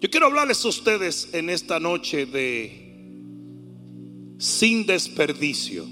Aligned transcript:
Yo 0.00 0.08
quiero 0.08 0.26
hablarles 0.26 0.64
a 0.64 0.68
ustedes 0.68 1.30
en 1.32 1.50
esta 1.50 1.80
noche 1.80 2.24
de 2.24 3.16
sin 4.38 4.86
desperdicio. 4.86 5.82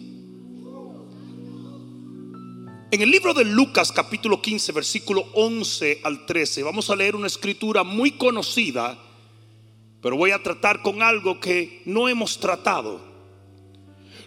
En 2.93 3.03
el 3.03 3.11
libro 3.11 3.35
de 3.35 3.45
Lucas 3.45 3.91
capítulo 3.91 4.41
15 4.41 4.71
versículo 4.71 5.25
11 5.35 6.03
al 6.05 6.25
13 6.25 6.63
vamos 6.63 6.89
a 6.89 6.95
leer 6.95 7.17
una 7.17 7.27
escritura 7.27 7.83
muy 7.83 8.13
conocida, 8.13 8.97
pero 10.01 10.17
voy 10.17 10.31
a 10.31 10.41
tratar 10.41 10.83
con 10.83 11.03
algo 11.03 11.41
que 11.41 11.83
no 11.85 12.09
hemos 12.09 12.39
tratado. 12.39 13.01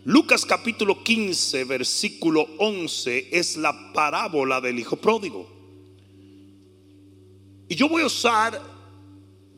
Lucas 0.04 0.46
capítulo 0.46 1.06
15 1.06 1.64
versículo 1.64 2.46
11 2.58 3.30
es 3.32 3.56
la 3.56 3.94
parábola 3.94 4.60
del 4.60 4.78
hijo 4.78 4.98
pródigo. 4.98 5.48
Y 7.70 7.76
yo 7.76 7.88
voy 7.88 8.04
a 8.04 8.08
usar 8.08 8.79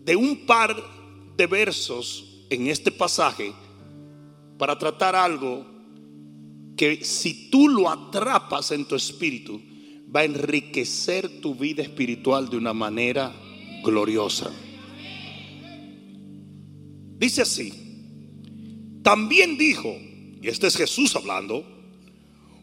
de 0.06 0.16
un 0.16 0.46
par 0.46 0.76
de 1.38 1.48
versos 1.48 2.46
en 2.50 2.68
este 2.68 2.92
pasaje 2.92 3.54
para 4.58 4.78
tratar 4.78 5.16
algo 5.16 5.66
que 6.76 7.04
si 7.04 7.50
tú 7.50 7.68
lo 7.68 7.90
atrapas 7.90 8.72
en 8.72 8.86
tu 8.86 8.96
espíritu, 8.96 9.62
va 10.14 10.22
a 10.22 10.26
enriquecer 10.26 11.42
tu 11.42 11.56
vida 11.56 11.82
espiritual 11.84 12.50
de 12.50 12.58
una 12.58 12.74
manera 12.74 13.34
gloriosa. 13.84 14.52
Dice 17.18 17.44
así, 17.44 17.72
también 19.04 19.58
dijo, 19.58 19.96
y 20.42 20.48
este 20.48 20.68
es 20.68 20.76
Jesús 20.76 21.16
hablando, 21.16 21.66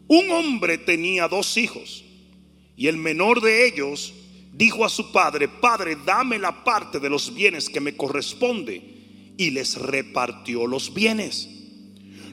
un 0.07 0.31
hombre 0.31 0.77
tenía 0.77 1.27
dos 1.27 1.57
hijos 1.57 2.03
y 2.75 2.87
el 2.87 2.97
menor 2.97 3.41
de 3.41 3.67
ellos 3.67 4.13
dijo 4.59 4.83
a 4.83 4.89
su 4.89 5.13
padre, 5.13 5.47
Padre, 5.47 5.97
dame 6.05 6.37
la 6.37 6.65
parte 6.65 6.99
de 6.99 7.09
los 7.09 7.33
bienes 7.33 7.69
que 7.69 7.79
me 7.79 7.95
corresponde. 7.95 8.83
Y 9.37 9.51
les 9.51 9.77
repartió 9.77 10.67
los 10.67 10.93
bienes. 10.93 11.47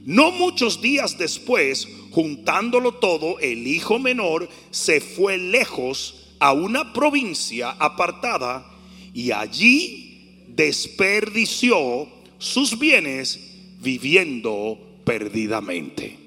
No 0.04 0.32
muchos 0.32 0.82
días 0.82 1.16
después, 1.18 1.86
juntándolo 2.10 2.94
todo, 2.94 3.38
el 3.38 3.64
hijo 3.68 4.00
menor 4.00 4.48
se 4.72 5.00
fue 5.00 5.38
lejos 5.38 6.34
a 6.40 6.52
una 6.52 6.92
provincia 6.92 7.76
apartada 7.78 8.66
y 9.14 9.30
allí 9.30 10.44
desperdició 10.48 12.08
sus 12.38 12.76
bienes 12.76 13.38
viviendo 13.80 14.76
perdidamente. 15.04 16.18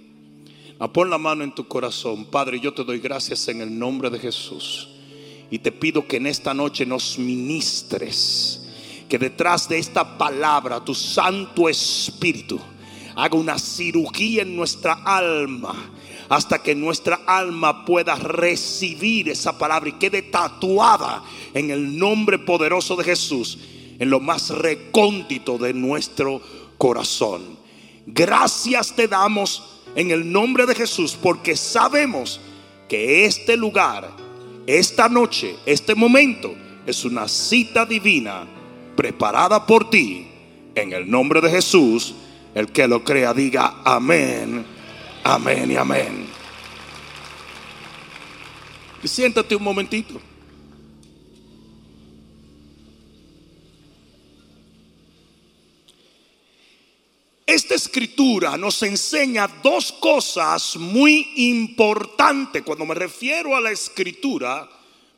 pon 0.93 1.09
la 1.09 1.17
mano 1.17 1.43
en 1.43 1.53
tu 1.53 1.67
corazón, 1.67 2.23
Padre, 2.25 2.61
yo 2.61 2.73
te 2.73 2.85
doy 2.85 2.99
gracias 2.99 3.49
en 3.49 3.59
el 3.59 3.77
nombre 3.77 4.09
de 4.09 4.19
Jesús 4.19 4.95
y 5.51 5.59
te 5.59 5.71
pido 5.71 6.07
que 6.07 6.17
en 6.17 6.27
esta 6.27 6.53
noche 6.53 6.85
nos 6.85 7.17
ministres, 7.17 8.61
que 9.07 9.17
detrás 9.17 9.67
de 9.67 9.79
esta 9.79 10.17
palabra 10.17 10.83
tu 10.83 10.93
Santo 10.93 11.67
Espíritu 11.67 12.59
haga 13.15 13.35
una 13.35 13.57
cirugía 13.57 14.43
en 14.43 14.55
nuestra 14.55 14.93
alma 15.03 15.91
hasta 16.29 16.61
que 16.61 16.75
nuestra 16.75 17.21
alma 17.25 17.85
pueda 17.85 18.15
recibir 18.15 19.29
esa 19.29 19.57
palabra 19.57 19.89
y 19.89 19.93
quede 19.93 20.21
tatuada 20.21 21.23
en 21.55 21.71
el 21.71 21.97
nombre 21.97 22.37
poderoso 22.37 22.95
de 22.95 23.03
Jesús, 23.03 23.57
en 23.97 24.11
lo 24.11 24.19
más 24.19 24.49
recóndito 24.49 25.57
de 25.57 25.73
nuestro 25.73 26.41
corazón. 26.77 27.57
Gracias 28.05 28.95
te 28.95 29.07
damos 29.07 29.63
en 29.95 30.11
el 30.11 30.31
nombre 30.31 30.67
de 30.67 30.75
Jesús 30.75 31.17
porque 31.19 31.55
sabemos 31.55 32.39
que 32.87 33.25
este 33.25 33.57
lugar 33.57 34.11
esta 34.77 35.09
noche, 35.09 35.55
este 35.65 35.95
momento, 35.95 36.53
es 36.85 37.03
una 37.03 37.27
cita 37.27 37.85
divina 37.85 38.45
preparada 38.95 39.65
por 39.65 39.89
ti. 39.89 40.27
En 40.75 40.93
el 40.93 41.09
nombre 41.09 41.41
de 41.41 41.49
Jesús, 41.49 42.13
el 42.53 42.71
que 42.71 42.87
lo 42.87 43.03
crea 43.03 43.33
diga 43.33 43.81
amén, 43.83 44.63
amén 45.23 45.71
y 45.71 45.75
amén. 45.75 46.27
Siéntate 49.03 49.55
un 49.55 49.63
momentito. 49.63 50.21
Esta 57.47 57.73
escritura 57.89 58.55
nos 58.55 58.83
enseña 58.83 59.47
dos 59.63 59.91
cosas 59.91 60.75
muy 60.75 61.31
importantes. 61.37 62.61
Cuando 62.61 62.85
me 62.85 62.93
refiero 62.93 63.55
a 63.55 63.61
la 63.61 63.71
escritura, 63.71 64.69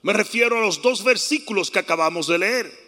me 0.01 0.13
refiero 0.13 0.57
a 0.57 0.61
los 0.61 0.81
dos 0.81 1.03
versículos 1.03 1.69
que 1.69 1.79
acabamos 1.79 2.27
de 2.27 2.37
leer. 2.37 2.81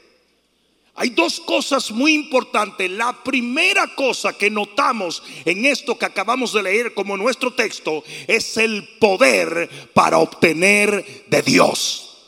Hay 0.96 1.10
dos 1.10 1.42
cosas 1.42 1.92
muy 1.92 2.14
importantes. 2.14 2.90
La 2.92 3.24
primera 3.24 3.94
cosa 3.94 4.38
que 4.38 4.50
notamos 4.50 5.22
en 5.44 5.66
esto 5.66 5.98
que 5.98 6.06
acabamos 6.06 6.54
de 6.54 6.64
leer 6.64 6.94
como 6.94 7.18
nuestro 7.18 7.52
texto 7.52 8.06
es 8.28 8.56
el 8.56 8.88
poder 9.00 9.70
para 9.94 10.20
obtener 10.20 11.26
de 11.28 11.42
Dios. 11.42 12.20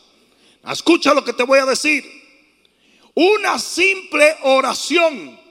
Escucha 0.69 1.13
lo 1.13 1.23
que 1.23 1.31
te 1.31 1.43
voy 1.43 1.59
a 1.59 1.65
decir. 1.65 2.03
Una 3.13 3.59
simple 3.59 4.35
oración 4.41 5.44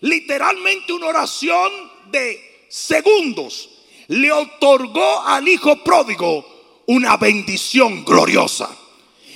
literalmente 0.00 0.92
una 0.92 1.06
oración 1.06 1.70
de 2.10 2.64
segundos, 2.68 3.70
le 4.08 4.30
otorgó 4.32 5.22
al 5.22 5.48
hijo 5.48 5.82
pródigo 5.82 6.44
una 6.86 7.16
bendición 7.16 8.04
gloriosa. 8.04 8.70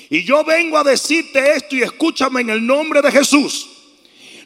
Y 0.09 0.25
yo 0.25 0.45
vengo 0.45 0.79
a 0.79 0.85
decirte 0.85 1.55
esto 1.55 1.77
y 1.77 1.83
escúchame 1.83 2.41
en 2.41 2.51
el 2.51 2.67
nombre 2.67 3.01
de 3.01 3.13
Jesús. 3.13 3.69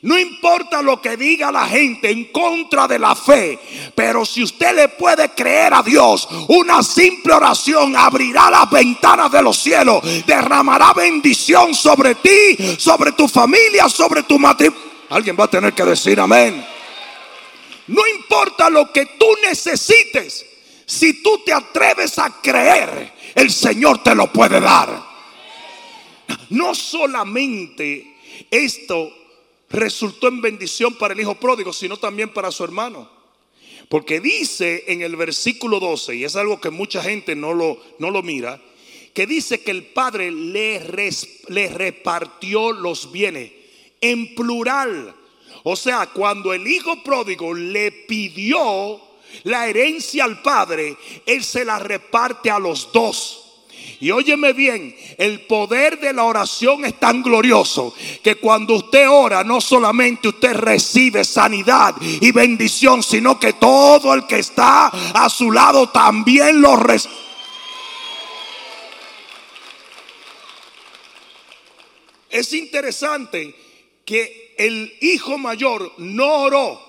No 0.03 0.19
importa 0.19 0.83
lo 0.83 1.01
que 1.01 1.17
diga 1.17 1.51
la 1.51 1.67
gente 1.67 2.11
en 2.11 2.25
contra 2.25 2.87
de 2.87 2.99
la 2.99 3.15
fe, 3.15 3.59
pero 3.95 4.27
si 4.27 4.43
usted 4.43 4.75
le 4.75 4.89
puede 4.89 5.31
creer 5.31 5.73
a 5.73 5.83
Dios, 5.83 6.29
una 6.49 6.83
simple 6.83 7.33
oración 7.33 7.97
abrirá 7.97 8.51
las 8.51 8.69
ventanas 8.69 9.33
de 9.33 9.43
los 9.43 9.57
cielos, 9.57 10.03
derramará 10.27 10.93
bendición 10.93 11.75
sobre 11.75 12.17
ti, 12.17 12.77
sobre 12.77 13.13
tu 13.13 13.27
familia, 13.27 13.89
sobre 13.89 14.25
tu 14.25 14.39
matrimonio 14.39 14.94
Alguien 15.15 15.37
va 15.39 15.45
a 15.45 15.51
tener 15.51 15.73
que 15.73 15.85
decir 15.85 16.19
amén. 16.19 16.67
No 17.87 18.03
importa 18.05 18.69
lo 18.69 18.91
que 18.91 19.07
tú 19.07 19.27
necesites, 19.45 20.45
si 20.87 21.23
tú 21.23 21.41
te 21.47 21.53
atreves 21.53 22.19
a 22.19 22.41
creer, 22.43 23.13
el 23.37 23.49
Señor 23.53 24.03
te 24.03 24.13
lo 24.13 24.33
puede 24.33 24.61
dar. 24.61 25.05
No 26.51 26.75
solamente 26.75 28.17
esto 28.51 29.13
resultó 29.71 30.27
en 30.27 30.41
bendición 30.41 30.95
para 30.95 31.15
el 31.15 31.21
hijo 31.21 31.37
pródigo, 31.37 31.73
sino 31.73 31.97
también 31.97 32.31
para 32.31 32.51
su 32.51 32.65
hermano. 32.65 33.09
Porque 33.89 34.19
dice 34.19 34.83
en 34.89 35.03
el 35.03 35.15
versículo 35.15 35.79
12, 35.79 36.17
y 36.17 36.25
es 36.25 36.35
algo 36.35 36.61
que 36.61 36.71
mucha 36.71 37.01
gente 37.01 37.37
no 37.37 37.55
lo, 37.55 37.81
no 38.01 38.11
lo 38.11 38.25
mira, 38.25 38.61
que 39.13 39.29
dice 39.29 39.61
que 39.63 39.71
el 39.71 39.85
padre 39.85 40.33
le, 40.33 40.81
le 41.47 41.69
repartió 41.69 42.73
los 42.73 43.13
bienes 43.13 43.63
en 44.05 44.35
plural. 44.35 45.15
O 45.63 45.77
sea, 45.77 46.07
cuando 46.07 46.53
el 46.53 46.67
hijo 46.67 47.03
pródigo 47.03 47.55
le 47.55 47.91
pidió 47.91 49.01
la 49.45 49.67
herencia 49.67 50.25
al 50.25 50.43
padre, 50.43 50.97
él 51.25 51.43
se 51.43 51.65
la 51.65 51.79
reparte 51.79 52.51
a 52.51 52.59
los 52.59 52.93
dos. 52.93 53.41
Y 54.01 54.11
óyeme 54.11 54.53
bien, 54.53 54.95
el 55.17 55.47
poder 55.47 55.99
de 56.01 56.13
la 56.13 56.25
oración 56.25 56.85
es 56.85 57.01
tan 57.01 57.23
glorioso 57.23 57.95
que 58.23 58.35
cuando 58.35 58.75
usted 58.75 59.09
ora, 59.09 59.43
no 59.43 59.61
solamente 59.61 60.29
usted 60.29 60.53
recibe 60.53 61.25
sanidad 61.25 61.95
y 62.01 62.31
bendición, 62.31 63.03
sino 63.03 63.41
que 63.41 63.55
todo 63.55 64.13
el 64.13 64.27
que 64.27 64.41
está 64.41 64.89
a 64.89 65.31
su 65.31 65.51
lado 65.51 65.89
también 65.89 66.61
lo 66.61 66.77
recibe. 66.77 67.15
Es 72.29 72.53
interesante 72.53 73.64
que 74.05 74.55
el 74.59 74.97
hijo 75.01 75.39
mayor 75.39 75.93
no 75.99 76.27
oró 76.27 76.81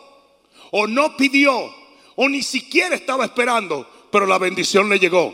o 0.72 0.88
no 0.88 1.16
pidió 1.16 1.74
o 2.16 2.30
ni 2.30 2.42
siquiera 2.44 2.96
estaba 2.96 3.26
esperando, 3.26 3.88
pero 4.12 4.26
la 4.26 4.38
bendición 4.38 4.90
le 4.90 5.00
llegó. 5.00 5.34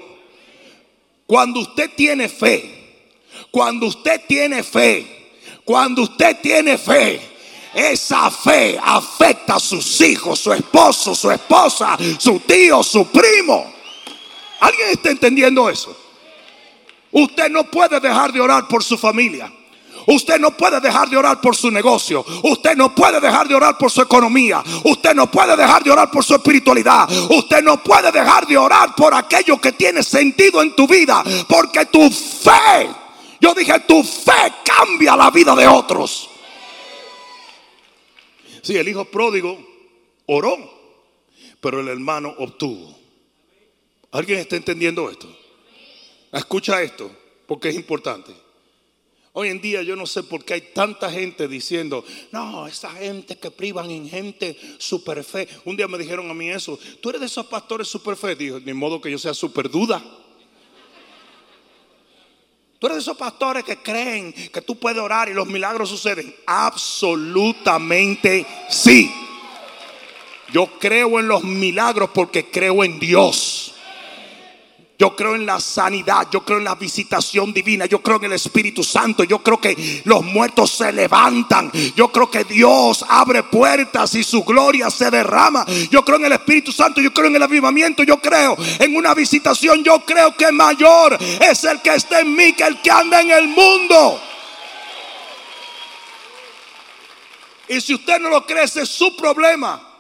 Cuando 1.25 1.60
usted 1.62 1.92
tiene 1.95 2.28
fe, 2.28 3.10
cuando 3.51 3.88
usted 3.88 4.22
tiene 4.28 4.63
fe, 4.63 5.06
cuando 5.63 6.04
usted 6.04 6.38
tiene 6.42 6.78
fe, 6.78 7.22
esa 7.74 8.30
fe 8.30 8.78
afecta 8.83 9.56
a 9.56 9.60
sus 9.60 10.01
hijos, 10.01 10.39
su 10.39 10.51
esposo, 10.51 11.16
su 11.16 11.31
esposa, 11.31 11.98
su 12.18 12.39
tío, 12.42 12.83
su 12.83 13.07
primo. 13.07 13.72
¿Alguien 14.60 14.89
está 14.89 15.10
entendiendo 15.10 15.69
eso? 15.69 15.95
Usted 17.12 17.50
no 17.50 17.63
puede 17.69 18.00
dejar 18.00 18.31
de 18.31 18.42
orar 18.42 18.68
por 18.68 18.83
su 18.83 18.98
familia. 18.98 19.51
Usted 20.07 20.39
no 20.39 20.56
puede 20.56 20.80
dejar 20.80 21.09
de 21.09 21.18
orar 21.18 21.39
por 21.42 21.56
su 21.56 21.69
negocio. 21.69 22.25
Usted 22.44 22.75
no 22.75 22.94
puede 22.94 23.19
dejar 23.19 23.48
de 23.48 23.56
orar 23.56 23.77
por 23.77 23.92
su 23.92 24.01
economía. 24.01 24.63
Usted 24.83 25.13
no 25.13 25.30
puede 25.30 25.56
dejar 25.56 25.83
de 25.83 25.92
orar 25.92 26.09
por 26.09 26.24
su 26.24 26.36
espiritualidad. 26.36 27.09
Usted 27.30 27.62
no 27.62 27.81
puede 27.83 28.12
dejar 28.12 28.48
de 28.48 28.57
orar 28.57 28.95
por 28.95 29.13
aquello 29.13 29.59
que 29.59 29.74
tiene 29.74 30.03
sentido 30.03 30.62
en 30.62 30.75
tu 30.75 30.88
vida. 30.88 31.24
Porque 31.48 31.86
tu 31.86 32.09
fe, 32.09 32.89
yo 33.39 33.53
dije, 33.53 33.80
tu 33.81 34.03
fe 34.03 34.53
cambia 34.63 35.15
la 35.15 35.30
vida 35.30 35.56
de 35.56 35.68
otros. 35.68 36.30
Sí, 38.62 38.77
el 38.77 38.88
hijo 38.88 39.06
pródigo 39.06 39.57
oró, 40.27 40.57
pero 41.59 41.80
el 41.80 41.88
hermano 41.88 42.33
obtuvo. 42.38 42.95
¿Alguien 44.12 44.39
está 44.39 44.56
entendiendo 44.56 45.09
esto? 45.09 45.27
Escucha 46.31 46.81
esto, 46.81 47.09
porque 47.47 47.69
es 47.69 47.75
importante. 47.75 48.33
Hoy 49.33 49.48
en 49.48 49.62
día 49.62 49.81
yo 49.81 49.95
no 49.95 50.06
sé 50.06 50.24
por 50.24 50.44
qué 50.44 50.56
hay 50.56 50.62
tanta 50.74 51.10
gente 51.10 51.48
diciendo, 51.48 52.04
no, 52.31 52.68
esa 52.68 52.92
gente 52.92 53.38
que 53.38 53.50
privan 53.50 53.89
en 53.89 54.10
gente 54.10 54.57
super 54.78 55.24
fe. 55.24 55.48
Un 55.63 55.78
día 55.78 55.88
me 55.88 55.98
dijeron 55.98 56.30
a 56.30 56.33
mí 56.33 56.50
eso, 56.50 56.78
tú 57.01 57.10
eres 57.10 57.22
de 57.22 57.28
esos 57.28 57.45
pastores 57.45 57.88
super 57.88 58.18
fe. 58.18 58.36
Dijo, 58.36 58.60
ni 58.60 58.74
modo 58.74 59.00
que 59.00 59.10
yo 59.10 59.18
sea 59.18 59.33
super 59.33 59.69
duda. 59.69 60.04
Tú 62.78 62.88
eres 62.88 62.98
de 62.98 63.01
esos 63.04 63.16
pastores 63.16 63.63
que 63.63 63.78
creen 63.78 64.33
que 64.33 64.62
tú 64.62 64.78
puedes 64.78 65.00
orar 65.00 65.30
y 65.30 65.33
los 65.33 65.48
milagros 65.48 65.88
suceden. 65.88 66.36
Absolutamente 66.48 68.45
sí. 68.69 69.10
Yo 70.51 70.68
creo 70.80 71.19
en 71.19 71.30
los 71.30 71.44
milagros 71.44 72.10
porque 72.13 72.50
creo 72.50 72.83
en 72.83 73.00
Dios. 73.00 73.70
Yo 75.01 75.15
creo 75.15 75.33
en 75.33 75.48
la 75.48 75.59
sanidad, 75.59 76.27
yo 76.30 76.45
creo 76.45 76.59
en 76.59 76.63
la 76.63 76.75
visitación 76.75 77.51
divina, 77.51 77.88
yo 77.88 78.03
creo 78.03 78.18
en 78.18 78.25
el 78.25 78.33
Espíritu 78.33 78.83
Santo, 78.83 79.24
yo 79.24 79.39
creo 79.39 79.59
que 79.59 80.03
los 80.06 80.24
muertos 80.24 80.69
se 80.69 80.92
levantan, 80.92 81.71
yo 81.95 82.12
creo 82.12 82.30
que 82.30 82.44
Dios 82.44 83.03
abre 83.09 83.42
puertas 83.42 84.13
y 84.13 84.24
su 84.24 84.44
gloria 84.44 84.92
se 84.92 85.09
derrama. 85.09 85.65
Yo 85.89 86.06
creo 86.06 86.19
en 86.19 86.25
el 86.25 86.33
Espíritu 86.33 86.71
Santo, 86.71 87.01
yo 87.01 87.12
creo 87.12 87.30
en 87.30 87.36
el 87.36 87.42
avivamiento, 87.42 88.03
yo 88.03 88.21
creo 88.21 88.56
en 88.77 88.95
una 88.95 89.15
visitación, 89.15 89.83
yo 89.83 90.06
creo 90.06 90.38
que 90.38 90.51
mayor 90.51 91.18
es 91.19 91.63
el 91.63 91.81
que 91.81 91.95
está 91.95 92.19
en 92.19 92.36
mí 92.36 92.54
que 92.54 92.65
el 92.65 92.80
que 92.80 92.92
anda 92.92 93.21
en 93.21 93.31
el 93.31 93.47
mundo. 93.47 94.21
Y 97.69 97.81
si 97.81 97.95
usted 97.95 98.19
no 98.19 98.30
lo 98.30 98.45
cree, 98.45 98.65
ese 98.65 98.83
es 98.83 98.89
su 98.89 99.15
problema. 99.15 99.90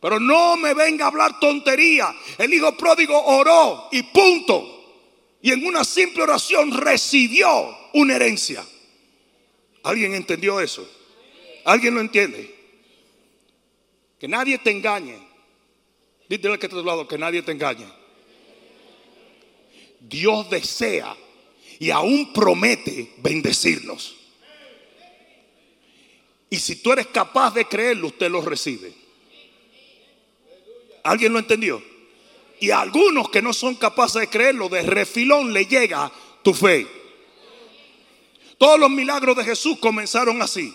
Pero 0.00 0.20
no 0.20 0.56
me 0.56 0.74
venga 0.74 1.06
a 1.06 1.08
hablar 1.08 1.40
tontería. 1.40 2.14
El 2.36 2.52
hijo 2.54 2.76
pródigo 2.76 3.20
oró 3.20 3.88
y 3.90 4.02
punto. 4.04 4.74
Y 5.42 5.52
en 5.52 5.66
una 5.66 5.84
simple 5.84 6.22
oración 6.22 6.72
recibió 6.72 7.76
una 7.94 8.16
herencia. 8.16 8.64
¿Alguien 9.82 10.14
entendió 10.14 10.60
eso? 10.60 10.88
¿Alguien 11.64 11.94
lo 11.94 12.00
entiende? 12.00 12.54
Que 14.18 14.28
nadie 14.28 14.58
te 14.58 14.70
engañe. 14.70 15.18
Dítele 16.28 16.58
que 16.58 16.66
está 16.66 16.76
a 16.76 16.80
tu 16.80 16.86
lado, 16.86 17.08
que 17.08 17.18
nadie 17.18 17.42
te 17.42 17.52
engañe. 17.52 17.86
Dios 20.00 20.48
desea 20.50 21.16
y 21.78 21.90
aún 21.90 22.32
promete 22.32 23.14
bendecirnos. 23.18 24.16
Y 26.50 26.56
si 26.56 26.76
tú 26.76 26.92
eres 26.92 27.08
capaz 27.08 27.52
de 27.54 27.64
creerlo, 27.66 28.08
usted 28.08 28.30
lo 28.30 28.40
recibe. 28.40 29.07
¿Alguien 31.08 31.32
lo 31.32 31.38
entendió? 31.38 31.82
Y 32.60 32.70
a 32.70 32.80
algunos 32.80 33.30
que 33.30 33.40
no 33.40 33.52
son 33.52 33.76
capaces 33.76 34.20
de 34.20 34.28
creerlo, 34.28 34.68
de 34.68 34.82
refilón 34.82 35.52
le 35.52 35.66
llega 35.66 36.10
tu 36.42 36.52
fe. 36.52 36.86
Todos 38.58 38.78
los 38.78 38.90
milagros 38.90 39.36
de 39.36 39.44
Jesús 39.44 39.78
comenzaron 39.78 40.42
así. 40.42 40.74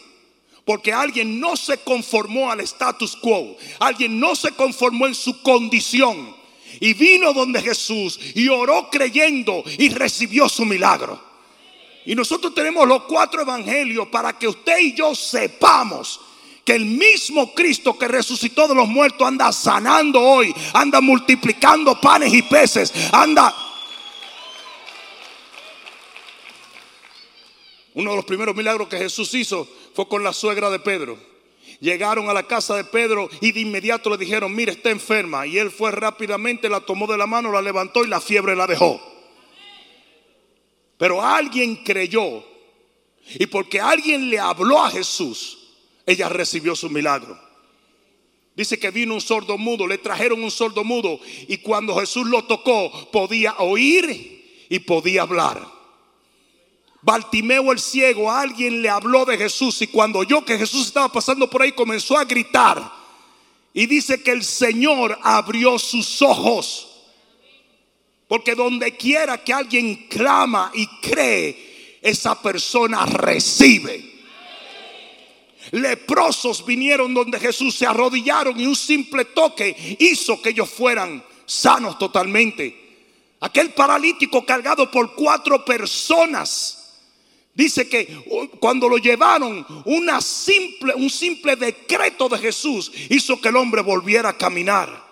Porque 0.65 0.93
alguien 0.93 1.39
no 1.41 1.57
se 1.57 1.77
conformó 1.79 2.49
al 2.49 2.61
status 2.61 3.17
quo. 3.17 3.57
Alguien 3.79 4.19
no 4.19 4.35
se 4.35 4.51
conformó 4.51 5.07
en 5.07 5.15
su 5.15 5.41
condición. 5.41 6.35
Y 6.79 6.93
vino 6.93 7.33
donde 7.33 7.61
Jesús 7.61 8.19
y 8.33 8.47
oró 8.47 8.89
creyendo 8.89 9.63
y 9.77 9.89
recibió 9.89 10.47
su 10.47 10.65
milagro. 10.65 11.21
Y 12.05 12.15
nosotros 12.15 12.55
tenemos 12.55 12.87
los 12.87 13.03
cuatro 13.03 13.41
evangelios 13.41 14.07
para 14.07 14.37
que 14.37 14.47
usted 14.47 14.79
y 14.79 14.93
yo 14.95 15.13
sepamos 15.13 16.19
que 16.63 16.73
el 16.73 16.85
mismo 16.85 17.53
Cristo 17.53 17.97
que 17.97 18.07
resucitó 18.07 18.67
de 18.67 18.75
los 18.75 18.87
muertos 18.87 19.27
anda 19.27 19.51
sanando 19.51 20.21
hoy, 20.21 20.53
anda 20.73 21.01
multiplicando 21.01 21.99
panes 21.99 22.33
y 22.33 22.41
peces, 22.41 22.93
anda... 23.11 23.55
Uno 27.95 28.09
de 28.09 28.15
los 28.15 28.25
primeros 28.25 28.55
milagros 28.55 28.87
que 28.87 28.97
Jesús 28.97 29.33
hizo 29.35 29.67
fue 29.93 30.07
con 30.07 30.23
la 30.23 30.33
suegra 30.33 30.71
de 30.71 30.79
Pedro. 30.79 31.15
Llegaron 31.79 32.29
a 32.29 32.33
la 32.33 32.43
casa 32.43 32.75
de 32.75 32.85
Pedro 32.85 33.29
y 33.39 33.51
de 33.51 33.59
inmediato 33.59 34.09
le 34.09 34.17
dijeron, 34.17 34.55
mire, 34.55 34.71
está 34.71 34.89
enferma. 34.89 35.45
Y 35.45 35.59
él 35.59 35.69
fue 35.69 35.91
rápidamente, 35.91 36.69
la 36.69 36.79
tomó 36.79 37.05
de 37.05 37.17
la 37.17 37.27
mano, 37.27 37.51
la 37.51 37.61
levantó 37.61 38.03
y 38.03 38.07
la 38.07 38.19
fiebre 38.19 38.55
la 38.55 38.65
dejó. 38.65 38.99
Pero 40.97 41.21
alguien 41.21 41.83
creyó. 41.83 42.43
Y 43.35 43.45
porque 43.47 43.79
alguien 43.79 44.29
le 44.29 44.39
habló 44.39 44.83
a 44.83 44.89
Jesús, 44.89 45.62
ella 46.05 46.29
recibió 46.29 46.75
su 46.75 46.89
milagro. 46.89 47.39
Dice 48.55 48.77
que 48.77 48.91
vino 48.91 49.15
un 49.15 49.21
sordo 49.21 49.57
mudo, 49.57 49.87
le 49.87 49.97
trajeron 49.97 50.43
un 50.43 50.51
sordo 50.51 50.83
mudo 50.83 51.19
y 51.47 51.57
cuando 51.57 51.95
Jesús 51.95 52.27
lo 52.27 52.43
tocó 52.43 53.09
podía 53.11 53.55
oír 53.57 54.65
y 54.69 54.79
podía 54.79 55.23
hablar. 55.23 55.65
Baltimeo 57.01 57.71
el 57.71 57.79
ciego, 57.79 58.31
alguien 58.31 58.81
le 58.81 58.89
habló 58.89 59.25
de 59.25 59.37
Jesús 59.37 59.81
y 59.81 59.87
cuando 59.87 60.19
oyó 60.19 60.45
que 60.45 60.57
Jesús 60.57 60.87
estaba 60.87 61.11
pasando 61.11 61.49
por 61.49 61.61
ahí 61.61 61.71
comenzó 61.73 62.17
a 62.17 62.23
gritar. 62.23 62.91
Y 63.73 63.87
dice 63.87 64.21
que 64.21 64.31
el 64.31 64.43
Señor 64.43 65.17
abrió 65.23 65.79
sus 65.79 66.21
ojos. 66.21 66.89
Porque 68.27 68.55
donde 68.55 68.95
quiera 68.95 69.43
que 69.43 69.51
alguien 69.51 70.07
clama 70.07 70.71
y 70.73 70.87
cree, 71.01 71.99
esa 72.01 72.41
persona 72.41 73.05
recibe. 73.05 74.12
Leprosos 75.73 76.63
vinieron 76.63 77.15
donde 77.15 77.39
Jesús 77.39 77.73
se 77.73 77.87
arrodillaron 77.87 78.59
y 78.59 78.67
un 78.67 78.75
simple 78.75 79.25
toque 79.25 79.97
hizo 79.99 80.39
que 80.39 80.49
ellos 80.49 80.69
fueran 80.69 81.23
sanos 81.47 81.97
totalmente. 81.97 82.79
Aquel 83.39 83.71
paralítico 83.71 84.45
cargado 84.45 84.91
por 84.91 85.15
cuatro 85.15 85.65
personas. 85.65 86.99
Dice 87.55 87.89
que 87.89 88.05
cuando 88.59 88.87
lo 88.87 88.99
llevaron, 88.99 89.65
una 89.85 90.21
simple, 90.21 90.93
un 90.93 91.09
simple 91.09 91.55
decreto 91.55 92.29
de 92.29 92.37
Jesús 92.37 92.91
hizo 93.09 93.41
que 93.41 93.49
el 93.49 93.55
hombre 93.55 93.81
volviera 93.81 94.29
a 94.29 94.37
caminar. 94.37 95.02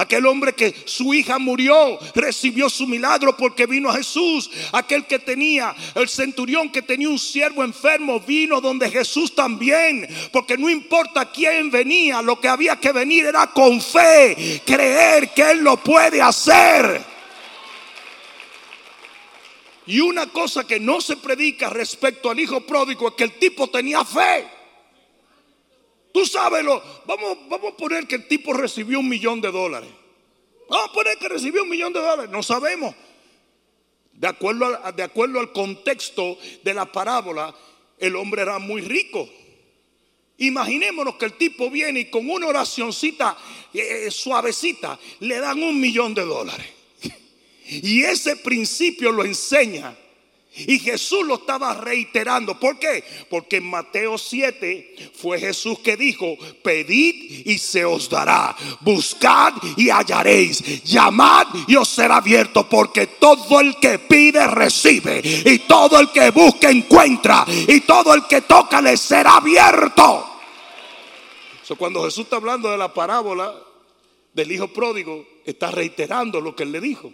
Aquel 0.00 0.24
hombre 0.24 0.54
que 0.54 0.74
su 0.86 1.12
hija 1.12 1.38
murió 1.38 1.98
recibió 2.14 2.70
su 2.70 2.86
milagro 2.86 3.36
porque 3.36 3.66
vino 3.66 3.90
a 3.90 3.96
Jesús. 3.96 4.50
Aquel 4.72 5.04
que 5.04 5.18
tenía, 5.18 5.76
el 5.94 6.08
centurión 6.08 6.70
que 6.70 6.80
tenía 6.80 7.10
un 7.10 7.18
siervo 7.18 7.62
enfermo, 7.62 8.18
vino 8.18 8.62
donde 8.62 8.90
Jesús 8.90 9.34
también. 9.34 10.08
Porque 10.32 10.56
no 10.56 10.70
importa 10.70 11.30
quién 11.30 11.70
venía, 11.70 12.22
lo 12.22 12.40
que 12.40 12.48
había 12.48 12.76
que 12.76 12.92
venir 12.92 13.26
era 13.26 13.48
con 13.48 13.78
fe, 13.78 14.62
creer 14.64 15.34
que 15.34 15.50
Él 15.50 15.58
lo 15.58 15.76
puede 15.76 16.22
hacer. 16.22 17.04
Y 19.84 20.00
una 20.00 20.28
cosa 20.28 20.66
que 20.66 20.80
no 20.80 21.02
se 21.02 21.18
predica 21.18 21.68
respecto 21.68 22.30
al 22.30 22.40
hijo 22.40 22.62
pródigo 22.62 23.08
es 23.08 23.14
que 23.16 23.24
el 23.24 23.38
tipo 23.38 23.68
tenía 23.68 24.02
fe. 24.02 24.59
Tú 26.12 26.26
sabes, 26.26 26.64
lo, 26.64 26.82
vamos, 27.06 27.38
vamos 27.48 27.72
a 27.72 27.76
poner 27.76 28.06
que 28.06 28.16
el 28.16 28.28
tipo 28.28 28.52
recibió 28.52 28.98
un 29.00 29.08
millón 29.08 29.40
de 29.40 29.50
dólares. 29.50 29.90
Vamos 30.68 30.90
a 30.90 30.92
poner 30.92 31.18
que 31.18 31.28
recibió 31.28 31.62
un 31.62 31.68
millón 31.68 31.92
de 31.92 32.00
dólares. 32.00 32.30
No 32.30 32.42
sabemos. 32.42 32.94
De 34.12 34.26
acuerdo, 34.26 34.78
de 34.94 35.02
acuerdo 35.02 35.40
al 35.40 35.52
contexto 35.52 36.36
de 36.62 36.74
la 36.74 36.90
parábola, 36.90 37.54
el 37.98 38.16
hombre 38.16 38.42
era 38.42 38.58
muy 38.58 38.82
rico. 38.82 39.28
Imaginémonos 40.38 41.16
que 41.16 41.26
el 41.26 41.34
tipo 41.34 41.70
viene 41.70 42.00
y 42.00 42.04
con 42.10 42.28
una 42.28 42.46
oracioncita 42.46 43.36
eh, 43.74 44.06
eh, 44.06 44.10
suavecita 44.10 44.98
le 45.20 45.38
dan 45.38 45.62
un 45.62 45.80
millón 45.80 46.14
de 46.14 46.22
dólares. 46.22 46.66
Y 47.66 48.02
ese 48.02 48.34
principio 48.36 49.12
lo 49.12 49.24
enseña 49.24 49.96
y 50.52 50.78
Jesús 50.80 51.24
lo 51.26 51.36
estaba 51.36 51.74
reiterando. 51.74 52.58
¿Por 52.58 52.78
qué? 52.78 53.04
Porque 53.28 53.58
en 53.58 53.70
Mateo 53.70 54.18
7 54.18 55.12
fue 55.14 55.38
Jesús 55.38 55.78
que 55.78 55.96
dijo, 55.96 56.36
pedid 56.62 57.46
y 57.46 57.58
se 57.58 57.84
os 57.84 58.08
dará, 58.10 58.56
buscad 58.80 59.54
y 59.76 59.90
hallaréis, 59.90 60.82
llamad 60.82 61.46
y 61.68 61.76
os 61.76 61.88
será 61.88 62.16
abierto, 62.16 62.68
porque 62.68 63.06
todo 63.06 63.60
el 63.60 63.76
que 63.76 64.00
pide 64.00 64.46
recibe, 64.48 65.22
y 65.24 65.60
todo 65.60 66.00
el 66.00 66.10
que 66.10 66.30
busca 66.30 66.70
encuentra, 66.70 67.46
y 67.48 67.80
todo 67.82 68.12
el 68.14 68.26
que 68.26 68.42
toca 68.42 68.80
le 68.80 68.96
será 68.96 69.36
abierto. 69.36 70.26
cuando 71.78 72.02
Jesús 72.04 72.24
está 72.24 72.36
hablando 72.36 72.70
de 72.70 72.76
la 72.76 72.92
parábola 72.92 73.54
del 74.32 74.50
hijo 74.50 74.68
pródigo, 74.68 75.24
está 75.44 75.70
reiterando 75.70 76.40
lo 76.40 76.56
que 76.56 76.64
él 76.64 76.72
le 76.72 76.80
dijo. 76.80 77.12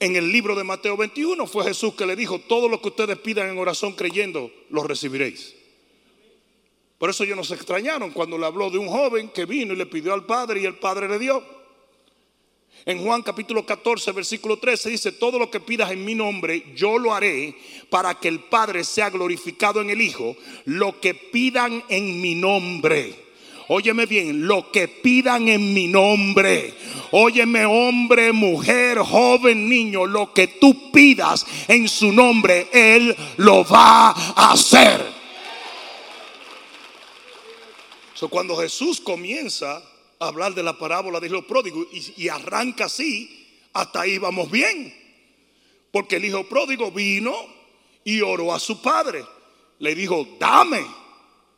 En 0.00 0.14
el 0.14 0.30
libro 0.30 0.54
de 0.54 0.62
Mateo 0.62 0.96
21 0.96 1.46
fue 1.46 1.64
Jesús 1.64 1.94
que 1.94 2.06
le 2.06 2.14
dijo, 2.14 2.38
todo 2.38 2.68
lo 2.68 2.80
que 2.80 2.88
ustedes 2.88 3.18
pidan 3.18 3.48
en 3.50 3.58
oración 3.58 3.94
creyendo, 3.94 4.50
lo 4.70 4.84
recibiréis. 4.84 5.56
Por 6.98 7.10
eso 7.10 7.24
ellos 7.24 7.36
no 7.36 7.44
se 7.44 7.54
extrañaron 7.54 8.10
cuando 8.10 8.38
le 8.38 8.46
habló 8.46 8.70
de 8.70 8.78
un 8.78 8.88
joven 8.88 9.28
que 9.28 9.44
vino 9.44 9.72
y 9.72 9.76
le 9.76 9.86
pidió 9.86 10.14
al 10.14 10.26
padre 10.26 10.60
y 10.60 10.66
el 10.66 10.76
padre 10.76 11.08
le 11.08 11.18
dio. 11.18 11.42
En 12.86 13.04
Juan 13.04 13.22
capítulo 13.22 13.66
14, 13.66 14.12
versículo 14.12 14.58
13 14.58 14.90
dice, 14.90 15.12
todo 15.12 15.38
lo 15.38 15.50
que 15.50 15.60
pidas 15.60 15.90
en 15.90 16.04
mi 16.04 16.14
nombre, 16.14 16.64
yo 16.76 16.98
lo 16.98 17.12
haré 17.12 17.56
para 17.90 18.14
que 18.14 18.28
el 18.28 18.40
Padre 18.40 18.84
sea 18.84 19.10
glorificado 19.10 19.80
en 19.80 19.90
el 19.90 20.00
Hijo. 20.00 20.36
Lo 20.64 21.00
que 21.00 21.14
pidan 21.14 21.84
en 21.88 22.20
mi 22.20 22.34
nombre. 22.34 23.27
Óyeme 23.68 24.06
bien, 24.06 24.46
lo 24.46 24.72
que 24.72 24.88
pidan 24.88 25.46
en 25.48 25.74
mi 25.74 25.88
nombre. 25.88 26.72
Óyeme 27.10 27.66
hombre, 27.66 28.32
mujer, 28.32 28.98
joven, 28.98 29.68
niño, 29.68 30.06
lo 30.06 30.32
que 30.32 30.46
tú 30.48 30.90
pidas 30.90 31.46
en 31.68 31.86
su 31.86 32.10
nombre, 32.10 32.68
Él 32.72 33.14
lo 33.36 33.64
va 33.64 34.10
a 34.10 34.52
hacer. 34.52 35.04
So, 38.14 38.28
cuando 38.28 38.56
Jesús 38.56 39.00
comienza 39.00 39.82
hablar 40.18 40.54
de 40.54 40.62
la 40.62 40.76
parábola 40.76 41.20
de 41.20 41.28
los 41.28 41.44
pródigos 41.44 41.86
y 42.16 42.28
arranca 42.28 42.86
así, 42.86 43.46
hasta 43.74 44.00
ahí 44.00 44.16
vamos 44.16 44.50
bien. 44.50 44.94
Porque 45.92 46.16
el 46.16 46.24
hijo 46.24 46.44
pródigo 46.44 46.90
vino 46.90 47.34
y 48.02 48.22
oró 48.22 48.54
a 48.54 48.58
su 48.58 48.80
padre. 48.80 49.24
Le 49.78 49.94
dijo, 49.94 50.26
dame. 50.40 50.84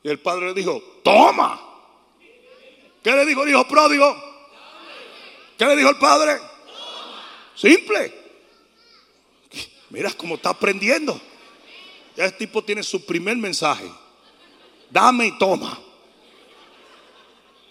Y 0.03 0.09
el 0.09 0.19
padre 0.19 0.47
le 0.47 0.55
dijo, 0.55 0.83
toma. 1.05 1.70
¿Qué 3.03 3.13
le 3.13 3.25
dijo 3.25 3.43
el 3.43 3.51
hijo 3.51 3.67
pródigo? 3.67 4.31
¿Qué 5.57 5.65
le 5.65 5.77
dijo 5.77 5.91
el 5.91 5.99
padre? 5.99 6.39
Simple. 7.55 8.15
Mira 9.91 10.13
cómo 10.13 10.37
está 10.37 10.51
aprendiendo. 10.51 11.21
Ya 12.17 12.27
este 12.27 12.47
tipo 12.47 12.63
tiene 12.63 12.83
su 12.83 13.05
primer 13.05 13.37
mensaje. 13.37 13.91
Dame 14.91 15.27
y 15.27 15.39
toma. 15.39 15.79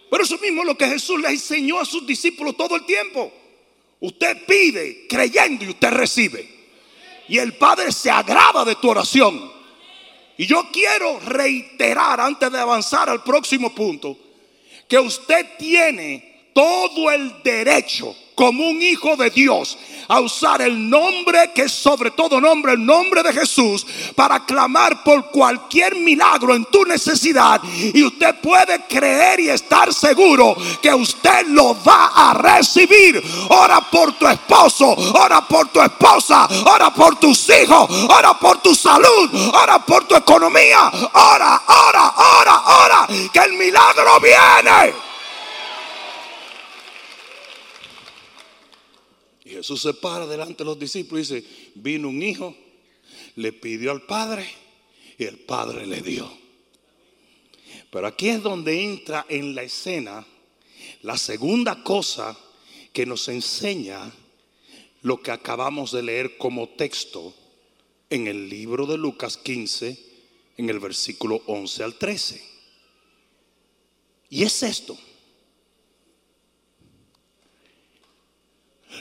Pero 0.10 0.24
eso 0.24 0.38
mismo 0.40 0.62
es 0.62 0.68
lo 0.68 0.78
que 0.78 0.88
Jesús 0.88 1.20
le 1.20 1.30
enseñó 1.30 1.80
a 1.80 1.86
sus 1.86 2.06
discípulos 2.06 2.58
todo 2.58 2.76
el 2.76 2.86
tiempo. 2.86 3.32
Usted 4.00 4.46
pide 4.46 5.06
creyendo 5.08 5.66
y 5.66 5.70
usted 5.70 5.92
recibe. 5.92 6.58
Y 7.28 7.38
el 7.38 7.54
Padre 7.58 7.92
se 7.92 8.10
agrada 8.10 8.66
de 8.66 8.76
tu 8.76 8.90
oración. 8.90 9.52
Y 10.38 10.48
yo 10.48 10.70
quiero 10.72 11.20
reiterar 11.20 12.20
antes 12.20 12.52
de 12.52 12.60
avanzar 12.60 13.10
al 13.10 13.24
próximo 13.24 13.76
punto 13.76 14.18
que 14.90 15.00
usted 15.00 15.46
tiene 15.58 16.29
todo 16.54 17.12
el 17.12 17.42
derecho 17.44 18.16
como 18.36 18.70
un 18.70 18.82
hijo 18.82 19.18
de 19.18 19.30
Dios 19.30 19.78
a 20.10 20.22
usar 20.22 20.62
el 20.62 20.90
nombre 20.90 21.52
que 21.54 21.64
es 21.64 21.72
sobre 21.72 22.12
todo 22.12 22.42
nombre, 22.42 22.74
el 22.74 22.86
nombre 22.86 23.22
de 23.22 23.32
Jesús, 23.32 23.86
para 24.16 24.46
clamar 24.46 25.04
por 25.04 25.30
cualquier 25.30 25.96
milagro 25.96 26.56
en 26.56 26.66
tu 26.66 26.84
necesidad. 26.84 27.62
Y 27.94 28.02
usted 28.04 28.36
puede 28.42 28.82
creer 28.88 29.40
y 29.42 29.50
estar 29.50 29.94
seguro 29.94 30.56
que 30.82 30.94
usted 30.94 31.48
lo 31.48 31.78
va 31.84 32.12
a 32.16 32.34
recibir. 32.34 33.22
Ora 33.50 33.82
por 33.82 34.14
tu 34.14 34.28
esposo, 34.28 34.88
ora 35.14 35.42
por 35.48 35.68
tu 35.68 35.82
esposa, 35.82 36.48
ora 36.66 36.92
por 36.92 37.20
tus 37.20 37.48
hijos, 37.50 37.90
ora 38.10 38.34
por 38.40 38.62
tu 38.62 38.74
salud, 38.74 39.30
ora 39.54 39.80
por 39.86 40.06
tu 40.06 40.16
economía. 40.16 40.90
Ora, 41.14 41.62
ora, 41.68 42.14
ora, 42.40 42.64
ora, 42.84 43.08
que 43.32 43.40
el 43.40 43.54
milagro 43.54 44.20
viene. 44.22 45.09
Jesús 49.60 49.82
se 49.82 49.94
para 49.94 50.26
delante 50.26 50.60
de 50.60 50.70
los 50.70 50.80
discípulos 50.80 51.30
y 51.30 51.36
dice, 51.36 51.48
vino 51.76 52.08
un 52.08 52.24
hijo, 52.24 52.56
le 53.36 53.52
pidió 53.52 53.92
al 53.92 54.04
Padre 54.04 54.50
y 55.18 55.26
el 55.26 55.38
Padre 55.38 55.86
le 55.86 56.02
dio. 56.02 56.32
Pero 57.92 58.08
aquí 58.08 58.30
es 58.30 58.42
donde 58.42 58.82
entra 58.82 59.26
en 59.28 59.54
la 59.56 59.64
escena 59.64 60.26
la 61.02 61.18
segunda 61.18 61.84
cosa 61.84 62.38
que 62.94 63.06
nos 63.06 63.28
enseña 63.28 64.10
lo 65.02 65.22
que 65.22 65.32
acabamos 65.32 65.92
de 65.92 66.04
leer 66.04 66.38
como 66.38 66.70
texto 66.70 67.34
en 68.10 68.28
el 68.28 68.48
libro 68.48 68.86
de 68.86 68.98
Lucas 68.98 69.36
15, 69.36 70.00
en 70.56 70.70
el 70.70 70.80
versículo 70.80 71.42
11 71.48 71.84
al 71.84 71.96
13. 71.96 72.42
Y 74.30 74.44
es 74.44 74.64
esto. 74.64 74.98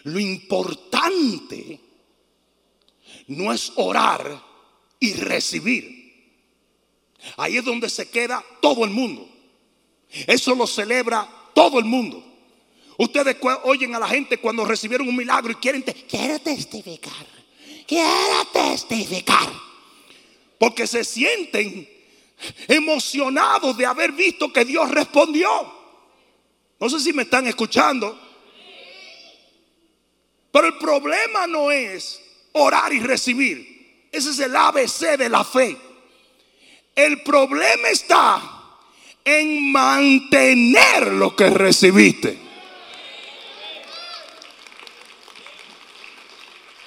Lo 0.05 0.19
importante 0.19 1.81
no 3.29 3.53
es 3.53 3.73
orar 3.77 4.43
y 5.01 5.13
recibir. 5.15 5.99
Ahí 7.37 7.57
es 7.57 7.65
donde 7.65 7.91
se 7.91 8.09
queda 8.11 8.45
todo 8.61 8.85
el 8.85 8.91
mundo. 8.91 9.29
Eso 10.27 10.55
lo 10.55 10.67
celebra 10.67 11.29
todo 11.55 11.79
el 11.79 11.85
mundo. 11.85 12.25
Ustedes 12.97 13.37
oyen 13.65 13.95
a 13.95 13.99
la 13.99 14.09
gente 14.09 14.39
cuando 14.39 14.65
recibieron 14.65 15.09
un 15.09 15.17
milagro 15.17 15.53
y 15.53 15.57
quieren 15.57 15.83
quiero 15.83 16.39
testificar. 16.41 17.27
Quiero 17.87 18.47
testificar. 18.53 19.49
Porque 20.59 20.87
se 20.87 21.05
sienten 21.05 21.89
emocionados 22.67 23.77
de 23.77 23.87
haber 23.87 24.13
visto 24.13 24.53
que 24.53 24.65
Dios 24.65 24.91
respondió. 24.91 25.49
No 26.81 26.89
sé 26.89 27.01
si 27.01 27.13
me 27.13 27.23
están 27.23 27.47
escuchando. 27.47 28.28
Pero 30.51 30.67
el 30.67 30.79
problema 30.79 31.47
no 31.47 31.71
es 31.71 32.21
orar 32.53 32.93
y 32.93 33.01
recibir. 33.01 34.09
Ese 34.11 34.31
es 34.31 34.39
el 34.39 34.55
ABC 34.57 35.17
de 35.19 35.29
la 35.29 35.45
fe. 35.45 35.77
El 36.95 37.23
problema 37.23 37.89
está 37.89 38.43
en 39.25 39.71
mantener 39.71 41.13
lo 41.13 41.37
que 41.37 41.51
recibiste. 41.51 42.39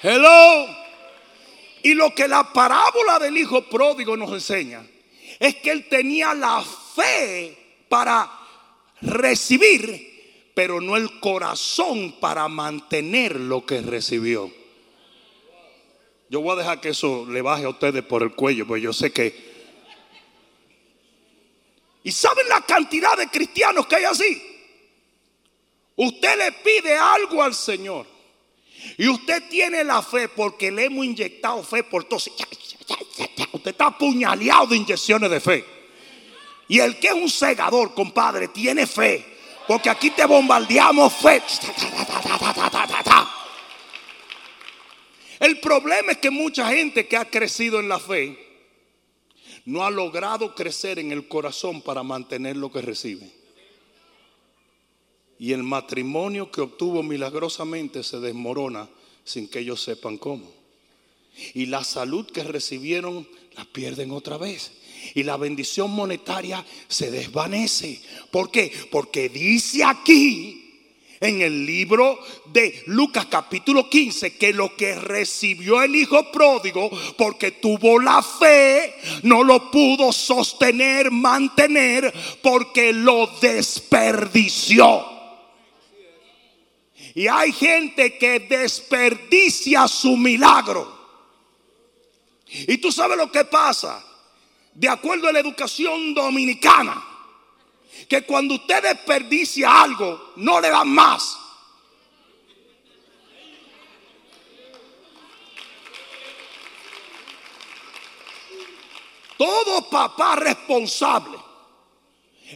Hello. 0.02 0.66
Y 1.84 1.94
lo 1.94 2.14
que 2.14 2.28
la 2.28 2.52
parábola 2.52 3.18
del 3.18 3.38
hijo 3.38 3.62
pródigo 3.62 4.16
nos 4.16 4.32
enseña 4.32 4.84
es 5.38 5.56
que 5.56 5.70
él 5.70 5.88
tenía 5.88 6.34
la 6.34 6.62
fe 6.94 7.84
para 7.88 8.30
recibir 9.00 10.11
pero 10.54 10.80
no 10.80 10.96
el 10.96 11.20
corazón 11.20 12.16
para 12.20 12.48
mantener 12.48 13.38
lo 13.40 13.64
que 13.64 13.80
recibió. 13.80 14.50
Yo 16.28 16.40
voy 16.40 16.52
a 16.52 16.60
dejar 16.60 16.80
que 16.80 16.90
eso 16.90 17.26
le 17.28 17.42
baje 17.42 17.64
a 17.64 17.70
ustedes 17.70 18.02
por 18.04 18.22
el 18.22 18.32
cuello, 18.34 18.66
pues 18.66 18.82
yo 18.82 18.92
sé 18.92 19.12
que... 19.12 19.52
¿Y 22.04 22.10
saben 22.10 22.48
la 22.48 22.62
cantidad 22.62 23.16
de 23.16 23.28
cristianos 23.28 23.86
que 23.86 23.96
hay 23.96 24.04
así? 24.04 24.42
Usted 25.94 26.38
le 26.38 26.52
pide 26.52 26.96
algo 26.96 27.42
al 27.42 27.54
Señor 27.54 28.06
y 28.98 29.08
usted 29.08 29.48
tiene 29.48 29.84
la 29.84 30.02
fe 30.02 30.28
porque 30.28 30.70
le 30.70 30.86
hemos 30.86 31.04
inyectado 31.04 31.62
fe 31.62 31.84
por 31.84 32.04
todos. 32.04 32.30
Usted 33.52 33.70
está 33.70 33.86
apuñaleado 33.86 34.66
de 34.66 34.76
inyecciones 34.76 35.30
de 35.30 35.40
fe. 35.40 35.64
Y 36.68 36.80
el 36.80 36.98
que 36.98 37.08
es 37.08 37.14
un 37.14 37.28
segador, 37.28 37.94
compadre, 37.94 38.48
tiene 38.48 38.86
fe. 38.86 39.31
Porque 39.66 39.90
aquí 39.90 40.10
te 40.10 40.24
bombardeamos 40.24 41.12
fe. 41.12 41.42
El 45.40 45.60
problema 45.60 46.12
es 46.12 46.18
que 46.18 46.30
mucha 46.30 46.68
gente 46.68 47.06
que 47.06 47.16
ha 47.16 47.24
crecido 47.24 47.80
en 47.80 47.88
la 47.88 47.98
fe 47.98 48.38
no 49.64 49.84
ha 49.84 49.90
logrado 49.90 50.54
crecer 50.54 50.98
en 50.98 51.12
el 51.12 51.28
corazón 51.28 51.82
para 51.82 52.02
mantener 52.02 52.56
lo 52.56 52.70
que 52.70 52.82
recibe. 52.82 53.30
Y 55.38 55.52
el 55.52 55.62
matrimonio 55.62 56.50
que 56.50 56.60
obtuvo 56.60 57.02
milagrosamente 57.02 58.02
se 58.02 58.20
desmorona 58.20 58.88
sin 59.24 59.48
que 59.48 59.60
ellos 59.60 59.82
sepan 59.82 60.18
cómo. 60.18 60.52
Y 61.54 61.66
la 61.66 61.82
salud 61.82 62.26
que 62.30 62.44
recibieron 62.44 63.28
la 63.56 63.64
pierden 63.64 64.12
otra 64.12 64.36
vez 64.36 64.72
y 65.14 65.22
la 65.22 65.36
bendición 65.36 65.90
monetaria 65.90 66.64
se 66.88 67.10
desvanece. 67.10 68.00
¿Por 68.30 68.50
qué? 68.50 68.72
Porque 68.90 69.28
dice 69.28 69.84
aquí 69.84 70.62
en 71.20 71.40
el 71.40 71.64
libro 71.64 72.18
de 72.46 72.82
Lucas 72.86 73.26
capítulo 73.26 73.88
15 73.88 74.36
que 74.36 74.52
lo 74.52 74.74
que 74.74 74.96
recibió 74.96 75.80
el 75.80 75.94
hijo 75.94 76.32
pródigo 76.32 76.90
porque 77.16 77.52
tuvo 77.52 78.00
la 78.00 78.22
fe 78.22 78.92
no 79.22 79.44
lo 79.44 79.70
pudo 79.70 80.12
sostener, 80.12 81.12
mantener 81.12 82.12
porque 82.42 82.92
lo 82.92 83.28
desperdició. 83.40 85.06
Y 87.14 87.28
hay 87.28 87.52
gente 87.52 88.18
que 88.18 88.40
desperdicia 88.40 89.86
su 89.86 90.16
milagro. 90.16 91.00
Y 92.48 92.78
tú 92.78 92.90
sabes 92.90 93.16
lo 93.16 93.30
que 93.30 93.44
pasa 93.44 94.04
de 94.74 94.88
acuerdo 94.88 95.28
a 95.28 95.32
la 95.32 95.40
educación 95.40 96.14
dominicana, 96.14 97.02
que 98.08 98.22
cuando 98.22 98.54
usted 98.54 98.82
desperdicia 98.82 99.82
algo, 99.82 100.32
no 100.36 100.60
le 100.60 100.70
dan 100.70 100.88
más. 100.88 101.38
Todo 109.36 109.90
papá 109.90 110.36
responsable 110.36 111.36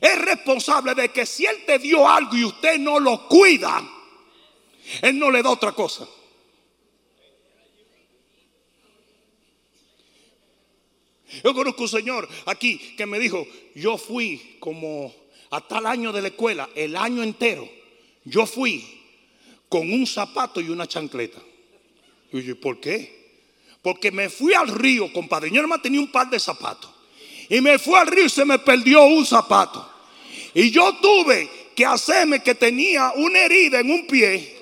es 0.01 0.19
responsable 0.19 0.95
de 0.95 1.09
que 1.11 1.25
si 1.25 1.47
él 1.47 1.65
te 1.67 1.79
dio 1.79 2.09
algo 2.09 2.37
y 2.37 2.45
usted 2.45 2.79
no 2.79 3.01
lo 3.01 3.27
cuida, 3.29 3.83
Él 5.01 5.19
no 5.19 5.31
le 5.31 5.43
da 5.43 5.51
otra 5.51 5.73
cosa. 5.73 6.07
Yo 11.43 11.55
conozco 11.55 11.83
un 11.83 11.89
señor 11.89 12.29
aquí 12.47 12.95
que 12.97 13.07
me 13.07 13.19
dijo, 13.19 13.47
yo 13.75 13.99
fui 13.99 14.57
como 14.61 15.15
a 15.51 15.61
tal 15.61 15.87
año 15.87 16.13
de 16.13 16.23
la 16.23 16.29
escuela, 16.29 16.69
el 16.75 16.97
año 16.97 17.23
entero, 17.23 17.69
yo 18.25 18.47
fui 18.47 18.85
con 19.69 19.93
un 19.93 20.07
zapato 20.07 20.61
y 20.61 20.69
una 20.69 20.87
chancleta. 20.87 21.41
Y 22.33 22.43
yo, 22.43 22.61
¿por 22.61 22.81
qué? 22.81 23.17
Porque 23.83 24.11
me 24.11 24.29
fui 24.29 24.53
al 24.53 24.69
río, 24.69 25.13
compadre. 25.13 25.51
Yo 25.51 25.67
más 25.69 25.83
tenía 25.83 26.01
un 26.01 26.11
par 26.11 26.29
de 26.29 26.41
zapatos. 26.41 26.91
Y 27.49 27.61
me 27.61 27.79
fui 27.79 27.95
al 27.95 28.09
río 28.09 28.27
y 28.27 28.31
se 28.31 28.45
me 28.45 28.59
perdió 28.59 29.05
un 29.05 29.25
zapato. 29.25 29.89
Y 30.55 30.71
yo 30.71 30.97
tuve 30.97 31.49
que 31.75 31.85
hacerme 31.85 32.43
que 32.43 32.55
tenía 32.55 33.13
una 33.15 33.39
herida 33.39 33.81
en 33.81 33.91
un 33.91 34.07
pie 34.07 34.57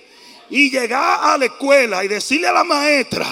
y 0.50 0.71
llegar 0.71 1.21
a 1.23 1.38
la 1.38 1.47
escuela 1.47 2.04
y 2.04 2.09
decirle 2.09 2.49
a 2.49 2.52
la 2.52 2.64
maestra, 2.64 3.26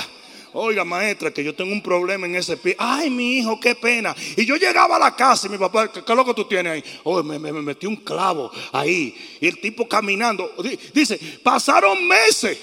oiga 0.55 0.85
maestra, 0.85 1.33
que 1.33 1.43
yo 1.43 1.55
tengo 1.55 1.73
un 1.73 1.83
problema 1.83 2.27
en 2.27 2.37
ese 2.37 2.57
pie. 2.57 2.77
Ay, 2.79 3.11
mi 3.11 3.39
hijo, 3.39 3.59
qué 3.59 3.75
pena. 3.75 4.15
Y 4.37 4.45
yo 4.45 4.57
llegaba 4.57 4.97
a 4.97 4.99
la 4.99 5.17
casa 5.17 5.47
y 5.47 5.51
mi 5.51 5.59
papá, 5.59 5.91
¿qué, 5.91 6.01
es 6.01 6.17
lo 6.17 6.25
que 6.25 6.35
tú 6.35 6.45
tienes 6.45 6.73
ahí? 6.73 6.85
Oh, 7.05 7.23
me, 7.23 7.39
me, 7.39 7.53
metí 7.53 7.87
un 7.87 7.97
clavo 7.97 8.51
ahí. 8.73 9.39
Y 9.41 9.49
el 9.49 9.61
tipo 9.61 9.89
caminando. 9.89 10.53
Dice, 10.93 11.19
pasaron 11.43 12.07
meses. 12.07 12.59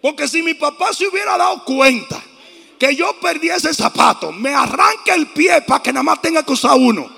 Porque 0.00 0.26
si 0.26 0.42
mi 0.42 0.54
papá 0.54 0.92
se 0.92 1.06
hubiera 1.06 1.38
dado 1.38 1.64
cuenta 1.64 2.22
que 2.78 2.96
yo 2.96 3.14
perdí 3.20 3.48
ese 3.48 3.72
zapato, 3.72 4.32
me 4.32 4.52
arranca 4.52 5.14
el 5.14 5.28
pie 5.28 5.62
para 5.62 5.82
que 5.82 5.92
nada 5.92 6.02
más 6.02 6.20
tenga 6.20 6.42
que 6.42 6.52
usar 6.52 6.76
uno. 6.76 7.08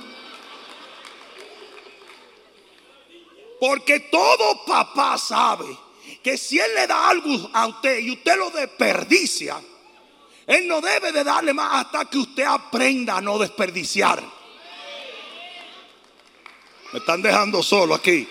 Porque 3.59 4.01
todo 4.01 4.65
papá 4.67 5.17
sabe 5.17 5.84
que 6.25 6.39
si 6.39 6.59
él 6.59 6.75
le 6.75 6.87
da 6.87 7.11
algo 7.11 7.51
a 7.53 7.67
usted 7.67 7.99
y 7.99 8.11
usted 8.11 8.39
lo 8.39 8.49
desperdicia, 8.49 9.61
él 10.47 10.67
no 10.67 10.81
debe 10.81 11.13
de 11.13 11.23
darle 11.23 11.53
más 11.53 11.85
hasta 11.85 12.07
que 12.07 12.17
usted 12.17 12.45
aprenda 12.45 13.19
a 13.19 13.21
no 13.21 13.39
desperdiciar. 13.39 14.25
Me 16.93 16.99
están 16.99 17.21
dejando 17.21 17.63
solo 17.63 17.95
aquí. 17.95 18.27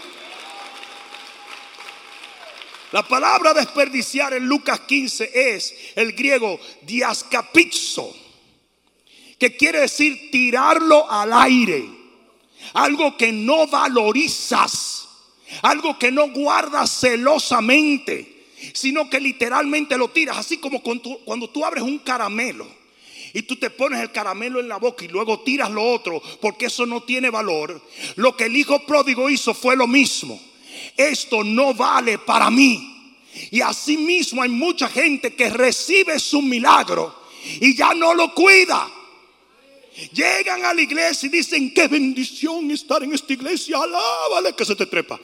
La 2.92 3.08
palabra 3.08 3.54
desperdiciar 3.54 4.34
en 4.34 4.46
Lucas 4.48 4.80
15 4.82 5.54
es 5.56 5.76
el 5.96 6.14
griego 6.14 6.60
diascapizo, 6.82 8.12
que 9.38 9.56
quiere 9.56 9.82
decir 9.82 10.32
tirarlo 10.32 11.10
al 11.12 11.32
aire, 11.32 11.88
algo 12.74 13.16
que 13.16 13.32
no 13.32 13.68
valorizas 13.68 15.03
algo 15.62 15.98
que 15.98 16.12
no 16.12 16.30
guardas 16.30 16.90
celosamente, 17.00 18.46
sino 18.74 19.10
que 19.10 19.20
literalmente 19.20 19.98
lo 19.98 20.10
tiras, 20.10 20.38
así 20.38 20.58
como 20.58 20.82
cuando 20.82 21.50
tú, 21.50 21.66
abres 21.66 21.84
un 21.84 22.00
caramelo 22.00 22.68
y 23.34 23.42
tú 23.44 23.56
te 23.56 23.70
pones 23.70 24.00
el 24.00 24.12
caramelo 24.12 24.60
en 24.60 24.68
la 24.68 24.78
boca 24.78 25.06
y 25.06 25.08
luego 25.08 25.40
tiras 25.42 25.72
lo 25.72 25.84
otro 25.84 26.22
porque 26.40 26.68
eso 26.68 26.86
no 26.86 27.02
tiene 27.02 27.30
valor. 27.30 27.82
Lo 28.16 28.38
que 28.38 28.46
el 28.46 28.56
hijo 28.56 28.86
pródigo 28.86 29.30
hizo 29.30 29.54
fue 29.54 29.76
lo 29.76 29.88
mismo. 29.88 30.40
Esto 30.96 31.44
no 31.44 31.74
vale 31.74 32.20
para 32.20 32.50
mí. 32.52 32.90
Y 33.50 33.62
así 33.62 33.98
mismo 33.98 34.44
hay 34.44 34.50
mucha 34.50 34.88
gente 34.88 35.34
que 35.34 35.50
recibe 35.50 36.20
su 36.20 36.42
milagro 36.42 37.16
y 37.60 37.76
ya 37.76 37.94
no 37.94 38.14
lo 38.14 38.34
cuida. 38.34 38.88
Llegan 40.12 40.66
a 40.66 40.74
la 40.74 40.82
iglesia 40.82 41.28
y 41.28 41.30
dicen, 41.30 41.74
qué 41.74 41.88
bendición 41.88 42.72
estar 42.72 43.04
en 43.04 43.14
esta 43.14 43.34
iglesia, 43.34 43.78
alábale 43.78 44.56
que 44.56 44.66
se 44.66 44.76
te 44.76 44.88
trepa. 44.88 45.20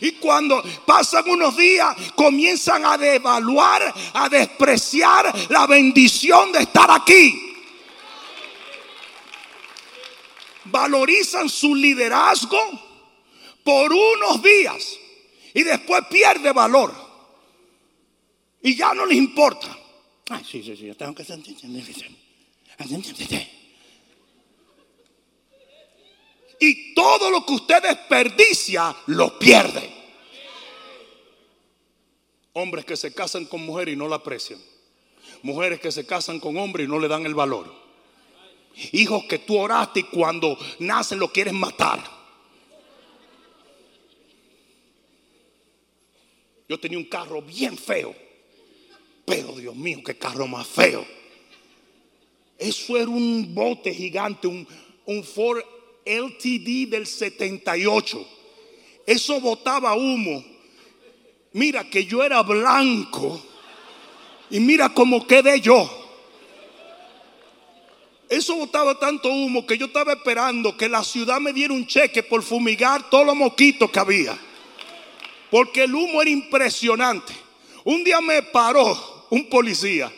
Y 0.00 0.12
cuando 0.12 0.62
pasan 0.86 1.28
unos 1.28 1.56
días, 1.56 1.96
comienzan 2.14 2.84
a 2.84 2.98
devaluar, 2.98 3.94
a 4.12 4.28
despreciar 4.28 5.32
la 5.50 5.66
bendición 5.66 6.52
de 6.52 6.60
estar 6.60 6.90
aquí. 6.90 7.54
Valorizan 10.66 11.48
su 11.48 11.74
liderazgo 11.74 12.58
por 13.64 13.90
unos 13.92 14.42
días 14.42 14.98
y 15.54 15.62
después 15.62 16.02
pierde 16.10 16.52
valor. 16.52 16.92
Y 18.62 18.76
ya 18.76 18.92
no 18.92 19.06
les 19.06 19.16
importa. 19.16 19.74
Ay, 20.28 20.44
sí, 20.44 20.62
sí, 20.62 20.76
sí, 20.76 20.92
tengo 20.96 21.14
que 21.14 21.24
y 26.60 26.92
todo 26.94 27.30
lo 27.30 27.44
que 27.44 27.54
usted 27.54 27.82
desperdicia 27.82 28.94
lo 29.06 29.38
pierde. 29.38 29.90
Hombres 32.52 32.84
que 32.84 32.96
se 32.96 33.14
casan 33.14 33.46
con 33.46 33.64
mujeres 33.64 33.94
y 33.94 33.96
no 33.96 34.06
la 34.06 34.16
aprecian. 34.16 34.60
Mujeres 35.42 35.80
que 35.80 35.90
se 35.90 36.04
casan 36.04 36.38
con 36.38 36.58
hombres 36.58 36.86
y 36.86 36.90
no 36.90 36.98
le 36.98 37.08
dan 37.08 37.24
el 37.24 37.34
valor. 37.34 37.74
Hijos 38.92 39.24
que 39.24 39.38
tú 39.38 39.58
oraste 39.58 40.00
y 40.00 40.02
cuando 40.04 40.58
nacen 40.80 41.18
lo 41.18 41.32
quieren 41.32 41.58
matar. 41.58 42.04
Yo 46.68 46.78
tenía 46.78 46.98
un 46.98 47.04
carro 47.04 47.40
bien 47.40 47.78
feo. 47.78 48.14
Pero 49.24 49.52
Dios 49.52 49.74
mío, 49.74 50.02
qué 50.04 50.18
carro 50.18 50.46
más 50.46 50.66
feo. 50.66 51.06
Eso 52.58 52.98
era 52.98 53.08
un 53.08 53.54
bote 53.54 53.94
gigante, 53.94 54.46
un, 54.46 54.68
un 55.06 55.24
Ford 55.24 55.62
LTD 56.04 56.88
del 56.88 57.06
78. 57.06 58.26
Eso 59.06 59.40
botaba 59.40 59.94
humo. 59.94 60.44
Mira 61.52 61.88
que 61.88 62.04
yo 62.04 62.22
era 62.22 62.42
blanco. 62.42 63.42
Y 64.50 64.60
mira 64.60 64.88
cómo 64.88 65.26
quedé 65.26 65.60
yo. 65.60 65.88
Eso 68.28 68.54
botaba 68.54 68.96
tanto 68.98 69.28
humo 69.28 69.66
que 69.66 69.76
yo 69.76 69.86
estaba 69.86 70.12
esperando 70.12 70.76
que 70.76 70.88
la 70.88 71.02
ciudad 71.02 71.40
me 71.40 71.52
diera 71.52 71.74
un 71.74 71.86
cheque 71.86 72.22
por 72.22 72.44
fumigar 72.44 73.10
todos 73.10 73.26
los 73.26 73.34
mosquitos 73.34 73.90
que 73.90 73.98
había. 73.98 74.38
Porque 75.50 75.82
el 75.84 75.94
humo 75.94 76.22
era 76.22 76.30
impresionante. 76.30 77.32
Un 77.84 78.04
día 78.04 78.20
me 78.20 78.42
paró 78.42 79.26
un 79.30 79.48
policía 79.48 80.12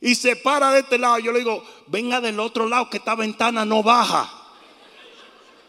y 0.00 0.14
se 0.14 0.36
para 0.36 0.72
de 0.72 0.80
este 0.80 0.98
lado. 0.98 1.18
Yo 1.18 1.32
le 1.32 1.40
digo, 1.40 1.62
venga 1.88 2.20
del 2.20 2.40
otro 2.40 2.68
lado 2.68 2.88
que 2.88 2.98
esta 2.98 3.14
ventana 3.14 3.64
no 3.64 3.82
baja. 3.82 4.45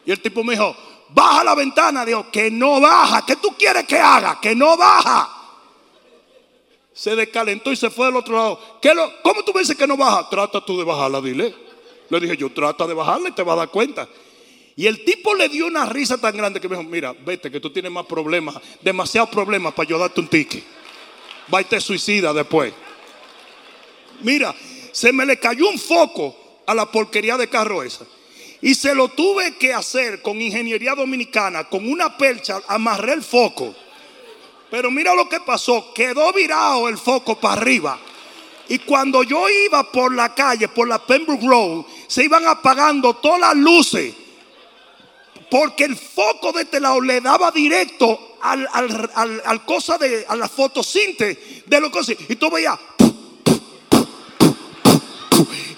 Y 0.08 0.12
el 0.14 0.22
tipo 0.22 0.42
me 0.42 0.54
dijo, 0.54 0.74
baja 1.10 1.44
la 1.44 1.54
ventana. 1.54 2.06
Dijo, 2.06 2.32
que 2.32 2.50
no 2.50 2.80
baja. 2.80 3.26
¿Qué 3.26 3.36
tú 3.36 3.54
quieres 3.58 3.84
que 3.84 3.98
haga? 4.00 4.40
Que 4.40 4.56
no 4.56 4.78
baja. 4.78 5.30
Se 6.94 7.14
descalentó 7.14 7.74
y 7.74 7.76
se 7.76 7.90
fue 7.90 8.08
al 8.08 8.16
otro 8.16 8.38
lado. 8.38 8.80
¿Qué 8.82 8.96
lo, 8.96 9.22
¿Cómo 9.22 9.44
tú 9.44 9.52
me 9.54 9.60
dices 9.60 9.76
que 9.76 9.86
no 9.86 9.98
baja? 9.98 10.30
Trata 10.30 10.64
tú 10.64 10.78
de 10.78 10.86
bajarla, 10.86 11.20
dile. 11.20 11.54
Le 12.08 12.20
dije 12.22 12.38
yo, 12.38 12.50
trata 12.54 12.88
de 12.88 12.94
bajarla 12.94 13.28
y 13.28 13.32
te 13.34 13.44
vas 13.44 13.56
a 13.56 13.58
dar 13.58 13.70
cuenta. 13.70 14.08
Y 14.78 14.88
el 14.88 15.04
tipo 15.04 15.36
le 15.36 15.50
dio 15.50 15.68
una 15.68 15.86
risa 15.86 16.18
tan 16.18 16.38
grande 16.38 16.62
que 16.62 16.70
me 16.70 16.78
dijo, 16.78 16.90
mira, 16.90 17.12
vete 17.12 17.52
que 17.52 17.60
tú 17.60 17.70
tienes 17.70 17.92
más 17.92 18.06
problemas, 18.06 18.56
demasiados 18.82 19.30
problemas 19.30 19.74
para 19.74 19.90
yo 19.90 20.00
darte 20.00 20.22
un 20.22 20.30
ticket. 20.30 20.64
Va 21.54 21.60
y 21.60 21.66
te 21.66 21.82
suicida 21.82 22.32
después. 22.32 22.74
Mira, 24.22 24.56
se 24.94 25.12
me 25.12 25.26
le 25.26 25.38
cayó 25.38 25.68
un 25.68 25.78
foco 25.78 26.62
a 26.66 26.74
la 26.74 26.90
porquería 26.90 27.36
de 27.36 27.50
carro 27.50 27.84
esa. 27.84 28.06
Y 28.62 28.74
se 28.74 28.96
lo 28.96 29.10
tuve 29.10 29.56
que 29.58 29.74
hacer 29.74 30.22
con 30.22 30.42
ingeniería 30.42 30.96
dominicana, 30.96 31.66
con 31.66 31.90
una 31.90 32.18
percha, 32.18 32.60
amarré 32.68 33.14
el 33.14 33.24
foco. 33.24 33.76
Pero 34.72 34.92
mira 34.92 35.14
lo 35.14 35.30
que 35.30 35.40
pasó, 35.40 35.94
quedó 35.94 36.34
virado 36.34 36.90
el 36.90 36.98
foco 36.98 37.40
para 37.40 37.62
arriba. 37.62 38.00
Y 38.70 38.80
cuando 38.80 39.24
yo 39.24 39.48
iba 39.50 39.92
por 39.92 40.14
la 40.14 40.34
calle, 40.34 40.68
por 40.68 40.88
la 40.88 41.00
Pembroke 41.00 41.46
Road, 41.46 41.86
se 42.08 42.24
iban 42.24 42.46
apagando 42.48 43.14
todas 43.16 43.40
las 43.40 43.56
luces. 43.56 44.14
Porque 45.50 45.86
el 45.86 45.96
foco 45.96 46.52
de 46.52 46.64
este 46.64 46.80
lado 46.82 47.00
le 47.00 47.22
daba 47.22 47.52
directo 47.52 48.38
al, 48.42 48.68
al, 49.14 49.66
cosa 49.66 49.98
de 49.98 50.26
a 50.28 50.36
la 50.36 50.50
fotosíntesis 50.50 51.64
de 51.66 51.80
lo 51.80 51.90
que 51.90 52.00
Y 52.28 52.36
tú 52.36 52.50
veías. 52.50 52.78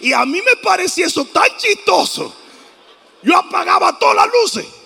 Y 0.01 0.13
a 0.13 0.25
mí 0.25 0.41
me 0.41 0.55
parecía 0.63 1.05
eso 1.05 1.25
tan 1.25 1.55
chistoso. 1.57 2.38
Yo 3.23 3.38
apagaba 3.38 3.97
todas 3.99 4.15
las 4.15 4.27
luces. 4.27 4.79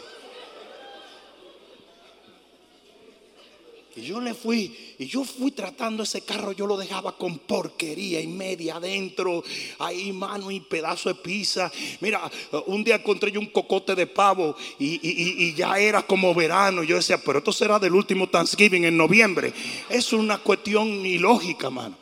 Y 3.95 4.01
yo 4.01 4.19
le 4.19 4.33
fui, 4.33 4.75
y 4.97 5.05
yo 5.05 5.23
fui 5.23 5.51
tratando 5.51 6.01
ese 6.01 6.21
carro, 6.21 6.51
yo 6.51 6.65
lo 6.65 6.77
dejaba 6.77 7.15
con 7.15 7.37
porquería 7.37 8.19
y 8.19 8.25
media 8.25 8.77
adentro, 8.77 9.43
ahí 9.77 10.11
mano 10.11 10.49
y 10.49 10.61
pedazo 10.61 11.09
de 11.09 11.15
pizza. 11.15 11.71
Mira, 12.01 12.19
un 12.65 12.83
día 12.83 12.95
encontré 12.95 13.31
yo 13.31 13.39
un 13.39 13.51
cocote 13.51 13.93
de 13.93 14.07
pavo 14.07 14.55
y, 14.79 14.99
y 15.03 15.53
ya 15.53 15.77
era 15.77 16.01
como 16.01 16.33
verano. 16.33 16.81
Yo 16.83 16.95
decía, 16.95 17.19
pero 17.23 17.37
esto 17.37 17.53
será 17.53 17.77
del 17.77 17.93
último 17.93 18.27
Thanksgiving 18.27 18.85
en 18.85 18.97
noviembre. 18.97 19.53
Es 19.89 20.11
una 20.11 20.39
cuestión 20.39 21.05
ilógica, 21.05 21.69
mano. 21.69 21.95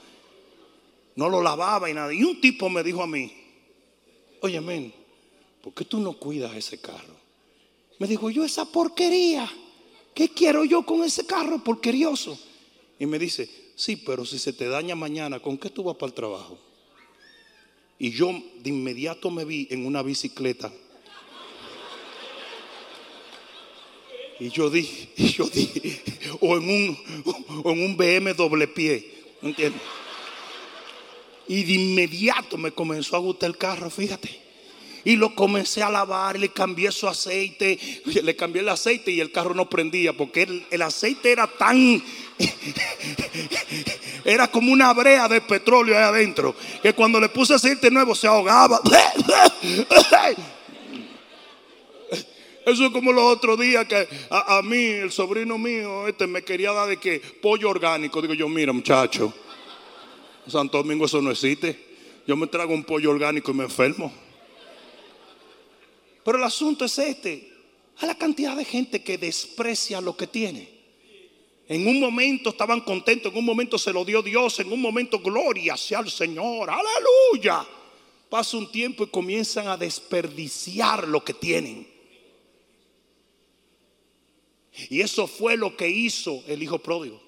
No 1.18 1.28
lo 1.28 1.42
lavaba 1.42 1.90
y 1.90 1.94
nada. 1.94 2.14
Y 2.14 2.24
un 2.24 2.40
tipo 2.40 2.70
me 2.70 2.84
dijo 2.84 3.04
a 3.04 3.08
mí, 3.08 3.34
oye, 4.40 4.62
men, 4.62 4.94
¿por 5.62 5.74
qué 5.74 5.86
tú 5.86 6.00
no 6.00 6.14
cuidas 6.14 6.56
ese 6.56 6.80
carro? 6.80 7.16
Me 8.00 8.08
dijo, 8.08 8.30
yo 8.30 8.44
esa 8.44 8.66
porquería, 8.66 9.52
¿qué 10.14 10.30
quiero 10.30 10.66
yo 10.66 10.84
con 10.84 11.04
ese 11.04 11.26
carro 11.26 11.64
porquerioso? 11.64 12.38
Y 13.00 13.06
me 13.06 13.20
dice, 13.20 13.50
sí, 13.76 13.96
pero 13.96 14.26
si 14.26 14.40
se 14.40 14.54
te 14.54 14.68
daña 14.68 14.96
mañana, 14.96 15.40
¿con 15.40 15.58
qué 15.58 15.70
tú 15.70 15.84
vas 15.84 15.96
para 15.96 16.08
el 16.08 16.14
trabajo? 16.14 16.58
Y 18.00 18.12
yo 18.12 18.32
de 18.60 18.70
inmediato 18.70 19.30
me 19.30 19.46
vi 19.46 19.68
en 19.70 19.86
una 19.86 20.02
bicicleta. 20.02 20.74
Y 24.40 24.50
yo 24.50 24.72
dije, 24.72 25.10
y 25.18 25.28
yo 25.34 25.46
o 26.40 26.58
en 26.58 26.68
un, 26.68 26.98
o 27.64 27.72
en 27.72 27.84
un 27.84 27.96
BM 27.96 28.34
doble 28.34 28.68
pie, 28.68 29.14
¿entiendes? 29.44 29.82
Y 31.48 31.64
de 31.64 31.74
inmediato 31.74 32.58
me 32.58 32.72
comenzó 32.72 33.16
a 33.16 33.20
gustar 33.20 33.50
el 33.50 33.58
carro, 33.58 33.90
fíjate. 33.92 34.51
Y 35.04 35.16
lo 35.16 35.34
comencé 35.34 35.82
a 35.82 35.90
lavar, 35.90 36.38
le 36.38 36.50
cambié 36.50 36.92
su 36.92 37.08
aceite, 37.08 37.80
le 38.06 38.36
cambié 38.36 38.62
el 38.62 38.70
aceite 38.70 39.12
y 39.12 39.20
el 39.20 39.32
carro 39.32 39.54
no 39.54 39.70
prendía 39.70 40.14
porque 40.14 40.44
el, 40.44 40.66
el 40.70 40.82
aceite 40.82 41.32
era 41.32 41.48
tan, 41.48 42.04
era 44.26 44.50
como 44.50 44.72
una 44.72 44.94
brea 44.94 45.28
de 45.28 45.42
petróleo 45.42 45.98
ahí 45.98 46.04
adentro, 46.04 46.56
que 46.82 46.94
cuando 46.94 47.20
le 47.20 47.30
puse 47.30 47.56
aceite 47.56 47.90
nuevo 47.90 48.14
se 48.14 48.28
ahogaba. 48.28 48.80
Eso 52.64 52.86
es 52.86 52.92
como 52.92 53.12
los 53.12 53.24
otros 53.24 53.60
días 53.60 53.88
que 53.88 54.08
a, 54.30 54.58
a, 54.58 54.62
mí, 54.62 54.78
el 54.78 55.12
sobrino 55.12 55.58
mío, 55.58 56.08
este 56.08 56.28
me 56.28 56.44
quería 56.44 56.72
dar 56.72 56.88
de 56.88 56.98
que 56.98 57.20
pollo 57.20 57.70
orgánico. 57.70 58.22
Digo 58.22 58.36
yo, 58.36 58.48
mira 58.48 58.72
muchacho, 58.72 59.34
Santo 60.48 60.78
Domingo 60.78 61.06
eso 61.06 61.22
no 61.22 61.32
existe. 61.32 61.92
Yo 62.28 62.36
me 62.36 62.46
trago 62.48 62.74
un 62.74 62.84
pollo 62.84 63.10
orgánico 63.10 63.52
y 63.52 63.56
me 63.56 63.64
enfermo. 63.64 64.14
Pero 66.24 66.38
el 66.38 66.44
asunto 66.44 66.86
es 66.86 66.98
este. 66.98 67.52
A 67.98 68.06
la 68.06 68.16
cantidad 68.16 68.56
de 68.56 68.66
gente 68.66 69.04
que 69.04 69.18
desprecia 69.18 70.02
lo 70.02 70.16
que 70.18 70.28
tiene. 70.28 70.82
En 71.68 71.88
un 71.88 72.00
momento 72.00 72.50
estaban 72.50 72.82
contentos, 72.82 73.32
en 73.32 73.38
un 73.40 73.46
momento 73.46 73.78
se 73.78 73.94
lo 73.94 74.04
dio 74.04 74.22
Dios, 74.22 74.60
en 74.60 74.72
un 74.72 74.82
momento 74.82 75.20
gloria 75.20 75.78
sea 75.78 76.00
el 76.00 76.10
Señor, 76.10 76.70
aleluya. 76.70 77.66
Pasa 78.30 78.58
un 78.58 78.72
tiempo 78.72 79.04
y 79.04 79.08
comienzan 79.08 79.68
a 79.68 79.78
desperdiciar 79.78 81.08
lo 81.08 81.24
que 81.24 81.34
tienen. 81.34 81.88
Y 84.90 85.02
eso 85.02 85.28
fue 85.28 85.58
lo 85.58 85.76
que 85.76 85.90
hizo 85.90 86.44
el 86.48 86.64
hijo 86.64 86.80
pródigo. 86.80 87.22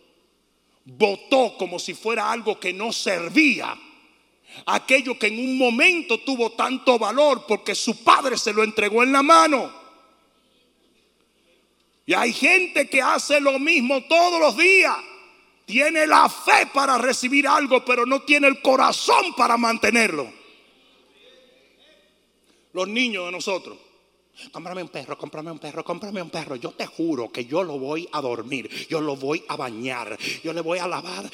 Votó 0.85 1.55
como 1.57 1.79
si 1.79 1.93
fuera 1.93 2.31
algo 2.31 2.59
que 2.59 2.73
no 2.73 2.91
servía. 2.91 3.79
Aquello 4.65 5.17
que 5.17 5.27
en 5.27 5.39
un 5.39 5.57
momento 5.57 6.19
tuvo 6.19 6.51
tanto 6.51 6.97
valor 6.97 7.45
porque 7.47 7.75
su 7.75 8.03
padre 8.03 8.37
se 8.37 8.53
lo 8.53 8.63
entregó 8.63 9.03
en 9.03 9.11
la 9.11 9.23
mano. 9.23 9.71
Y 12.05 12.13
hay 12.13 12.33
gente 12.33 12.89
que 12.89 13.01
hace 13.01 13.39
lo 13.39 13.59
mismo 13.59 14.03
todos 14.03 14.39
los 14.39 14.57
días. 14.57 14.97
Tiene 15.65 16.05
la 16.05 16.27
fe 16.29 16.67
para 16.73 16.97
recibir 16.97 17.47
algo, 17.47 17.85
pero 17.85 18.05
no 18.05 18.21
tiene 18.21 18.47
el 18.47 18.61
corazón 18.61 19.33
para 19.35 19.57
mantenerlo. 19.57 20.31
Los 22.73 22.87
niños 22.87 23.25
de 23.25 23.31
nosotros 23.31 23.77
Cómprame 24.51 24.81
un 24.81 24.89
perro, 24.89 25.17
cómprame 25.17 25.51
un 25.51 25.59
perro, 25.59 25.83
cómprame 25.83 26.21
un 26.21 26.29
perro. 26.29 26.55
Yo 26.55 26.71
te 26.71 26.87
juro 26.87 27.31
que 27.31 27.45
yo 27.45 27.63
lo 27.63 27.77
voy 27.77 28.09
a 28.11 28.19
dormir, 28.19 28.69
yo 28.89 28.99
lo 28.99 29.15
voy 29.15 29.43
a 29.47 29.55
bañar, 29.55 30.17
yo 30.43 30.53
le 30.53 30.61
voy 30.61 30.79
a 30.79 30.87
lavar 30.87 31.29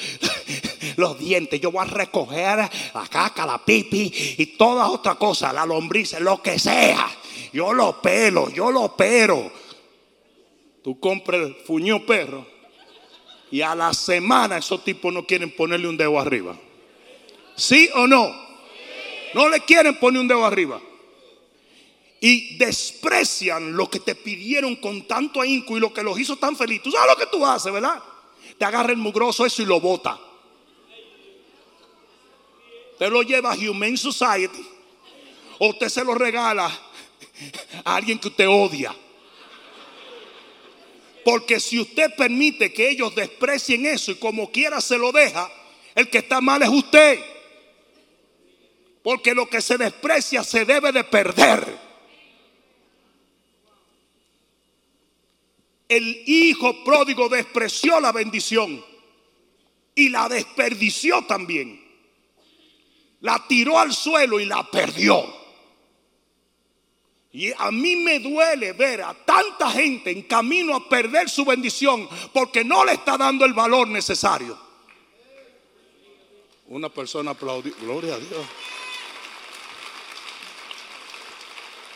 los 0.98 1.18
dientes, 1.18 1.62
yo 1.62 1.72
voy 1.72 1.82
a 1.82 1.90
recoger 1.90 2.58
la 2.94 3.08
caca, 3.10 3.46
la 3.46 3.64
pipi 3.64 4.12
y 4.38 4.46
toda 4.58 4.90
otra 4.90 5.16
cosa, 5.16 5.54
la 5.54 5.66
lombriz, 5.66 6.20
lo 6.20 6.42
que 6.42 6.60
sea. 6.60 7.10
Yo 7.54 7.74
lo 7.74 8.02
pelo, 8.02 8.50
yo 8.50 8.70
lo 8.70 8.96
pero. 8.96 9.50
Tú 10.84 11.00
compras 11.00 11.42
el 11.42 11.56
fuño 11.56 12.06
perro 12.06 12.46
y 13.50 13.62
a 13.62 13.76
la 13.76 13.94
semana 13.94 14.58
esos 14.58 14.84
tipos 14.84 15.12
no 15.12 15.26
quieren 15.26 15.56
ponerle 15.56 15.88
un 15.88 15.98
dedo 15.98 16.20
arriba. 16.20 16.56
¿Sí 17.56 17.90
o 17.96 18.08
no? 18.08 18.30
No 19.34 19.48
le 19.50 19.62
quieren 19.62 19.98
poner 20.00 20.22
un 20.22 20.28
dedo 20.28 20.46
arriba 20.46 20.82
y 22.22 22.58
desprecian 22.58 23.76
lo 23.76 23.90
que 23.90 24.00
te 24.00 24.16
pidieron 24.16 24.76
con 24.76 25.08
tanto 25.08 25.42
ahínco 25.42 25.78
y 25.78 25.80
lo 25.80 25.94
que 25.94 26.04
los 26.04 26.20
hizo 26.20 26.36
tan 26.36 26.56
feliz. 26.56 26.82
Tú 26.82 26.92
sabes 26.92 27.08
lo 27.08 27.18
que 27.18 27.32
tú 27.32 27.46
haces, 27.46 27.72
¿verdad? 27.72 28.02
Te 28.58 28.66
agarra 28.66 28.92
el 28.92 28.98
mugroso 28.98 29.46
eso 29.46 29.62
y 29.62 29.66
lo 29.66 29.80
bota. 29.80 30.20
Te 32.98 33.10
lo 33.10 33.22
lleva 33.22 33.54
a 33.54 33.56
Human 33.56 33.98
Society 33.98 34.68
o 35.60 35.70
usted 35.70 35.88
se 35.88 36.04
lo 36.04 36.14
regala 36.16 36.66
a 37.86 37.96
alguien 37.96 38.20
que 38.20 38.28
usted 38.28 38.48
odia. 38.50 38.94
Porque 41.24 41.60
si 41.60 41.80
usted 41.80 42.14
permite 42.16 42.74
que 42.74 42.90
ellos 42.90 43.16
desprecien 43.16 43.86
eso 43.86 44.12
y 44.12 44.16
como 44.16 44.52
quiera 44.52 44.82
se 44.82 44.98
lo 44.98 45.12
deja, 45.14 45.50
el 45.96 46.10
que 46.10 46.18
está 46.18 46.42
mal 46.42 46.62
es 46.62 46.70
usted. 46.70 47.20
Porque 49.04 49.34
lo 49.34 49.48
que 49.50 49.62
se 49.62 49.78
desprecia 49.78 50.44
se 50.44 50.66
debe 50.66 50.92
de 50.92 51.04
perder. 51.06 51.89
El 55.90 56.24
hijo 56.28 56.84
pródigo 56.84 57.28
despreció 57.28 58.00
la 58.00 58.12
bendición 58.12 58.86
y 59.96 60.10
la 60.10 60.30
desperdició 60.30 61.26
también. 61.26 61.84
La 63.22 63.44
tiró 63.48 63.78
al 63.80 63.92
suelo 63.92 64.40
y 64.40 64.46
la 64.46 64.70
perdió. 64.70 65.40
Y 67.32 67.52
a 67.58 67.72
mí 67.72 67.96
me 67.96 68.20
duele 68.20 68.74
ver 68.74 69.02
a 69.02 69.14
tanta 69.14 69.70
gente 69.72 70.12
en 70.12 70.24
camino 70.24 70.76
a 70.76 70.88
perder 70.88 71.30
su 71.30 71.44
bendición 71.44 72.08
porque 72.34 72.64
no 72.64 72.86
le 72.86 72.94
está 72.94 73.18
dando 73.18 73.46
el 73.46 73.54
valor 73.54 73.88
necesario. 73.88 74.58
Una 76.68 76.90
persona 76.90 77.32
aplaudió, 77.32 77.74
gloria 77.82 78.14
a 78.14 78.20
Dios. 78.20 78.46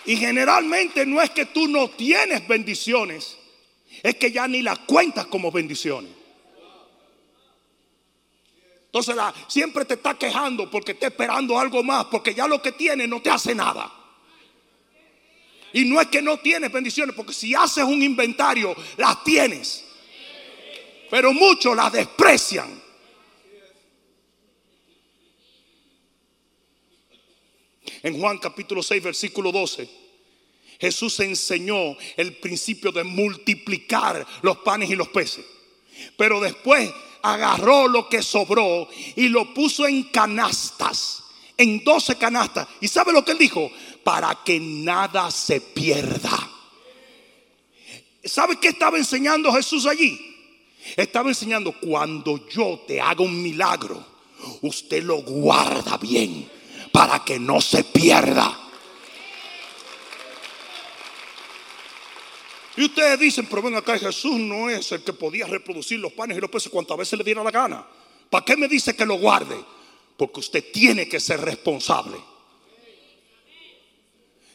Y 0.05 0.17
generalmente 0.17 1.05
no 1.05 1.21
es 1.21 1.29
que 1.29 1.45
tú 1.45 1.67
no 1.67 1.89
tienes 1.91 2.47
bendiciones, 2.47 3.37
es 4.03 4.15
que 4.15 4.31
ya 4.31 4.47
ni 4.49 4.61
las 4.61 4.79
cuentas 4.79 5.27
como 5.27 5.49
bendiciones. 5.49 6.11
Entonces 8.87 9.15
siempre 9.47 9.85
te 9.85 9.95
está 9.95 10.15
quejando 10.15 10.69
porque 10.69 10.91
está 10.91 11.07
esperando 11.07 11.57
algo 11.57 11.81
más, 11.81 12.05
porque 12.05 12.35
ya 12.35 12.45
lo 12.45 12.61
que 12.61 12.73
tienes 12.73 13.07
no 13.07 13.21
te 13.21 13.29
hace 13.29 13.55
nada. 13.55 13.91
Y 15.71 15.85
no 15.85 15.99
es 15.99 16.07
que 16.09 16.21
no 16.21 16.37
tienes 16.37 16.71
bendiciones, 16.71 17.15
porque 17.15 17.33
si 17.33 17.55
haces 17.55 17.83
un 17.83 18.03
inventario, 18.03 18.75
las 18.97 19.23
tienes. 19.23 19.85
Pero 21.09 21.33
muchos 21.33 21.75
las 21.75 21.91
desprecian. 21.91 22.83
En 28.03 28.19
Juan 28.19 28.37
capítulo 28.37 28.83
6, 28.83 29.01
versículo 29.01 29.51
12. 29.51 30.02
Jesús 30.79 31.19
enseñó 31.19 31.95
el 32.17 32.37
principio 32.37 32.91
de 32.91 33.03
multiplicar 33.03 34.25
los 34.41 34.57
panes 34.57 34.89
y 34.89 34.95
los 34.95 35.09
peces. 35.09 35.45
Pero 36.17 36.39
después 36.39 36.91
agarró 37.21 37.87
lo 37.87 38.09
que 38.09 38.21
sobró 38.21 38.87
y 39.15 39.29
lo 39.29 39.53
puso 39.53 39.87
en 39.87 40.03
canastas, 40.03 41.23
en 41.57 41.83
doce 41.83 42.17
canastas. 42.17 42.67
¿Y 42.81 42.87
sabe 42.87 43.13
lo 43.13 43.23
que 43.23 43.31
él 43.31 43.37
dijo? 43.37 43.71
Para 44.03 44.39
que 44.43 44.59
nada 44.59 45.31
se 45.31 45.61
pierda. 45.61 46.51
¿Sabe 48.23 48.57
qué 48.59 48.69
estaba 48.69 48.97
enseñando 48.97 49.51
Jesús 49.51 49.85
allí? 49.85 50.19
Estaba 50.95 51.29
enseñando 51.29 51.73
cuando 51.79 52.47
yo 52.49 52.83
te 52.87 52.99
haga 52.99 53.23
un 53.23 53.41
milagro, 53.41 54.05
usted 54.61 55.03
lo 55.03 55.21
guarda 55.21 55.97
bien 55.97 56.49
para 56.91 57.23
que 57.23 57.39
no 57.39 57.61
se 57.61 57.83
pierda. 57.83 58.59
Y 62.75 62.85
ustedes 62.85 63.19
dicen, 63.19 63.47
pero 63.49 63.61
ven 63.61 63.75
acá, 63.75 63.97
Jesús 63.97 64.39
no 64.39 64.69
es 64.69 64.91
el 64.91 65.03
que 65.03 65.13
podía 65.13 65.45
reproducir 65.45 65.99
los 65.99 66.13
panes 66.13 66.37
y 66.37 66.41
los 66.41 66.49
peces 66.49 66.71
cuantas 66.71 66.97
veces 66.97 67.17
le 67.17 67.23
diera 67.23 67.43
la 67.43 67.51
gana. 67.51 67.85
¿Para 68.29 68.43
qué 68.43 68.57
me 68.57 68.67
dice 68.67 68.95
que 68.95 69.05
lo 69.05 69.15
guarde? 69.15 69.55
Porque 70.17 70.39
usted 70.39 70.71
tiene 70.71 71.07
que 71.07 71.19
ser 71.19 71.41
responsable 71.41 72.17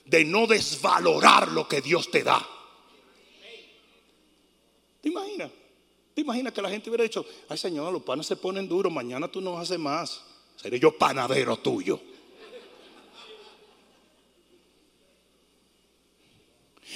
de 0.04 0.24
no 0.24 0.46
desvalorar 0.46 1.48
lo 1.48 1.68
que 1.68 1.80
Dios 1.80 2.10
te 2.10 2.22
da. 2.22 2.44
¿Te 5.00 5.08
imaginas? 5.08 5.50
¿Te 6.14 6.22
imaginas 6.22 6.52
que 6.52 6.62
la 6.62 6.70
gente 6.70 6.90
hubiera 6.90 7.04
dicho, 7.04 7.24
ay 7.48 7.56
Señor, 7.56 7.92
los 7.92 8.02
panes 8.02 8.26
se 8.26 8.34
ponen 8.34 8.66
duros, 8.66 8.92
mañana 8.92 9.28
tú 9.28 9.40
no 9.40 9.58
haces 9.58 9.78
más? 9.78 10.22
Seré 10.56 10.80
yo 10.80 10.96
panadero 10.96 11.56
tuyo. 11.58 12.00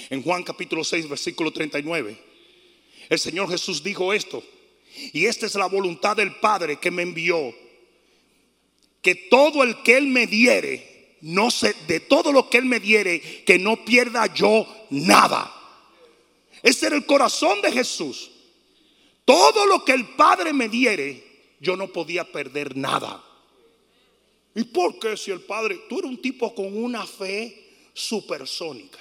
En 0.09 0.21
Juan 0.21 0.43
capítulo 0.43 0.83
6, 0.83 1.07
versículo 1.09 1.51
39, 1.51 2.17
el 3.09 3.19
Señor 3.19 3.49
Jesús 3.49 3.83
dijo 3.83 4.13
esto. 4.13 4.43
Y 5.11 5.25
esta 5.25 5.45
es 5.45 5.55
la 5.55 5.65
voluntad 5.67 6.15
del 6.15 6.35
Padre 6.35 6.79
que 6.79 6.91
me 6.91 7.01
envió. 7.01 7.53
Que 9.01 9.15
todo 9.15 9.63
el 9.63 9.81
que 9.83 9.97
Él 9.97 10.07
me 10.07 10.27
diere, 10.27 11.17
no 11.21 11.51
se, 11.51 11.73
de 11.87 11.99
todo 11.99 12.31
lo 12.31 12.49
que 12.49 12.57
Él 12.57 12.65
me 12.65 12.79
diere, 12.79 13.43
que 13.45 13.57
no 13.57 13.83
pierda 13.83 14.33
yo 14.33 14.67
nada. 14.89 15.51
Ese 16.61 16.87
era 16.87 16.95
el 16.95 17.05
corazón 17.05 17.61
de 17.61 17.71
Jesús. 17.71 18.29
todo 19.25 19.65
lo 19.67 19.85
que 19.85 19.93
el 19.93 20.05
Padre 20.15 20.51
me 20.51 20.67
diere, 20.67 21.23
yo 21.59 21.77
no 21.77 21.87
podía 21.87 22.29
perder 22.29 22.75
nada. 22.75 23.23
¿Y 24.53 24.65
por 24.65 24.99
qué 24.99 25.15
si 25.17 25.31
el 25.31 25.41
Padre, 25.41 25.79
tú 25.87 25.99
eres 25.99 26.11
un 26.11 26.21
tipo 26.21 26.53
con 26.53 26.77
una 26.77 27.05
fe 27.07 27.71
supersónica? 27.93 28.99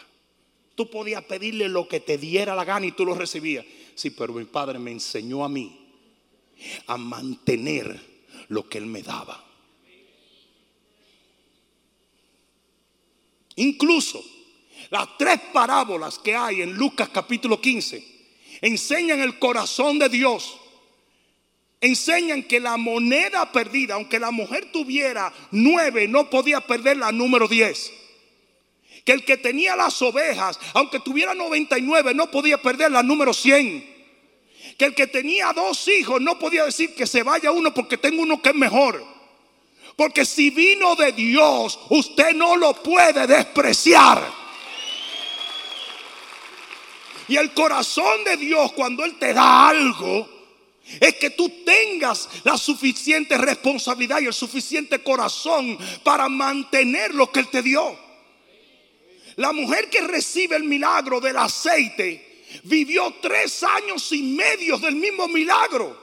Tú 0.74 0.90
podías 0.90 1.22
pedirle 1.24 1.68
lo 1.68 1.87
que 1.87 2.00
te 2.00 2.18
diera 2.18 2.54
la 2.54 2.64
gana 2.64 2.87
y 2.87 2.92
tú 2.92 3.04
lo 3.04 3.14
recibías. 3.14 3.64
Sí, 3.94 4.11
pero 4.11 4.32
mi 4.32 4.44
Padre 4.44 4.78
me 4.78 4.90
enseñó 4.90 5.44
a 5.44 5.48
mí 5.48 5.78
a 6.87 6.96
mantener 6.96 8.00
lo 8.48 8.68
que 8.68 8.78
Él 8.78 8.87
me 8.87 9.02
daba. 9.02 9.44
Incluso 13.56 14.24
las 14.90 15.16
tres 15.18 15.38
parábolas 15.52 16.18
que 16.18 16.35
hay 16.35 16.62
en 16.62 16.74
Lucas 16.74 17.11
capítulo 17.11 17.61
15 17.61 18.12
enseñan 18.62 19.20
el 19.20 19.38
corazón 19.38 19.98
de 19.98 20.08
Dios. 20.08 20.58
Enseñan 21.80 22.44
que 22.44 22.61
la 22.61 22.76
moneda 22.76 23.50
perdida, 23.50 23.94
aunque 23.94 24.20
la 24.20 24.30
mujer 24.30 24.70
tuviera 24.72 25.35
nueve, 25.50 26.06
no 26.06 26.30
podía 26.30 26.61
perder 26.61 26.96
la 26.96 27.11
número 27.11 27.48
diez. 27.48 27.92
Que 29.04 29.12
el 29.12 29.24
que 29.24 29.36
tenía 29.36 29.74
las 29.74 30.00
ovejas, 30.00 30.58
aunque 30.74 31.00
tuviera 31.00 31.34
99, 31.34 32.14
no 32.14 32.30
podía 32.30 32.60
perder 32.60 32.92
la 32.92 33.02
número 33.02 33.32
100. 33.34 33.92
Que 34.78 34.84
el 34.84 34.94
que 34.94 35.06
tenía 35.06 35.52
dos 35.52 35.88
hijos 35.88 36.20
no 36.20 36.38
podía 36.38 36.64
decir 36.64 36.94
que 36.94 37.06
se 37.06 37.22
vaya 37.22 37.50
uno 37.50 37.74
porque 37.74 37.98
tengo 37.98 38.22
uno 38.22 38.40
que 38.40 38.50
es 38.50 38.54
mejor. 38.54 39.04
Porque 39.96 40.24
si 40.24 40.50
vino 40.50 40.94
de 40.96 41.12
Dios, 41.12 41.78
usted 41.90 42.34
no 42.34 42.56
lo 42.56 42.74
puede 42.74 43.26
despreciar. 43.26 44.42
Y 47.28 47.36
el 47.36 47.52
corazón 47.52 48.24
de 48.24 48.36
Dios 48.36 48.72
cuando 48.72 49.04
Él 49.04 49.18
te 49.18 49.32
da 49.34 49.68
algo, 49.68 50.28
es 51.00 51.14
que 51.16 51.30
tú 51.30 51.50
tengas 51.64 52.28
la 52.44 52.56
suficiente 52.56 53.38
responsabilidad 53.38 54.20
y 54.20 54.26
el 54.26 54.34
suficiente 54.34 55.02
corazón 55.02 55.78
para 56.02 56.28
mantener 56.28 57.14
lo 57.14 57.30
que 57.30 57.40
Él 57.40 57.48
te 57.48 57.62
dio. 57.62 57.96
La 59.36 59.52
mujer 59.52 59.88
que 59.88 60.00
recibe 60.02 60.56
el 60.56 60.64
milagro 60.64 61.20
del 61.20 61.36
aceite 61.36 62.44
vivió 62.64 63.14
tres 63.20 63.62
años 63.62 64.12
y 64.12 64.22
medio 64.22 64.78
del 64.78 64.96
mismo 64.96 65.28
milagro. 65.28 66.00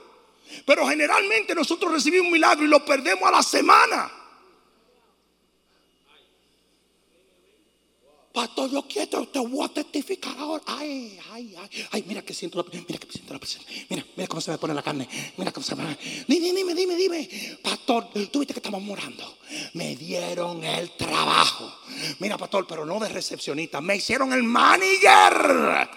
Pero 0.66 0.86
generalmente 0.88 1.54
nosotros 1.54 1.92
recibimos 1.92 2.26
un 2.26 2.32
milagro 2.32 2.64
y 2.64 2.68
lo 2.68 2.84
perdemos 2.84 3.28
a 3.28 3.32
la 3.32 3.42
semana. 3.42 4.19
Pastor, 8.32 8.70
yo 8.70 8.82
quiero, 8.82 9.26
te 9.26 9.40
voy 9.40 9.66
a 9.66 9.68
testificar 9.68 10.38
ahora. 10.38 10.62
Ay, 10.66 11.18
ay, 11.32 11.52
ay, 11.58 11.86
ay, 11.90 12.04
mira 12.06 12.22
que 12.22 12.32
siento 12.32 12.58
la, 12.58 12.64
mira 12.70 12.98
que 12.98 13.10
siento 13.10 13.32
la 13.32 13.40
presión. 13.40 13.64
Mira, 13.88 14.06
mira 14.14 14.28
cómo 14.28 14.40
se 14.40 14.52
me 14.52 14.58
pone 14.58 14.72
la 14.72 14.82
carne. 14.82 15.08
Mira 15.36 15.50
cómo 15.50 15.66
se 15.66 15.74
me 15.74 15.98
Dime, 16.28 16.52
dime, 16.52 16.74
dime, 16.74 16.94
dime. 16.94 17.28
Pastor, 17.60 18.08
tú 18.30 18.38
viste 18.38 18.54
que 18.54 18.60
estamos 18.60 18.80
morando. 18.82 19.38
Me 19.74 19.96
dieron 19.96 20.62
el 20.62 20.92
trabajo. 20.92 21.72
Mira, 22.20 22.38
pastor, 22.38 22.68
pero 22.68 22.86
no 22.86 23.00
de 23.00 23.08
recepcionista. 23.08 23.80
Me 23.80 23.96
hicieron 23.96 24.32
el 24.32 24.44
manager. 24.44 25.90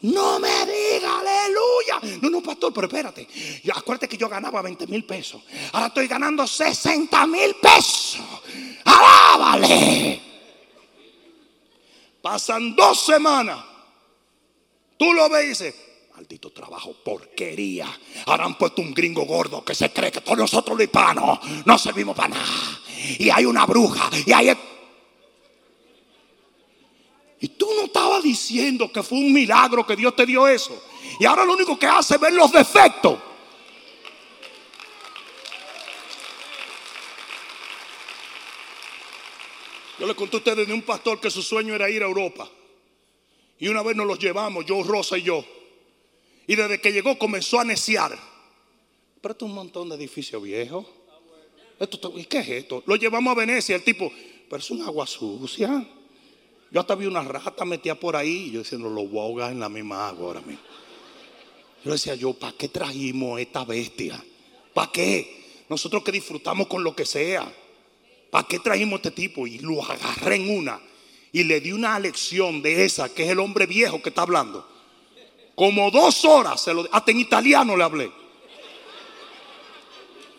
No 0.00 0.40
me 0.40 0.64
diga 0.64 1.20
aleluya. 1.20 2.20
No, 2.22 2.30
no, 2.30 2.42
pastor, 2.42 2.72
pero 2.72 2.86
espérate. 2.86 3.28
acuérdate 3.74 4.08
que 4.08 4.16
yo 4.16 4.30
ganaba 4.30 4.62
20 4.62 4.86
mil 4.86 5.04
pesos. 5.04 5.42
Ahora 5.72 5.88
estoy 5.88 6.06
ganando 6.06 6.46
60 6.46 7.26
mil 7.26 7.54
pesos. 7.56 8.22
Alábale. 8.84 10.27
Pasan 12.30 12.76
dos 12.76 13.06
semanas. 13.06 13.58
Tú 14.98 15.14
lo 15.14 15.30
ves 15.30 15.44
y 15.46 15.48
dices, 15.48 15.74
maldito 16.14 16.50
trabajo, 16.50 16.92
porquería. 17.02 17.86
Ahora 18.26 18.44
han 18.44 18.58
puesto 18.58 18.82
un 18.82 18.92
gringo 18.92 19.24
gordo 19.24 19.64
que 19.64 19.74
se 19.74 19.90
cree 19.90 20.12
que 20.12 20.20
todos 20.20 20.36
nosotros 20.36 20.76
los 20.76 20.84
hispanos 20.84 21.38
no 21.64 21.78
servimos 21.78 22.14
para 22.14 22.34
nada. 22.34 22.80
Y 23.18 23.30
hay 23.30 23.46
una 23.46 23.64
bruja. 23.64 24.10
Y 24.26 24.30
hay... 24.30 24.54
Y 27.40 27.48
tú 27.48 27.66
no 27.74 27.86
estabas 27.86 28.22
diciendo 28.22 28.92
que 28.92 29.02
fue 29.02 29.16
un 29.16 29.32
milagro 29.32 29.86
que 29.86 29.96
Dios 29.96 30.14
te 30.14 30.26
dio 30.26 30.46
eso. 30.46 30.84
Y 31.18 31.24
ahora 31.24 31.46
lo 31.46 31.54
único 31.54 31.78
que 31.78 31.86
hace 31.86 32.16
es 32.16 32.20
ver 32.20 32.34
los 32.34 32.52
defectos. 32.52 33.18
Yo 39.98 40.06
le 40.06 40.14
conté 40.14 40.36
a 40.36 40.38
ustedes 40.38 40.66
de 40.66 40.72
un 40.72 40.82
pastor 40.82 41.20
que 41.20 41.30
su 41.30 41.42
sueño 41.42 41.74
era 41.74 41.90
ir 41.90 42.02
a 42.02 42.06
Europa. 42.06 42.48
Y 43.58 43.68
una 43.68 43.82
vez 43.82 43.96
nos 43.96 44.06
los 44.06 44.18
llevamos, 44.18 44.64
yo, 44.64 44.82
Rosa 44.82 45.18
y 45.18 45.22
yo. 45.22 45.44
Y 46.46 46.54
desde 46.54 46.80
que 46.80 46.92
llegó 46.92 47.18
comenzó 47.18 47.58
a 47.58 47.64
neciar. 47.64 48.16
Pero 49.20 49.32
esto 49.32 49.44
es 49.44 49.48
un 49.48 49.54
montón 49.56 49.88
de 49.88 49.96
edificios 49.96 50.40
viejos. 50.42 50.86
¿Y 52.14 52.24
qué 52.24 52.38
es 52.38 52.48
esto? 52.48 52.82
Lo 52.86 52.96
llevamos 52.96 53.32
a 53.32 53.34
Venecia. 53.34 53.74
El 53.74 53.82
tipo, 53.82 54.12
pero 54.48 54.60
es 54.60 54.70
un 54.70 54.82
agua 54.82 55.06
sucia. 55.06 55.86
Yo 56.70 56.80
hasta 56.80 56.94
vi 56.94 57.06
una 57.06 57.22
rata 57.22 57.64
metida 57.64 57.96
por 57.96 58.14
ahí. 58.14 58.46
Y 58.46 58.50
yo 58.52 58.60
diciendo, 58.60 58.88
lo 58.88 59.04
voy 59.06 59.42
a 59.42 59.50
en 59.50 59.58
la 59.58 59.68
misma 59.68 60.08
agua 60.08 60.28
ahora 60.28 60.40
mismo. 60.42 60.62
Yo 61.84 61.92
decía, 61.92 62.14
yo, 62.14 62.34
¿para 62.34 62.52
qué 62.52 62.68
trajimos 62.68 63.40
esta 63.40 63.64
bestia? 63.64 64.22
¿Para 64.72 64.92
qué? 64.92 65.64
Nosotros 65.68 66.04
que 66.04 66.12
disfrutamos 66.12 66.68
con 66.68 66.84
lo 66.84 66.94
que 66.94 67.04
sea. 67.04 67.52
¿Para 68.30 68.46
qué 68.46 68.58
trajimos 68.58 68.98
este 68.98 69.10
tipo? 69.10 69.46
Y 69.46 69.58
lo 69.58 69.82
agarré 69.82 70.36
en 70.36 70.56
una 70.56 70.80
y 71.32 71.44
le 71.44 71.60
di 71.60 71.72
una 71.72 71.98
lección 71.98 72.62
de 72.62 72.84
esa, 72.84 73.12
que 73.14 73.24
es 73.24 73.30
el 73.30 73.38
hombre 73.38 73.66
viejo 73.66 74.00
que 74.00 74.08
está 74.08 74.22
hablando. 74.22 74.66
Como 75.54 75.90
dos 75.90 76.24
horas, 76.24 76.60
se 76.60 76.72
lo, 76.72 76.88
hasta 76.92 77.10
en 77.10 77.20
italiano 77.20 77.76
le 77.76 77.84
hablé. 77.84 78.12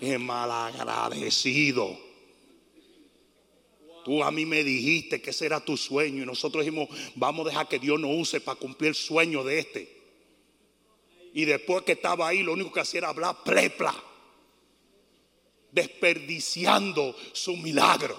Es 0.01 0.19
malagradecido. 0.19 1.97
Tú 4.05 4.23
a 4.23 4.31
mí 4.31 4.45
me 4.45 4.63
dijiste 4.63 5.21
que 5.21 5.31
ese 5.31 5.45
era 5.45 5.59
tu 5.59 5.75
sueño 5.75 6.23
y 6.23 6.25
nosotros 6.25 6.63
dijimos, 6.63 6.89
vamos 7.15 7.45
a 7.45 7.49
dejar 7.49 7.67
que 7.67 7.79
Dios 7.79 7.99
nos 7.99 8.11
use 8.13 8.39
para 8.39 8.57
cumplir 8.57 8.89
el 8.89 8.95
sueño 8.95 9.43
de 9.43 9.59
este. 9.59 9.99
Y 11.33 11.45
después 11.45 11.83
que 11.83 11.91
estaba 11.91 12.27
ahí, 12.27 12.41
lo 12.41 12.53
único 12.53 12.71
que 12.71 12.79
hacía 12.79 12.99
era 12.99 13.09
hablar 13.09 13.43
plepla 13.43 13.93
desperdiciando 15.71 17.15
su 17.33 17.55
milagro. 17.57 18.17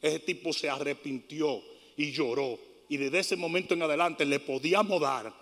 Ese 0.00 0.20
tipo 0.20 0.52
se 0.52 0.70
arrepintió 0.70 1.62
y 1.96 2.12
lloró. 2.12 2.58
Y 2.88 2.96
desde 2.96 3.18
ese 3.18 3.36
momento 3.36 3.74
en 3.74 3.82
adelante 3.82 4.24
le 4.24 4.40
podíamos 4.40 5.00
dar 5.00 5.32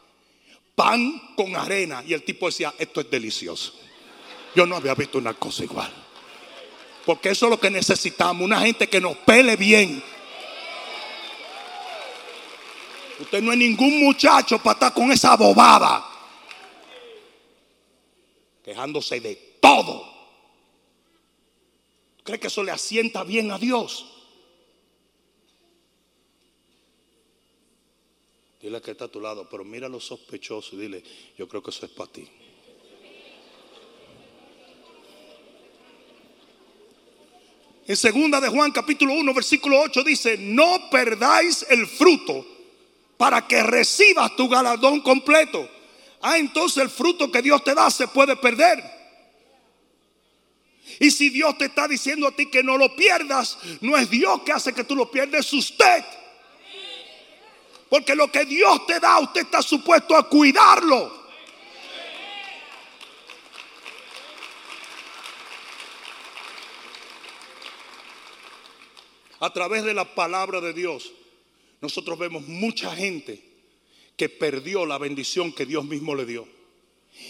pan 0.75 1.35
con 1.37 1.55
arena. 1.55 2.03
Y 2.07 2.15
el 2.15 2.23
tipo 2.23 2.47
decía, 2.47 2.75
esto 2.79 3.01
es 3.01 3.11
delicioso. 3.11 3.75
Yo 4.55 4.67
no 4.67 4.77
había 4.77 4.95
visto 4.95 5.19
una 5.19 5.35
cosa 5.35 5.65
igual. 5.65 5.93
Porque 7.05 7.31
eso 7.31 7.47
es 7.47 7.51
lo 7.51 7.61
que 7.61 7.71
necesitamos. 7.71 8.43
Una 8.43 8.61
gente 8.61 8.89
que 8.89 9.01
nos 9.01 9.17
pele 9.19 9.57
bien. 9.57 10.03
Usted 13.21 13.43
no 13.43 13.53
es 13.53 13.59
ningún 13.59 14.03
muchacho 14.03 14.59
para 14.59 14.75
estar 14.75 14.95
con 14.95 15.13
esa 15.13 15.37
bobada 15.37 16.16
quejándose 18.67 19.21
de 19.21 19.37
todo. 19.61 20.05
¿Cree 22.25 22.41
que 22.41 22.49
eso 22.49 22.65
le 22.65 22.73
asienta 22.73 23.23
bien 23.23 23.53
a 23.53 23.59
Dios? 23.59 24.05
Dile 28.61 28.83
que 28.83 28.91
está 28.91 29.05
a 29.05 29.09
tu 29.09 29.21
lado, 29.21 29.49
pero 29.49 29.63
mira 29.63 29.89
lo 29.89 30.01
sospechoso 30.01 30.75
y 30.75 30.81
dile, 30.81 31.05
yo 31.39 31.49
creo 31.49 31.63
que 31.63 31.71
eso 31.71 31.87
es 31.87 31.93
para 31.93 32.11
ti. 32.11 32.29
En 37.87 37.97
segunda 37.97 38.41
de 38.41 38.49
Juan 38.49 38.73
capítulo 38.73 39.15
1 39.15 39.33
versículo 39.33 39.81
8 39.83 40.03
dice, 40.03 40.37
no 40.39 40.91
perdáis 40.91 41.65
el 41.71 41.87
fruto 41.87 42.45
para 43.17 43.47
que 43.47 43.63
recibas 43.63 44.35
tu 44.35 44.49
galardón 44.49 45.03
completo. 45.03 45.76
Ah, 46.21 46.39
entonces 46.39 46.83
el 46.83 46.91
fruto 46.91 47.31
que 47.31 47.43
Dios 47.43 47.63
te 47.63 47.75
da 47.75 47.91
se 47.91 48.09
puede 48.09 48.37
perder. 48.37 48.83
Y 51.01 51.11
si 51.11 51.29
Dios 51.31 51.59
te 51.59 51.67
está 51.67 51.89
diciendo 51.89 52.27
a 52.27 52.33
ti 52.33 52.47
que 52.47 52.63
no 52.63 52.79
lo 52.79 52.95
pierdas, 52.95 53.59
no 53.81 53.97
es 53.97 54.09
Dios 54.09 54.43
que 54.43 54.53
hace 54.53 54.73
que 54.73 54.85
tú 54.85 54.95
lo 54.95 55.11
pierdes, 55.11 55.47
es 55.47 55.53
usted. 55.53 56.05
Porque 57.89 58.15
lo 58.15 58.31
que 58.31 58.45
Dios 58.45 58.87
te 58.87 58.99
da, 58.99 59.19
usted 59.19 59.43
está 59.43 59.63
supuesto 59.63 60.17
a 60.17 60.29
cuidarlo. 60.29 61.27
A 69.39 69.53
través 69.53 69.85
de 69.85 69.93
la 69.93 70.15
palabra 70.15 70.61
de 70.61 70.73
Dios, 70.73 71.13
nosotros 71.81 72.19
vemos 72.19 72.49
mucha 72.49 72.95
gente 72.97 73.46
que 74.17 74.29
perdió 74.29 74.87
la 74.87 74.99
bendición 74.99 75.53
que 75.53 75.67
Dios 75.67 75.85
mismo 75.85 76.15
le 76.15 76.27
dio. 76.27 76.49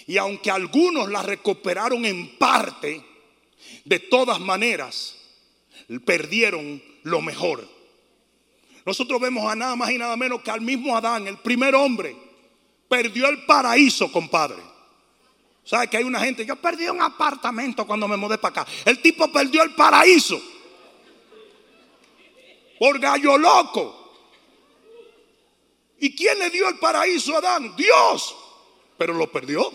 Y 0.06 0.16
aunque 0.16 0.50
algunos 0.50 1.08
la 1.08 1.22
recuperaron 1.22 2.04
en 2.04 2.36
parte, 2.38 3.04
de 3.84 3.98
todas 3.98 4.40
maneras 4.40 5.16
perdieron 6.04 6.82
lo 7.02 7.20
mejor. 7.20 7.66
Nosotros 8.84 9.20
vemos 9.20 9.50
a 9.50 9.56
nada 9.56 9.74
más 9.74 9.90
y 9.90 9.98
nada 9.98 10.16
menos 10.16 10.42
que 10.42 10.50
al 10.50 10.60
mismo 10.60 10.96
Adán, 10.96 11.26
el 11.26 11.38
primer 11.38 11.74
hombre. 11.74 12.16
perdió 12.88 13.28
el 13.28 13.44
paraíso, 13.46 14.12
compadre. 14.12 14.62
¿Sabe 15.64 15.88
que 15.88 15.96
hay 15.96 16.04
una 16.04 16.20
gente? 16.20 16.46
Yo 16.46 16.54
perdí 16.54 16.86
un 16.86 17.02
apartamento 17.02 17.84
cuando 17.84 18.06
me 18.06 18.16
mudé 18.16 18.38
para 18.38 18.62
acá. 18.62 18.72
El 18.84 19.02
tipo 19.02 19.30
perdió 19.32 19.64
el 19.64 19.74
paraíso. 19.74 20.40
Por 22.78 23.00
gallo 23.00 23.36
loco. 23.36 24.05
¿Y 25.98 26.14
quién 26.14 26.38
le 26.38 26.50
dio 26.50 26.68
el 26.68 26.78
paraíso 26.78 27.34
a 27.34 27.38
Adán? 27.38 27.74
Dios. 27.76 28.36
Pero 28.98 29.14
lo 29.14 29.30
perdió. 29.30 29.70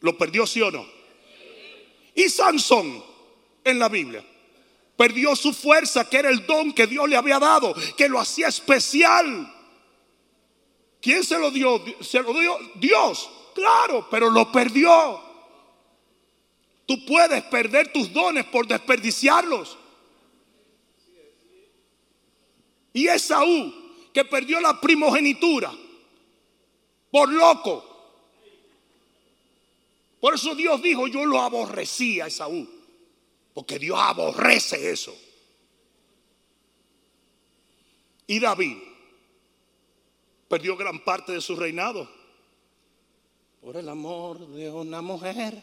¿Lo 0.00 0.16
perdió 0.16 0.46
sí 0.46 0.60
o 0.62 0.70
no? 0.70 0.86
Y 2.14 2.28
Sansón 2.28 3.04
en 3.64 3.78
la 3.78 3.88
Biblia 3.88 4.24
perdió 4.98 5.36
su 5.36 5.52
fuerza, 5.52 6.10
que 6.10 6.16
era 6.16 6.28
el 6.28 6.44
don 6.44 6.72
que 6.72 6.88
Dios 6.88 7.08
le 7.08 7.16
había 7.16 7.38
dado, 7.38 7.72
que 7.96 8.08
lo 8.08 8.18
hacía 8.18 8.48
especial. 8.48 9.54
¿Quién 11.00 11.22
se 11.22 11.38
lo 11.38 11.52
dio? 11.52 11.80
Se 12.00 12.20
lo 12.20 12.32
dio 12.34 12.58
Dios, 12.74 13.30
claro, 13.54 14.08
pero 14.10 14.28
lo 14.28 14.50
perdió. 14.50 15.22
Tú 16.84 17.06
puedes 17.06 17.44
perder 17.44 17.92
tus 17.92 18.12
dones 18.12 18.44
por 18.46 18.66
desperdiciarlos. 18.66 19.78
Y 22.92 23.06
Esaú, 23.06 23.72
que 24.18 24.24
perdió 24.24 24.60
la 24.60 24.80
primogenitura 24.80 25.72
por 27.08 27.28
loco. 27.28 27.84
Por 30.18 30.34
eso 30.34 30.56
Dios 30.56 30.82
dijo, 30.82 31.06
yo 31.06 31.24
lo 31.24 31.40
aborrecía 31.40 32.24
a 32.24 32.26
Esaú. 32.26 32.68
Porque 33.54 33.78
Dios 33.78 33.96
aborrece 33.96 34.90
eso. 34.90 35.16
Y 38.26 38.40
David 38.40 38.78
perdió 40.48 40.76
gran 40.76 40.98
parte 41.04 41.30
de 41.30 41.40
su 41.40 41.54
reinado 41.54 42.10
por 43.62 43.76
el 43.76 43.88
amor 43.88 44.48
de 44.48 44.68
una 44.68 45.00
mujer. 45.00 45.62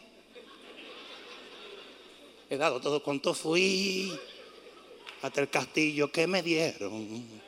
He 2.48 2.56
dado 2.56 2.80
todo 2.80 3.02
cuanto 3.02 3.34
fui 3.34 4.18
hasta 5.20 5.42
el 5.42 5.50
castillo 5.50 6.10
que 6.10 6.26
me 6.26 6.42
dieron. 6.42 7.44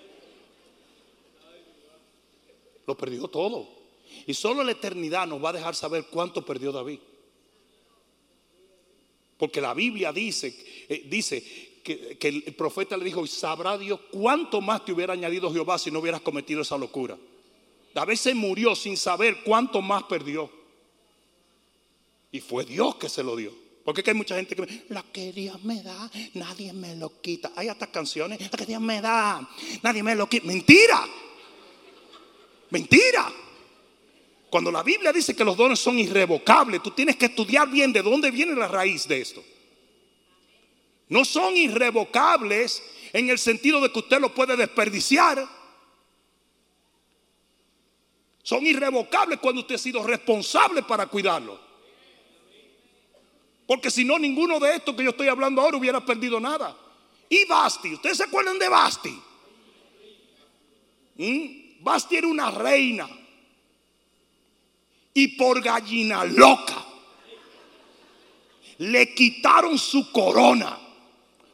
Lo 2.89 2.97
perdió 2.97 3.29
todo. 3.29 3.69
Y 4.27 4.33
solo 4.33 4.65
la 4.65 4.73
eternidad 4.73 5.27
nos 5.27 5.45
va 5.45 5.51
a 5.51 5.53
dejar 5.53 5.75
saber 5.75 6.07
cuánto 6.11 6.43
perdió 6.43 6.73
David. 6.73 6.99
Porque 9.37 9.61
la 9.61 9.75
Biblia 9.75 10.11
dice, 10.11 10.87
eh, 10.89 11.05
dice 11.07 11.81
que, 11.85 12.17
que, 12.17 12.29
el 12.29 12.55
profeta 12.55 12.97
le 12.97 13.05
dijo, 13.05 13.27
sabrá 13.27 13.77
Dios 13.77 14.01
cuánto 14.11 14.63
más 14.63 14.87
te 14.87 14.93
hubiera 14.93 15.13
añadido 15.13 15.53
Jehová 15.53 15.79
si 15.79 15.91
no 15.91 15.99
hubieras 15.99 16.23
cometido 16.23 16.63
esa 16.63 16.79
locura. 16.79 17.19
David 17.93 18.17
se 18.17 18.35
murió 18.35 18.75
sin 18.75 18.97
saber 18.97 19.43
cuánto 19.45 19.83
más 19.83 20.05
perdió. 20.05 20.51
Y 22.33 22.41
fue 22.41 22.65
Dios 22.65 22.97
que 22.97 23.11
se 23.11 23.23
lo 23.23 23.37
dio. 23.37 23.53
Porque 23.85 24.03
hay 24.07 24.15
mucha 24.15 24.35
gente 24.35 24.57
que 24.57 24.63
me, 24.63 24.85
lo 24.89 25.13
que 25.13 25.31
Dios 25.33 25.63
me 25.63 25.83
da, 25.83 26.11
nadie 26.33 26.73
me 26.73 26.97
lo 26.97 27.21
quita. 27.21 27.53
Hay 27.55 27.69
hasta 27.69 27.87
canciones, 27.89 28.41
lo 28.41 28.57
que 28.57 28.65
Dios 28.65 28.81
me 28.81 29.03
da, 29.03 29.47
nadie 29.83 30.03
me 30.03 30.15
lo 30.15 30.27
quita. 30.27 30.47
Mentira. 30.47 31.07
Mentira. 32.71 33.33
Cuando 34.51 34.71
la 34.71 34.83
Biblia 34.83 35.13
dice 35.13 35.37
que 35.37 35.45
los 35.45 35.57
dones 35.57 35.79
son 35.79 35.99
irrevocables, 35.99 36.83
tú 36.83 36.91
tienes 36.91 37.17
que 37.17 37.27
estudiar 37.27 37.69
bien 37.69 37.93
de 37.93 38.03
dónde 38.03 38.31
viene 38.31 38.55
la 38.55 38.69
raíz 38.69 39.07
de 39.07 39.21
esto. 39.21 39.45
No 41.09 41.25
son 41.25 41.57
irrevocables 41.57 42.83
en 43.13 43.29
el 43.31 43.39
sentido 43.39 43.81
de 43.81 43.93
que 43.93 43.99
usted 43.99 44.21
lo 44.21 44.35
puede 44.35 44.57
desperdiciar. 44.57 45.47
Son 48.43 48.67
irrevocables 48.67 49.39
cuando 49.39 49.61
usted 49.61 49.75
ha 49.75 49.79
sido 49.79 50.03
responsable 50.03 50.83
para 50.83 51.07
cuidarlo. 51.07 51.61
Porque 53.67 53.91
si 53.91 54.03
no, 54.03 54.19
ninguno 54.19 54.59
de 54.59 54.77
estos 54.77 54.95
que 54.97 55.05
yo 55.05 55.11
estoy 55.11 55.29
hablando 55.29 55.61
ahora 55.61 55.77
hubiera 55.77 56.05
perdido 56.05 56.41
nada. 56.41 56.75
Y 57.29 57.45
Basti, 57.45 57.93
¿ustedes 57.93 58.17
se 58.17 58.25
acuerdan 58.25 58.59
de 58.59 58.69
Basti? 58.69 59.23
¿Mm? 61.17 61.68
Basti 61.81 62.17
era 62.17 62.27
una 62.27 62.51
reina 62.51 63.09
y 65.15 65.29
por 65.29 65.63
gallina 65.63 66.25
loca 66.25 66.85
le 68.79 69.15
quitaron 69.15 69.79
su 69.79 70.11
corona 70.13 70.79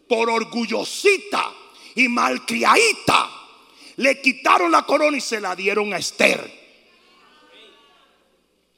por 0.08 0.28
orgullosita 0.30 1.52
y 1.94 2.08
malcriadita. 2.08 3.30
Le 3.96 4.20
quitaron 4.20 4.72
la 4.72 4.84
corona 4.84 5.16
y 5.16 5.20
se 5.20 5.40
la 5.40 5.54
dieron 5.54 5.92
a 5.94 5.98
Esther. 5.98 6.64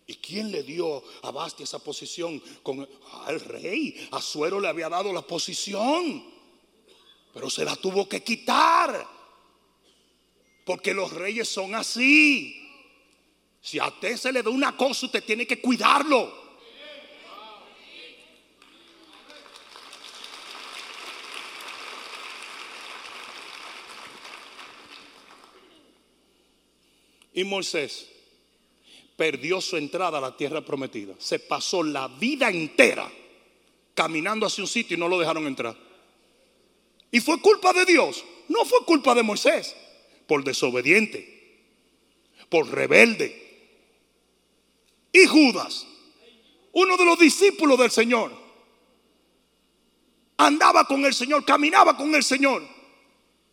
¿Y 0.07 0.15
quién 0.17 0.53
le 0.53 0.63
dio 0.63 1.03
a 1.23 1.31
Basti 1.33 1.65
esa 1.65 1.81
posición? 1.81 2.41
Con 2.63 2.89
al 3.25 3.41
rey. 3.41 4.09
A 4.13 4.21
Suero 4.21 4.61
le 4.61 4.69
había 4.69 4.89
dado 4.89 5.13
la 5.13 5.23
posición, 5.23 6.25
pero 7.33 7.51
se 7.51 7.65
la 7.65 7.75
tuvo 7.75 8.09
que 8.09 8.23
quitar. 8.23 9.16
Porque 10.67 10.93
los 10.93 11.13
reyes 11.13 11.49
son 11.49 11.77
así. 11.77 12.61
Si 13.61 13.79
a 13.79 13.87
usted 13.87 14.17
se 14.17 14.33
le 14.33 14.43
da 14.43 14.51
una 14.51 14.77
cosa, 14.77 15.07
usted 15.07 15.23
tiene 15.23 15.47
que 15.47 15.61
cuidarlo. 15.61 16.45
Y 27.33 27.45
Moisés 27.45 28.09
perdió 29.17 29.61
su 29.61 29.77
entrada 29.77 30.19
a 30.19 30.21
la 30.21 30.37
tierra 30.37 30.63
prometida. 30.63 31.15
Se 31.19 31.39
pasó 31.39 31.85
la 31.85 32.09
vida 32.09 32.49
entera 32.49 33.09
caminando 33.95 34.47
hacia 34.47 34.65
un 34.65 34.69
sitio 34.69 34.97
y 34.97 35.01
no 35.01 35.07
lo 35.07 35.21
dejaron 35.21 35.47
entrar. 35.47 35.77
¿Y 37.13 37.21
fue 37.21 37.41
culpa 37.41 37.73
de 37.73 37.85
Dios? 37.85 38.25
No 38.49 38.65
fue 38.65 38.85
culpa 38.85 39.15
de 39.15 39.23
Moisés, 39.23 39.77
por 40.27 40.45
desobediente, 40.45 41.65
por 42.49 42.71
rebelde, 42.71 43.47
y 45.17 45.27
Judas, 45.27 45.87
uno 46.73 46.97
de 46.97 47.05
los 47.07 47.19
discípulos 47.19 47.79
del 47.79 47.91
Señor, 47.91 48.33
andaba 50.37 50.85
con 50.85 51.07
el 51.07 51.15
Señor, 51.15 51.45
caminaba 51.45 51.97
con 51.97 52.15
el 52.15 52.23
Señor 52.23 52.63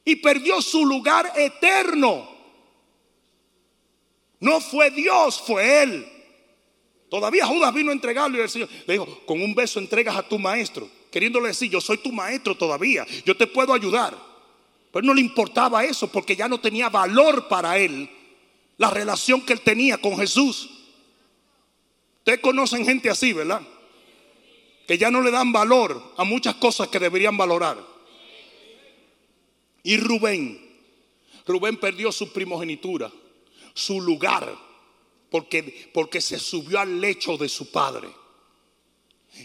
y 0.03 0.17
perdió 0.17 0.61
su 0.61 0.85
lugar 0.85 1.31
eterno. 1.37 2.29
No 4.41 4.59
fue 4.59 4.91
Dios, 4.91 5.41
fue 5.41 5.83
Él. 5.83 6.05
Todavía 7.09 7.45
Judas 7.45 7.73
vino 7.73 7.91
a 7.91 7.93
entregarlo 7.93 8.37
y 8.37 8.41
el 8.41 8.49
Señor 8.49 8.67
le 8.85 8.93
dijo, 8.93 9.21
con 9.25 9.41
un 9.41 9.55
beso 9.55 9.79
entregas 9.79 10.17
a 10.17 10.27
tu 10.27 10.37
maestro, 10.37 10.89
queriéndole 11.09 11.47
decir, 11.47 11.69
yo 11.69 11.79
soy 11.79 11.99
tu 11.99 12.11
maestro 12.11 12.55
todavía, 12.55 13.05
yo 13.25 13.37
te 13.37 13.47
puedo 13.47 13.73
ayudar. 13.73 14.32
Pero 14.93 15.07
no 15.07 15.15
le 15.15 15.21
importaba 15.21 15.83
eso 15.83 16.07
porque 16.07 16.35
ya 16.35 16.47
no 16.47 16.59
tenía 16.59 16.87
valor 16.87 17.47
para 17.47 17.79
él 17.79 18.07
la 18.77 18.91
relación 18.91 19.41
que 19.41 19.53
él 19.53 19.61
tenía 19.61 19.97
con 19.97 20.15
Jesús. 20.15 20.69
Ustedes 22.19 22.39
conocen 22.41 22.85
gente 22.85 23.09
así, 23.09 23.33
¿verdad? 23.33 23.63
Que 24.87 24.99
ya 24.99 25.09
no 25.09 25.21
le 25.21 25.31
dan 25.31 25.51
valor 25.51 26.13
a 26.15 26.23
muchas 26.23 26.53
cosas 26.55 26.89
que 26.89 26.99
deberían 26.99 27.35
valorar. 27.35 27.83
Y 29.81 29.97
Rubén, 29.97 30.61
Rubén 31.47 31.77
perdió 31.77 32.11
su 32.11 32.31
primogenitura, 32.31 33.11
su 33.73 33.99
lugar, 33.99 34.55
porque, 35.31 35.89
porque 35.91 36.21
se 36.21 36.37
subió 36.37 36.79
al 36.79 37.01
lecho 37.01 37.35
de 37.35 37.49
su 37.49 37.71
padre. 37.71 38.09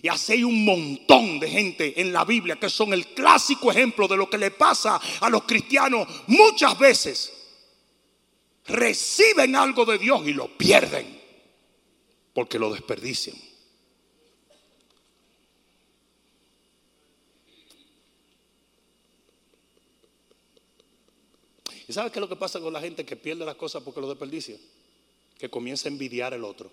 Y 0.03 0.09
así 0.09 0.35
hay 0.35 0.45
un 0.45 0.65
montón 0.65 1.41
de 1.41 1.49
gente 1.49 2.01
en 2.01 2.13
la 2.13 2.25
Biblia 2.25 2.57
que 2.57 2.69
son 2.69 2.93
el 2.93 3.07
clásico 3.09 3.71
ejemplo 3.71 4.07
de 4.07 4.17
lo 4.17 4.29
que 4.29 4.39
le 4.39 4.51
pasa 4.51 5.01
a 5.21 5.31
los 5.31 5.45
cristianos 5.45 6.07
muchas 6.27 6.79
veces. 6.79 7.33
Reciben 8.67 9.57
algo 9.57 9.85
de 9.87 9.99
Dios 9.99 10.27
y 10.27 10.35
lo 10.35 10.57
pierden 10.57 11.19
porque 12.35 12.59
lo 12.59 12.73
desperdician. 12.73 13.37
¿Y 21.89 21.93
sabes 21.95 22.13
qué 22.13 22.19
es 22.19 22.21
lo 22.21 22.29
que 22.29 22.37
pasa 22.37 22.61
con 22.61 22.75
la 22.75 22.81
gente 22.81 23.07
que 23.07 23.17
pierde 23.17 23.47
las 23.47 23.57
cosas 23.57 23.83
porque 23.83 24.03
lo 24.03 24.09
desperdicia? 24.09 24.59
Que 25.39 25.49
comienza 25.49 25.89
a 25.89 25.93
envidiar 25.93 26.35
el 26.35 26.45
otro. 26.45 26.71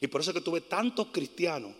Y 0.00 0.06
por 0.06 0.20
eso 0.20 0.30
es 0.30 0.34
que 0.34 0.40
tuve 0.40 0.62
tantos 0.62 1.08
cristianos 1.12 1.72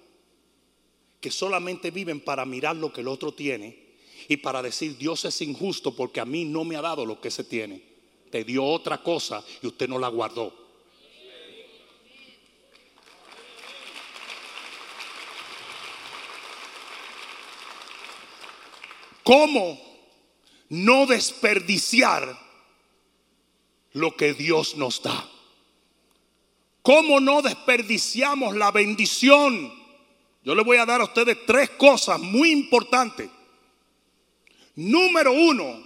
que 1.20 1.30
solamente 1.30 1.90
viven 1.90 2.20
para 2.20 2.44
mirar 2.44 2.76
lo 2.76 2.92
que 2.92 3.00
el 3.00 3.08
otro 3.08 3.32
tiene 3.32 3.90
y 4.28 4.36
para 4.38 4.62
decir 4.62 4.96
Dios 4.96 5.24
es 5.24 5.40
injusto 5.40 5.94
porque 5.94 6.20
a 6.20 6.24
mí 6.24 6.44
no 6.44 6.64
me 6.64 6.76
ha 6.76 6.82
dado 6.82 7.06
lo 7.06 7.20
que 7.20 7.30
se 7.30 7.44
tiene. 7.44 7.82
Te 8.30 8.44
dio 8.44 8.64
otra 8.64 9.02
cosa 9.02 9.44
y 9.62 9.66
usted 9.66 9.88
no 9.88 9.98
la 9.98 10.08
guardó. 10.08 10.58
¿Cómo 19.22 19.90
no 20.70 21.06
desperdiciar 21.06 22.38
lo 23.92 24.16
que 24.16 24.34
Dios 24.34 24.76
nos 24.76 25.02
da. 25.02 25.29
¿Cómo 26.90 27.20
no 27.20 27.40
desperdiciamos 27.40 28.56
la 28.56 28.72
bendición? 28.72 29.72
Yo 30.42 30.56
le 30.56 30.64
voy 30.64 30.76
a 30.76 30.84
dar 30.84 31.00
a 31.00 31.04
ustedes 31.04 31.38
tres 31.46 31.70
cosas 31.70 32.18
muy 32.18 32.50
importantes. 32.50 33.30
Número 34.74 35.32
uno, 35.32 35.84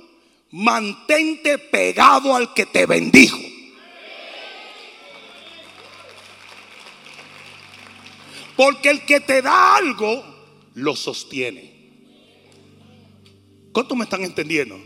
mantente 0.52 1.58
pegado 1.58 2.34
al 2.34 2.54
que 2.54 2.64
te 2.64 2.86
bendijo. 2.86 3.36
Porque 8.56 8.88
el 8.88 9.04
que 9.04 9.20
te 9.20 9.42
da 9.42 9.76
algo, 9.76 10.24
lo 10.72 10.96
sostiene. 10.96 11.70
¿Cuántos 13.72 13.98
me 13.98 14.04
están 14.04 14.24
entendiendo? 14.24 14.80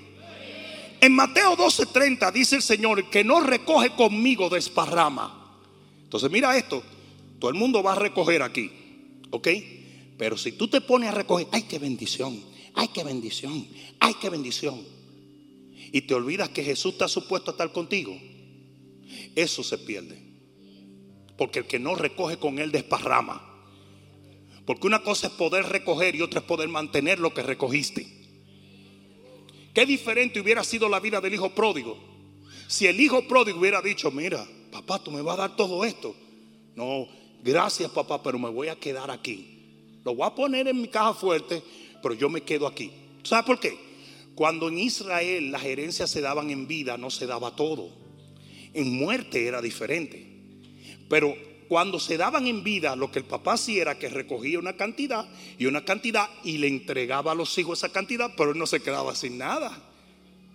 En 1.00 1.14
Mateo 1.14 1.56
12:30 1.56 2.32
dice 2.32 2.56
el 2.56 2.62
Señor 2.62 3.08
que 3.08 3.22
no 3.22 3.38
recoge 3.38 3.90
conmigo 3.90 4.48
desparrama. 4.48 5.37
Entonces 6.08 6.30
mira 6.30 6.56
esto, 6.56 6.82
todo 7.38 7.50
el 7.50 7.56
mundo 7.58 7.82
va 7.82 7.92
a 7.92 7.98
recoger 7.98 8.40
aquí, 8.40 8.70
¿ok? 9.30 9.48
Pero 10.16 10.38
si 10.38 10.52
tú 10.52 10.68
te 10.68 10.80
pones 10.80 11.10
a 11.10 11.12
recoger, 11.12 11.46
ay, 11.52 11.64
qué 11.64 11.78
bendición, 11.78 12.42
ay, 12.72 12.88
qué 12.94 13.04
bendición, 13.04 13.68
ay, 14.00 14.14
qué 14.18 14.30
bendición. 14.30 14.82
Y 15.92 16.00
te 16.00 16.14
olvidas 16.14 16.48
que 16.48 16.64
Jesús 16.64 16.92
está 16.92 17.08
supuesto 17.08 17.50
a 17.50 17.52
estar 17.52 17.72
contigo. 17.72 18.18
Eso 19.36 19.62
se 19.62 19.76
pierde. 19.76 20.18
Porque 21.36 21.58
el 21.58 21.66
que 21.66 21.78
no 21.78 21.94
recoge 21.94 22.38
con 22.38 22.58
él 22.58 22.72
desparrama. 22.72 23.44
Porque 24.64 24.86
una 24.86 25.02
cosa 25.02 25.26
es 25.26 25.34
poder 25.34 25.66
recoger 25.66 26.14
y 26.14 26.22
otra 26.22 26.40
es 26.40 26.46
poder 26.46 26.70
mantener 26.70 27.18
lo 27.18 27.34
que 27.34 27.42
recogiste. 27.42 28.06
Qué 29.74 29.84
diferente 29.84 30.40
hubiera 30.40 30.64
sido 30.64 30.88
la 30.88 31.00
vida 31.00 31.20
del 31.20 31.34
hijo 31.34 31.54
pródigo. 31.54 31.98
Si 32.66 32.86
el 32.86 32.98
hijo 32.98 33.28
pródigo 33.28 33.60
hubiera 33.60 33.82
dicho, 33.82 34.10
mira, 34.10 34.48
papá, 34.70 35.02
tú 35.02 35.10
me 35.10 35.22
vas 35.22 35.38
a 35.38 35.42
dar 35.42 35.56
todo 35.56 35.84
esto. 35.84 36.14
No, 36.74 37.08
gracias 37.42 37.90
papá, 37.90 38.22
pero 38.22 38.38
me 38.38 38.50
voy 38.50 38.68
a 38.68 38.76
quedar 38.76 39.10
aquí. 39.10 40.00
Lo 40.04 40.14
voy 40.14 40.26
a 40.26 40.34
poner 40.34 40.68
en 40.68 40.80
mi 40.80 40.88
caja 40.88 41.14
fuerte, 41.14 41.62
pero 42.02 42.14
yo 42.14 42.28
me 42.28 42.42
quedo 42.42 42.66
aquí. 42.66 42.92
¿Sabes 43.22 43.44
por 43.44 43.60
qué? 43.60 43.76
Cuando 44.34 44.68
en 44.68 44.78
Israel 44.78 45.50
las 45.50 45.64
herencias 45.64 46.10
se 46.10 46.20
daban 46.20 46.50
en 46.50 46.68
vida, 46.68 46.96
no 46.96 47.10
se 47.10 47.26
daba 47.26 47.56
todo. 47.56 47.90
En 48.72 48.96
muerte 48.96 49.46
era 49.46 49.60
diferente. 49.60 50.26
Pero 51.08 51.34
cuando 51.68 52.00
se 52.00 52.16
daban 52.16 52.46
en 52.46 52.64
vida, 52.64 52.96
lo 52.96 53.10
que 53.10 53.18
el 53.18 53.24
papá 53.24 53.54
hacía 53.54 53.82
era 53.82 53.98
que 53.98 54.08
recogía 54.08 54.58
una 54.58 54.76
cantidad 54.76 55.28
y 55.58 55.66
una 55.66 55.84
cantidad 55.84 56.28
y 56.44 56.58
le 56.58 56.68
entregaba 56.68 57.32
a 57.32 57.34
los 57.34 57.56
hijos 57.58 57.80
esa 57.80 57.92
cantidad, 57.92 58.32
pero 58.36 58.52
él 58.52 58.58
no 58.58 58.66
se 58.66 58.80
quedaba 58.80 59.14
sin 59.14 59.38
nada. 59.38 59.76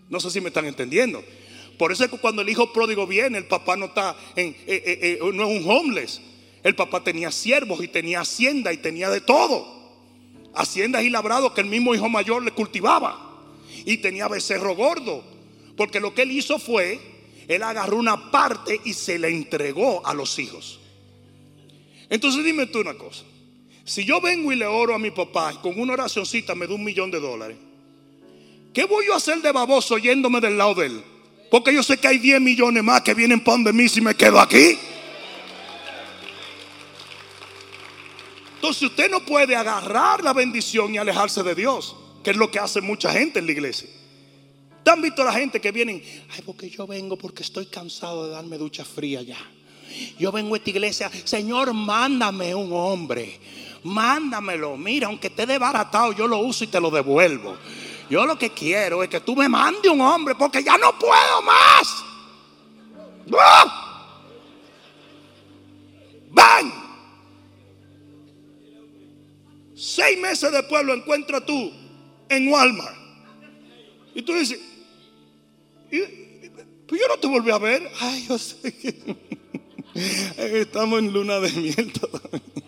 No 0.10 0.20
sé 0.20 0.32
si 0.32 0.42
me 0.42 0.48
están 0.48 0.66
entendiendo. 0.66 1.24
Por 1.78 1.92
eso 1.92 2.04
es 2.06 2.12
que 2.12 2.18
cuando 2.18 2.42
el 2.42 2.50
hijo 2.50 2.72
pródigo 2.72 3.08
viene, 3.08 3.38
el 3.38 3.46
papá 3.46 3.76
no 3.76 3.86
está 3.86 4.16
en, 4.36 4.50
eh, 4.50 4.56
eh, 4.68 5.20
eh, 5.22 5.32
no 5.34 5.50
es 5.50 5.62
un 5.62 5.70
homeless. 5.70 6.22
El 6.64 6.76
papá 6.76 7.04
tenía 7.04 7.32
siervos 7.32 7.84
y 7.84 7.88
tenía 7.88 8.22
hacienda 8.22 8.72
y 8.72 8.78
tenía 8.78 9.10
de 9.10 9.22
todo. 9.22 9.82
Haciendas 10.56 11.04
y 11.04 11.10
labrados 11.10 11.54
que 11.54 11.62
el 11.62 11.68
mismo 11.68 11.94
hijo 11.94 12.08
mayor 12.10 12.44
le 12.44 12.52
cultivaba. 12.52 13.42
Y 13.86 13.98
tenía 13.98 14.28
becerro 14.28 14.76
gordo. 14.76 15.24
Porque 15.76 16.00
lo 16.00 16.14
que 16.14 16.22
él 16.22 16.32
hizo 16.32 16.60
fue, 16.60 17.00
él 17.48 17.64
agarró 17.64 17.98
una 17.98 18.32
parte 18.32 18.80
y 18.86 18.94
se 18.94 19.18
la 19.18 19.28
entregó 19.28 20.06
a 20.06 20.14
los 20.14 20.38
hijos. 20.40 20.80
Entonces 22.10 22.44
dime 22.46 22.68
tú 22.68 22.80
una 22.80 22.94
cosa. 22.94 23.24
Si 23.84 24.06
yo 24.06 24.22
vengo 24.22 24.54
y 24.54 24.56
le 24.56 24.66
oro 24.66 24.96
a 24.96 25.00
mi 25.00 25.12
papá 25.12 25.60
con 25.62 25.78
una 25.78 25.94
oracioncita 25.94 26.56
me 26.56 26.68
da 26.68 26.76
un 26.76 26.84
millón 26.84 27.12
de 27.12 27.20
dólares, 27.20 27.58
¿qué 28.74 28.86
voy 28.86 29.08
a 29.12 29.18
hacer 29.18 29.42
de 29.42 29.52
baboso 29.52 29.98
yéndome 29.98 30.40
del 30.40 30.58
lado 30.58 30.76
de 30.76 30.86
él? 30.86 31.04
Porque 31.54 31.72
yo 31.72 31.84
sé 31.84 32.00
que 32.00 32.08
hay 32.08 32.18
10 32.18 32.42
millones 32.42 32.84
más 32.84 33.04
que 33.04 33.14
vienen 33.14 33.40
para 33.40 33.60
de 33.60 33.74
mí 33.74 33.88
si 33.88 34.02
me 34.02 34.16
quedo 34.16 34.40
aquí. 34.40 34.76
Entonces 38.56 38.82
usted 38.82 39.12
no 39.12 39.20
puede 39.20 39.56
agarrar 39.56 40.24
la 40.24 40.34
bendición 40.34 40.96
y 40.96 40.98
alejarse 40.98 41.44
de 41.44 41.54
Dios, 41.54 41.96
que 42.24 42.32
es 42.32 42.38
lo 42.38 42.50
que 42.50 42.58
hace 42.58 42.82
mucha 42.82 43.12
gente 43.12 43.38
en 43.38 43.46
la 43.46 43.52
iglesia. 43.52 43.88
¿Te 44.84 44.90
han 44.90 45.04
visto 45.04 45.22
a 45.22 45.26
la 45.26 45.34
gente 45.34 45.62
que 45.62 45.72
vienen? 45.72 46.02
Ay, 46.32 46.42
porque 46.44 46.72
yo 46.72 46.88
vengo 46.88 47.18
porque 47.18 47.44
estoy 47.44 47.68
cansado 47.68 48.26
de 48.26 48.32
darme 48.32 48.58
ducha 48.58 48.84
fría 48.84 49.22
ya. 49.22 49.38
Yo 50.18 50.32
vengo 50.32 50.56
a 50.56 50.58
esta 50.58 50.72
iglesia, 50.72 51.12
Señor, 51.24 51.72
mándame 51.72 52.56
un 52.56 52.74
hombre. 52.74 53.40
Mándamelo. 53.84 54.76
Mira, 54.76 55.06
aunque 55.06 55.28
esté 55.28 55.46
desbaratado, 55.46 56.14
yo 56.14 56.28
lo 56.28 56.40
uso 56.40 56.64
y 56.64 56.68
te 56.68 56.82
lo 56.82 56.90
devuelvo. 56.90 57.56
Yo 58.14 58.28
lo 58.28 58.38
que 58.38 58.52
quiero 58.52 59.02
es 59.02 59.10
que 59.10 59.22
tú 59.22 59.36
me 59.36 59.50
mandes 59.50 59.92
un 59.92 60.00
hombre 60.00 60.36
porque 60.36 60.64
ya 60.64 60.78
no 60.78 61.00
puedo 61.00 61.42
más. 61.42 62.06
¡Van! 66.30 66.72
Seis 69.74 70.20
meses 70.20 70.52
después 70.52 70.86
lo 70.86 70.94
encuentras 70.94 71.44
tú 71.44 71.74
en 72.30 72.50
Walmart. 72.50 72.96
Y 74.14 74.22
tú 74.22 74.34
dices, 74.34 74.60
pues 75.90 77.02
yo 77.02 77.08
no 77.08 77.18
te 77.20 77.26
volví 77.26 77.50
a 77.50 77.58
ver. 77.58 77.92
Ay, 78.00 78.28
yo 78.28 78.38
sé 78.38 78.78
que... 78.78 79.18
Estamos 80.62 81.00
en 81.00 81.14
luna 81.14 81.40
de 81.40 81.52
miel 81.52 81.92
todavía. 81.94 82.63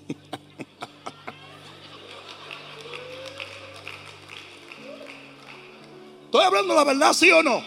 ¿Estoy 6.36 6.48
hablando 6.48 6.76
la 6.76 6.84
verdad, 6.84 7.14
sí 7.14 7.32
o 7.32 7.42
no? 7.42 7.64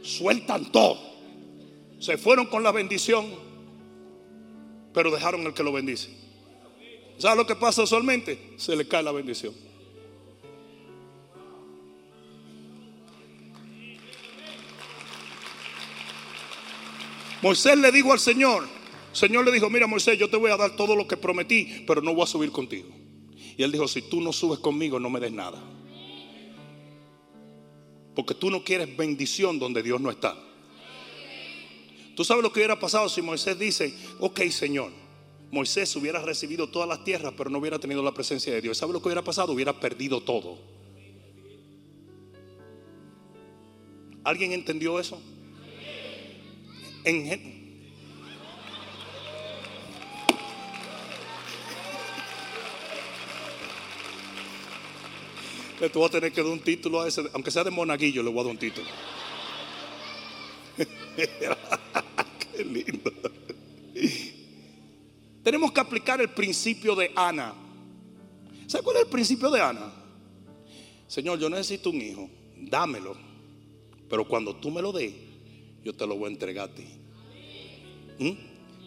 Sueltan 0.00 0.72
todo. 0.72 0.98
Se 1.98 2.16
fueron 2.16 2.46
con 2.46 2.62
la 2.62 2.72
bendición, 2.72 3.26
pero 4.94 5.10
dejaron 5.10 5.42
el 5.42 5.52
que 5.52 5.62
lo 5.62 5.72
bendice. 5.72 6.08
¿Sabes 7.18 7.36
lo 7.36 7.46
que 7.46 7.54
pasa 7.54 7.82
usualmente? 7.82 8.54
Se 8.56 8.74
le 8.76 8.88
cae 8.88 9.02
la 9.02 9.12
bendición. 9.12 9.52
Moisés 17.42 17.76
le 17.76 17.92
dijo 17.92 18.10
al 18.10 18.20
Señor, 18.20 18.66
Señor 19.12 19.44
le 19.44 19.52
dijo, 19.52 19.68
mira 19.68 19.86
Moisés, 19.86 20.18
yo 20.18 20.30
te 20.30 20.38
voy 20.38 20.50
a 20.50 20.56
dar 20.56 20.76
todo 20.76 20.96
lo 20.96 21.06
que 21.06 21.18
prometí, 21.18 21.84
pero 21.86 22.00
no 22.00 22.14
voy 22.14 22.22
a 22.22 22.26
subir 22.26 22.50
contigo. 22.50 22.88
Y 23.58 23.62
él 23.64 23.70
dijo, 23.70 23.86
si 23.86 24.00
tú 24.00 24.22
no 24.22 24.32
subes 24.32 24.60
conmigo, 24.60 24.98
no 24.98 25.10
me 25.10 25.20
des 25.20 25.32
nada. 25.32 25.62
Porque 28.20 28.34
tú 28.34 28.50
no 28.50 28.62
quieres 28.62 28.94
bendición 28.94 29.58
donde 29.58 29.82
Dios 29.82 29.98
no 29.98 30.10
está. 30.10 30.36
Tú 32.14 32.22
sabes 32.22 32.42
lo 32.42 32.52
que 32.52 32.58
hubiera 32.58 32.78
pasado 32.78 33.08
si 33.08 33.22
Moisés 33.22 33.58
dice, 33.58 33.94
ok 34.18 34.42
Señor, 34.50 34.92
Moisés 35.50 35.96
hubiera 35.96 36.20
recibido 36.20 36.68
todas 36.68 36.86
las 36.86 37.02
tierras, 37.02 37.32
pero 37.34 37.48
no 37.48 37.56
hubiera 37.56 37.78
tenido 37.78 38.02
la 38.02 38.12
presencia 38.12 38.52
de 38.52 38.60
Dios. 38.60 38.76
¿Sabe 38.76 38.92
lo 38.92 39.00
que 39.00 39.08
hubiera 39.08 39.24
pasado? 39.24 39.54
Hubiera 39.54 39.80
perdido 39.80 40.20
todo. 40.20 40.58
¿Alguien 44.22 44.52
entendió 44.52 45.00
eso? 45.00 45.18
en 47.04 47.26
Le 55.80 55.88
voy 55.88 56.04
a 56.04 56.10
tener 56.10 56.30
que 56.30 56.42
dar 56.42 56.52
un 56.52 56.60
título 56.60 57.00
a 57.00 57.08
ese, 57.08 57.22
aunque 57.32 57.50
sea 57.50 57.64
de 57.64 57.70
monaguillo, 57.70 58.22
le 58.22 58.30
voy 58.30 58.40
a 58.40 58.42
dar 58.44 58.52
un 58.52 58.58
título. 58.58 58.86
Qué 61.16 62.64
lindo. 62.64 63.12
Tenemos 65.42 65.72
que 65.72 65.80
aplicar 65.80 66.20
el 66.20 66.28
principio 66.28 66.94
de 66.94 67.10
Ana. 67.16 67.54
¿Sabe 68.66 68.84
cuál 68.84 68.96
es 68.96 69.02
el 69.04 69.08
principio 69.08 69.50
de 69.50 69.60
Ana? 69.62 69.90
Señor, 71.08 71.38
yo 71.38 71.48
necesito 71.48 71.90
un 71.90 72.00
hijo, 72.00 72.28
dámelo. 72.56 73.16
Pero 74.08 74.28
cuando 74.28 74.54
tú 74.56 74.70
me 74.70 74.82
lo 74.82 74.92
des, 74.92 75.14
yo 75.82 75.94
te 75.94 76.06
lo 76.06 76.16
voy 76.16 76.26
a 76.26 76.32
entregar 76.32 76.68
a 76.68 76.74
ti. 76.74 76.84
¿Mm? 78.18 78.32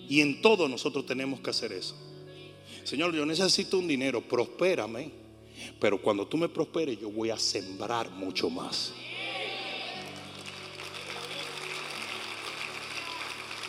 Y 0.10 0.22
en 0.22 0.42
todo 0.42 0.70
nosotros 0.70 1.06
tenemos 1.08 1.40
que 1.40 1.50
hacer 1.50 1.72
eso. 1.72 1.96
Señor, 2.84 3.16
yo 3.16 3.26
necesito 3.26 3.80
un 3.80 3.88
dinero, 3.88 4.22
prospérame. 4.22 5.23
Pero 5.80 6.02
cuando 6.02 6.28
tú 6.28 6.38
me 6.38 6.50
prosperes, 6.50 7.00
yo 7.00 7.10
voy 7.10 7.30
a 7.30 7.38
sembrar 7.38 8.10
mucho 8.10 8.50
más. 8.50 8.94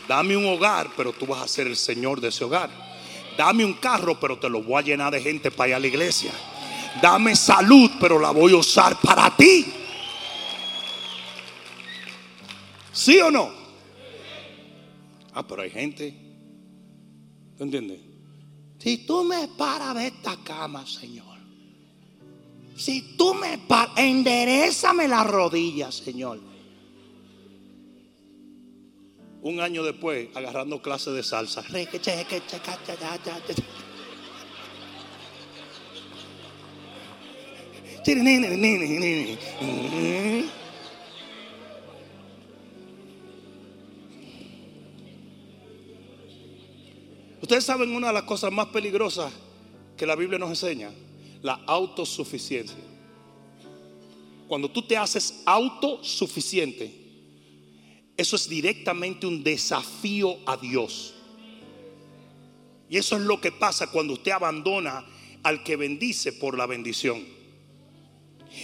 Dame 0.07 0.37
un 0.37 0.47
hogar, 0.47 0.91
pero 0.97 1.13
tú 1.13 1.27
vas 1.27 1.43
a 1.43 1.49
ser 1.49 1.67
el 1.67 1.77
Señor 1.77 2.21
de 2.21 2.29
ese 2.29 2.45
hogar. 2.45 2.71
Dame 3.37 3.65
un 3.65 3.75
carro, 3.75 4.19
pero 4.21 4.39
te 4.39 4.49
lo 4.49 4.63
voy 4.63 4.79
a 4.81 4.85
llenar 4.85 5.13
de 5.13 5.21
gente 5.21 5.51
para 5.51 5.71
ir 5.71 5.75
a 5.75 5.79
la 5.79 5.87
iglesia. 5.87 6.33
Dame 7.01 7.35
salud, 7.35 7.91
pero 7.99 8.19
la 8.19 8.31
voy 8.31 8.53
a 8.53 8.57
usar 8.57 9.01
para 9.01 9.35
ti. 9.37 9.67
¿Sí 12.93 13.19
o 13.19 13.31
no? 13.31 13.51
Ah, 15.33 15.45
pero 15.47 15.63
hay 15.63 15.71
gente. 15.71 16.15
¿Tú 17.57 17.65
entiendes? 17.65 18.01
Si 18.79 18.99
tú 18.99 19.25
me 19.25 19.49
paras 19.49 19.95
de 19.97 20.09
esta 20.09 20.37
cama, 20.45 20.87
Señor. 20.87 21.34
Si 22.77 23.17
tú 23.17 23.35
me 23.35 23.59
paras, 23.59 23.97
enderezame 23.99 25.09
las 25.09 25.27
rodillas, 25.27 25.95
Señor. 25.95 26.55
un 29.45 29.61
año 29.61 29.85
después 29.85 30.29
agarrando 30.35 30.81
clases 30.81 31.13
de 31.13 31.23
salsa. 31.23 31.63
Ustedes 47.43 47.65
saben 47.65 47.95
una 47.95 48.07
de 48.07 48.13
las 48.15 48.23
cosas 48.23 48.51
más 48.51 48.69
peligrosas 48.69 49.31
que 49.99 50.07
la 50.07 50.17
Biblia 50.17 50.39
nos 50.39 50.49
enseña, 50.49 50.91
la 51.45 51.61
autosuficiencia. 51.67 52.79
Cuando 54.49 54.71
tú 54.71 54.81
te 54.81 54.97
haces 54.97 55.43
autosuficiente, 55.45 56.91
eso 58.17 58.37
es 58.37 58.49
directamente 58.49 59.27
un 59.27 59.45
desafío 59.45 60.39
a 60.47 60.57
Dios. 60.57 61.13
Y 62.89 62.97
eso 62.97 63.17
es 63.17 63.23
lo 63.23 63.43
que 63.43 63.53
pasa 63.53 63.91
cuando 63.91 64.15
usted 64.15 64.33
abandona 64.33 65.05
al 65.43 65.63
que 65.63 65.77
bendice 65.77 66.33
por 66.33 66.57
la 66.57 66.65
bendición. 66.65 67.23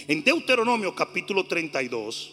En 0.07 0.23
Deuteronomio 0.23 0.95
capítulo 0.95 1.45
32, 1.45 2.31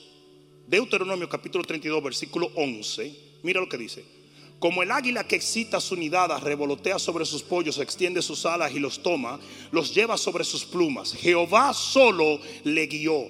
Deuteronomio 0.66 1.28
capítulo 1.28 1.62
32, 1.62 2.02
versículo 2.02 2.50
11, 2.54 3.40
mira 3.42 3.60
lo 3.60 3.68
que 3.68 3.76
dice. 3.76 4.17
Como 4.58 4.82
el 4.82 4.90
águila 4.90 5.26
que 5.26 5.36
excita 5.36 5.80
su 5.80 5.94
nidada, 5.94 6.40
revolotea 6.40 6.98
sobre 6.98 7.24
sus 7.24 7.42
pollos, 7.42 7.78
extiende 7.78 8.22
sus 8.22 8.44
alas 8.44 8.72
y 8.74 8.80
los 8.80 9.02
toma, 9.02 9.38
los 9.70 9.94
lleva 9.94 10.16
sobre 10.16 10.42
sus 10.42 10.64
plumas. 10.64 11.12
Jehová 11.14 11.72
solo 11.72 12.40
le 12.64 12.86
guió 12.86 13.28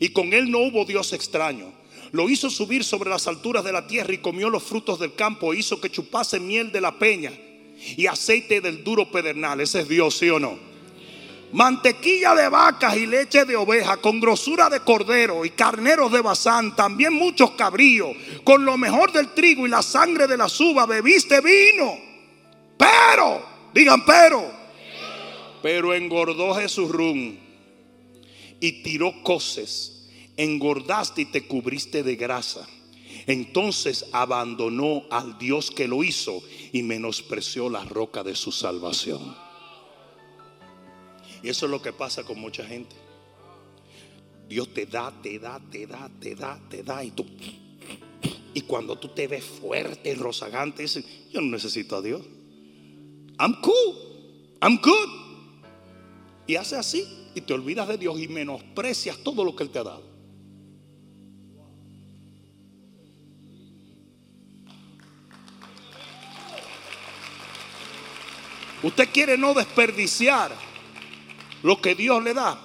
y 0.00 0.08
con 0.10 0.32
él 0.32 0.50
no 0.50 0.60
hubo 0.60 0.84
Dios 0.84 1.12
extraño. 1.12 1.72
Lo 2.12 2.30
hizo 2.30 2.48
subir 2.48 2.84
sobre 2.84 3.10
las 3.10 3.26
alturas 3.26 3.64
de 3.64 3.72
la 3.72 3.86
tierra 3.86 4.14
y 4.14 4.18
comió 4.18 4.48
los 4.48 4.62
frutos 4.62 4.98
del 4.98 5.14
campo. 5.14 5.52
Hizo 5.52 5.80
que 5.80 5.90
chupase 5.90 6.40
miel 6.40 6.72
de 6.72 6.80
la 6.80 6.98
peña 6.98 7.32
y 7.96 8.06
aceite 8.06 8.60
del 8.60 8.84
duro 8.84 9.10
pedernal. 9.10 9.60
Ese 9.60 9.80
es 9.80 9.88
Dios, 9.88 10.16
¿sí 10.16 10.30
o 10.30 10.38
no? 10.38 10.73
Mantequilla 11.54 12.34
de 12.34 12.48
vacas 12.48 12.96
y 12.96 13.06
leche 13.06 13.44
de 13.44 13.54
oveja, 13.54 13.98
con 13.98 14.18
grosura 14.18 14.68
de 14.68 14.80
cordero 14.80 15.44
y 15.44 15.50
carneros 15.50 16.10
de 16.10 16.20
bazán, 16.20 16.74
también 16.74 17.12
muchos 17.12 17.52
cabríos, 17.52 18.10
con 18.42 18.64
lo 18.64 18.76
mejor 18.76 19.12
del 19.12 19.28
trigo 19.34 19.64
y 19.64 19.70
la 19.70 19.80
sangre 19.80 20.26
de 20.26 20.36
la 20.36 20.48
uva, 20.58 20.84
bebiste 20.84 21.40
vino. 21.40 21.96
Pero, 22.76 23.40
digan 23.72 24.04
pero, 24.04 24.50
pero 25.62 25.94
engordó 25.94 26.56
Jesús 26.56 26.90
rum 26.90 27.36
y 28.58 28.82
tiró 28.82 29.22
coces, 29.22 30.08
engordaste 30.36 31.22
y 31.22 31.26
te 31.26 31.46
cubriste 31.46 32.02
de 32.02 32.16
grasa. 32.16 32.66
Entonces 33.28 34.06
abandonó 34.10 35.04
al 35.08 35.38
Dios 35.38 35.70
que 35.70 35.86
lo 35.86 36.02
hizo 36.02 36.42
y 36.72 36.82
menospreció 36.82 37.70
la 37.70 37.84
roca 37.84 38.24
de 38.24 38.34
su 38.34 38.50
salvación. 38.50 39.43
Y 41.44 41.50
eso 41.50 41.66
es 41.66 41.70
lo 41.70 41.82
que 41.82 41.92
pasa 41.92 42.24
con 42.24 42.40
mucha 42.40 42.64
gente. 42.64 42.96
Dios 44.48 44.72
te 44.72 44.86
da, 44.86 45.12
te 45.22 45.38
da, 45.38 45.60
te 45.70 45.86
da, 45.86 46.10
te 46.18 46.34
da, 46.34 46.58
te 46.70 46.82
da 46.82 47.04
y 47.04 47.10
tú 47.10 47.26
y 48.54 48.62
cuando 48.62 48.96
tú 48.96 49.08
te 49.08 49.26
ves 49.26 49.44
fuerte 49.44 50.14
rozagante, 50.14 50.82
dices, 50.82 51.04
yo 51.30 51.42
no 51.42 51.48
necesito 51.48 51.96
a 51.96 52.02
Dios. 52.02 52.22
I'm 53.38 53.60
cool. 53.60 54.56
I'm 54.62 54.78
good. 54.80 55.10
Y 56.46 56.54
hace 56.56 56.76
así 56.76 57.06
y 57.34 57.42
te 57.42 57.52
olvidas 57.52 57.88
de 57.88 57.98
Dios 57.98 58.18
y 58.18 58.28
menosprecias 58.28 59.18
todo 59.18 59.44
lo 59.44 59.54
que 59.54 59.64
Él 59.64 59.70
te 59.70 59.80
ha 59.80 59.84
dado. 59.84 60.14
Usted 68.82 69.08
quiere 69.12 69.36
no 69.36 69.52
desperdiciar 69.52 70.63
lo 71.64 71.80
que 71.80 71.94
Dios 71.94 72.22
le 72.22 72.34
da. 72.34 72.60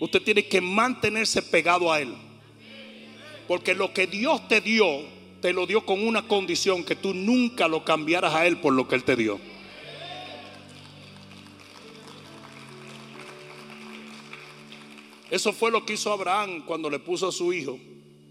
Usted 0.00 0.22
tiene 0.22 0.48
que 0.48 0.62
mantenerse 0.62 1.42
pegado 1.42 1.92
a 1.92 2.00
Él. 2.00 2.14
Porque 3.46 3.74
lo 3.74 3.92
que 3.92 4.06
Dios 4.06 4.48
te 4.48 4.62
dio, 4.62 4.86
te 5.42 5.52
lo 5.52 5.66
dio 5.66 5.84
con 5.84 6.04
una 6.04 6.26
condición 6.26 6.82
que 6.82 6.96
tú 6.96 7.12
nunca 7.12 7.68
lo 7.68 7.84
cambiaras 7.84 8.34
a 8.34 8.46
Él 8.46 8.56
por 8.56 8.72
lo 8.72 8.88
que 8.88 8.94
Él 8.94 9.04
te 9.04 9.16
dio. 9.16 9.38
Eso 15.30 15.52
fue 15.52 15.70
lo 15.70 15.84
que 15.84 15.92
hizo 15.92 16.10
Abraham 16.10 16.64
cuando 16.64 16.88
le 16.88 16.98
puso 16.98 17.28
a 17.28 17.32
su 17.32 17.52
hijo 17.52 17.78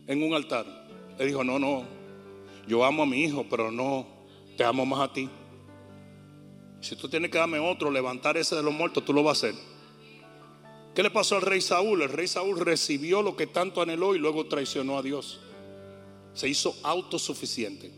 en 0.07 0.23
un 0.23 0.33
altar. 0.33 0.65
Le 1.19 1.27
dijo, 1.27 1.43
no, 1.43 1.59
no, 1.59 1.85
yo 2.67 2.83
amo 2.83 3.03
a 3.03 3.05
mi 3.05 3.23
hijo, 3.23 3.45
pero 3.47 3.69
no, 3.69 4.07
te 4.57 4.63
amo 4.63 4.83
más 4.83 5.01
a 5.01 5.13
ti. 5.13 5.29
Si 6.81 6.95
tú 6.95 7.07
tienes 7.07 7.29
que 7.29 7.37
darme 7.37 7.59
otro, 7.59 7.91
levantar 7.91 8.35
ese 8.35 8.55
de 8.55 8.63
los 8.63 8.73
muertos, 8.73 9.05
tú 9.05 9.13
lo 9.13 9.21
vas 9.21 9.43
a 9.43 9.47
hacer. 9.47 9.74
¿Qué 10.95 11.03
le 11.03 11.11
pasó 11.11 11.35
al 11.35 11.41
rey 11.41 11.59
Saúl? 11.59 12.03
El 12.03 12.09
rey 12.09 12.25
Saúl 12.25 12.57
recibió 12.57 13.21
lo 13.21 13.35
que 13.35 13.47
tanto 13.47 13.81
anheló 13.81 14.15
y 14.15 14.17
luego 14.17 14.45
traicionó 14.45 14.97
a 14.97 15.03
Dios. 15.03 15.41
Se 16.33 16.47
hizo 16.47 16.73
autosuficiente. 16.83 17.91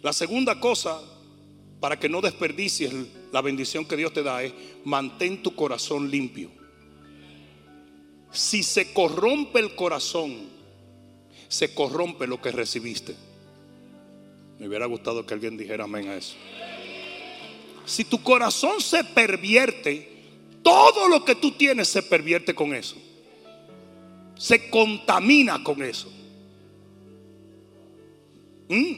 La 0.00 0.14
segunda 0.14 0.58
cosa, 0.58 1.02
para 1.80 1.98
que 1.98 2.08
no 2.08 2.22
desperdicies 2.22 2.92
la 3.30 3.42
bendición 3.42 3.84
que 3.84 3.98
Dios 3.98 4.14
te 4.14 4.22
da, 4.22 4.42
es 4.42 4.54
mantén 4.84 5.42
tu 5.42 5.54
corazón 5.54 6.10
limpio. 6.10 6.50
Si 8.32 8.62
se 8.62 8.94
corrompe 8.94 9.60
el 9.60 9.74
corazón, 9.74 10.48
se 11.48 11.74
corrompe 11.74 12.26
lo 12.26 12.40
que 12.40 12.52
recibiste. 12.52 13.14
Me 14.58 14.66
hubiera 14.66 14.86
gustado 14.86 15.26
que 15.26 15.34
alguien 15.34 15.58
dijera 15.58 15.84
amén 15.84 16.08
a 16.08 16.16
eso. 16.16 16.36
Si 17.84 18.04
tu 18.04 18.22
corazón 18.22 18.80
se 18.80 19.04
pervierte, 19.04 20.13
todo 20.64 21.08
lo 21.08 21.24
que 21.24 21.36
tú 21.36 21.52
tienes 21.52 21.86
se 21.86 22.02
pervierte 22.02 22.54
con 22.54 22.74
eso. 22.74 22.96
Se 24.36 24.68
contamina 24.70 25.62
con 25.62 25.80
eso. 25.82 26.10
Mm. 28.68 28.94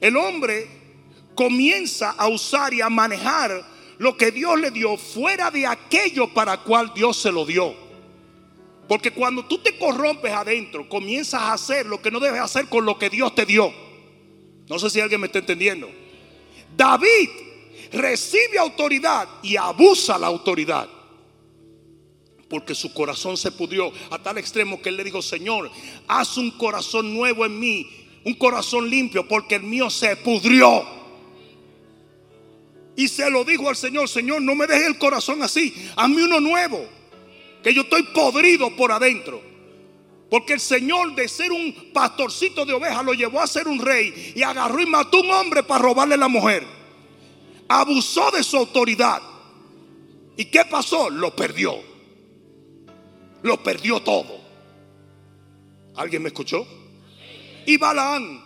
El 0.00 0.16
hombre 0.16 0.68
comienza 1.34 2.10
a 2.10 2.28
usar 2.28 2.74
y 2.74 2.82
a 2.82 2.90
manejar 2.90 3.64
lo 3.98 4.16
que 4.16 4.30
Dios 4.30 4.60
le 4.60 4.70
dio 4.70 4.96
fuera 4.96 5.50
de 5.50 5.66
aquello 5.66 6.32
para 6.32 6.58
cual 6.58 6.92
Dios 6.94 7.16
se 7.16 7.32
lo 7.32 7.46
dio. 7.46 7.74
Porque 8.88 9.10
cuando 9.10 9.46
tú 9.46 9.58
te 9.58 9.78
corrompes 9.78 10.32
adentro, 10.32 10.88
comienzas 10.88 11.40
a 11.40 11.52
hacer 11.54 11.86
lo 11.86 12.02
que 12.02 12.10
no 12.10 12.20
debes 12.20 12.40
hacer 12.40 12.66
con 12.66 12.84
lo 12.84 12.98
que 12.98 13.08
Dios 13.08 13.34
te 13.34 13.46
dio. 13.46 13.72
No 14.68 14.78
sé 14.78 14.90
si 14.90 15.00
alguien 15.00 15.20
me 15.20 15.28
está 15.28 15.38
entendiendo. 15.38 15.88
David 16.76 17.28
recibe 17.92 18.58
autoridad 18.58 19.28
y 19.42 19.56
abusa 19.56 20.18
la 20.18 20.26
autoridad. 20.26 20.88
Porque 22.48 22.74
su 22.74 22.92
corazón 22.92 23.36
se 23.36 23.50
pudrió 23.50 23.92
a 24.10 24.18
tal 24.18 24.38
extremo 24.38 24.80
que 24.80 24.90
él 24.90 24.96
le 24.96 25.04
dijo, 25.04 25.22
Señor, 25.22 25.70
haz 26.06 26.36
un 26.36 26.50
corazón 26.52 27.14
nuevo 27.14 27.46
en 27.46 27.58
mí, 27.58 27.88
un 28.24 28.34
corazón 28.34 28.88
limpio, 28.88 29.26
porque 29.26 29.54
el 29.54 29.62
mío 29.62 29.88
se 29.88 30.16
pudrió. 30.16 30.84
Y 32.94 33.08
se 33.08 33.30
lo 33.30 33.42
dijo 33.44 33.68
al 33.68 33.76
Señor, 33.76 34.08
Señor, 34.08 34.42
no 34.42 34.54
me 34.54 34.66
dejes 34.66 34.86
el 34.86 34.98
corazón 34.98 35.42
así, 35.42 35.74
hazme 35.96 36.24
uno 36.24 36.40
nuevo 36.40 36.86
que 37.62 37.72
yo 37.72 37.82
estoy 37.82 38.02
podrido 38.02 38.74
por 38.76 38.92
adentro. 38.92 39.40
Porque 40.28 40.54
el 40.54 40.60
Señor 40.60 41.14
de 41.14 41.28
ser 41.28 41.52
un 41.52 41.90
pastorcito 41.92 42.64
de 42.64 42.72
ovejas 42.72 43.04
lo 43.04 43.12
llevó 43.12 43.40
a 43.40 43.46
ser 43.46 43.68
un 43.68 43.78
rey 43.78 44.32
y 44.34 44.42
agarró 44.42 44.80
y 44.80 44.86
mató 44.86 45.18
a 45.18 45.20
un 45.20 45.30
hombre 45.30 45.62
para 45.62 45.82
robarle 45.82 46.16
la 46.16 46.28
mujer. 46.28 46.66
Abusó 47.74 48.30
de 48.30 48.44
su 48.44 48.58
autoridad. 48.58 49.22
¿Y 50.36 50.44
qué 50.44 50.62
pasó? 50.70 51.08
Lo 51.08 51.34
perdió. 51.34 51.76
Lo 53.42 53.62
perdió 53.62 54.00
todo. 54.02 54.38
¿Alguien 55.96 56.22
me 56.22 56.28
escuchó? 56.28 56.66
Y 57.64 57.78
Balaán. 57.78 58.44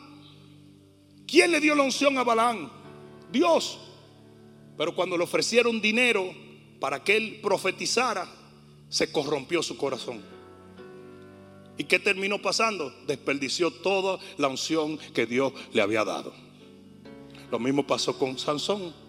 ¿Quién 1.27 1.51
le 1.51 1.59
dio 1.59 1.75
la 1.75 1.83
unción 1.83 2.17
a 2.19 2.23
Balaán? 2.23 2.71
Dios. 3.33 3.81
Pero 4.79 4.95
cuando 4.95 5.19
le 5.19 5.25
ofrecieron 5.25 5.81
dinero 5.81 6.33
para 6.79 7.03
que 7.03 7.17
él 7.17 7.41
profetizara, 7.43 8.29
se 8.89 9.11
corrompió 9.11 9.61
su 9.61 9.77
corazón. 9.77 10.23
¿Y 11.77 11.83
qué 11.83 11.99
terminó 11.99 12.41
pasando? 12.41 12.95
Desperdició 13.09 13.73
toda 13.73 14.21
la 14.39 14.47
unción 14.47 14.99
que 15.13 15.27
Dios 15.27 15.53
le 15.73 15.83
había 15.83 16.05
dado. 16.05 16.33
Lo 17.51 17.59
mismo 17.59 17.85
pasó 17.85 18.17
con 18.17 18.39
Sansón. 18.39 19.06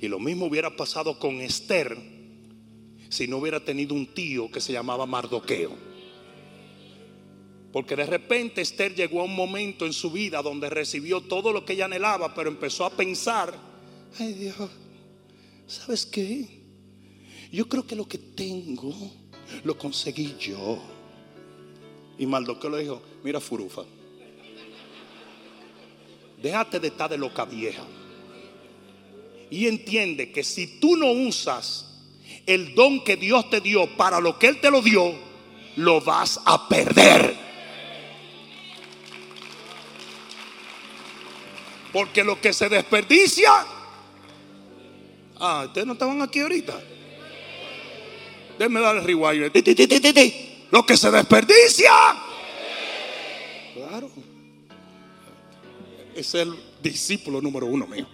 Y 0.00 0.08
lo 0.08 0.18
mismo 0.18 0.46
hubiera 0.46 0.74
pasado 0.76 1.18
con 1.18 1.40
Esther 1.40 1.96
si 3.08 3.26
no 3.26 3.38
hubiera 3.38 3.64
tenido 3.64 3.94
un 3.94 4.06
tío 4.06 4.50
que 4.50 4.60
se 4.60 4.72
llamaba 4.72 5.06
Mardoqueo. 5.06 5.88
Porque 7.72 7.96
de 7.96 8.06
repente 8.06 8.60
Esther 8.60 8.94
llegó 8.94 9.20
a 9.20 9.24
un 9.24 9.34
momento 9.34 9.86
en 9.86 9.92
su 9.92 10.10
vida 10.10 10.42
donde 10.42 10.70
recibió 10.70 11.20
todo 11.20 11.52
lo 11.52 11.64
que 11.64 11.74
ella 11.74 11.84
anhelaba, 11.84 12.34
pero 12.34 12.48
empezó 12.48 12.84
a 12.84 12.90
pensar, 12.90 13.54
ay 14.18 14.32
Dios, 14.32 14.70
¿sabes 15.66 16.06
qué? 16.06 16.62
Yo 17.52 17.68
creo 17.68 17.86
que 17.86 17.96
lo 17.96 18.06
que 18.06 18.18
tengo 18.18 18.94
lo 19.64 19.78
conseguí 19.78 20.34
yo. 20.38 20.78
Y 22.18 22.26
Mardoqueo 22.26 22.70
le 22.70 22.82
dijo, 22.82 23.02
mira 23.22 23.40
Furufa. 23.40 23.84
Déjate 26.42 26.80
de 26.80 26.88
estar 26.88 27.10
de 27.10 27.18
loca 27.18 27.44
vieja. 27.44 27.84
Y 29.50 29.66
entiende 29.66 30.30
que 30.30 30.44
si 30.44 30.78
tú 30.78 30.96
no 30.96 31.10
usas 31.10 31.86
el 32.46 32.74
don 32.74 33.02
que 33.04 33.16
Dios 33.16 33.48
te 33.50 33.60
dio 33.60 33.86
para 33.96 34.20
lo 34.20 34.38
que 34.38 34.48
Él 34.48 34.60
te 34.60 34.70
lo 34.70 34.82
dio, 34.82 35.14
lo 35.76 36.00
vas 36.00 36.40
a 36.44 36.68
perder. 36.68 37.36
Porque 41.92 42.24
lo 42.24 42.40
que 42.40 42.52
se 42.52 42.68
desperdicia. 42.68 43.50
Ah, 45.40 45.64
ustedes 45.66 45.86
no 45.86 45.92
estaban 45.94 46.20
aquí 46.20 46.40
ahorita. 46.40 46.78
Déjenme 48.58 48.80
dar 48.80 48.96
el 48.96 49.04
rewind. 49.04 49.52
Lo 50.70 50.84
que 50.84 50.96
se 50.96 51.10
desperdicia. 51.10 51.92
Claro. 53.74 54.10
Es 56.14 56.34
el 56.34 56.54
discípulo 56.82 57.40
número 57.40 57.66
uno 57.66 57.86
mío. 57.86 58.06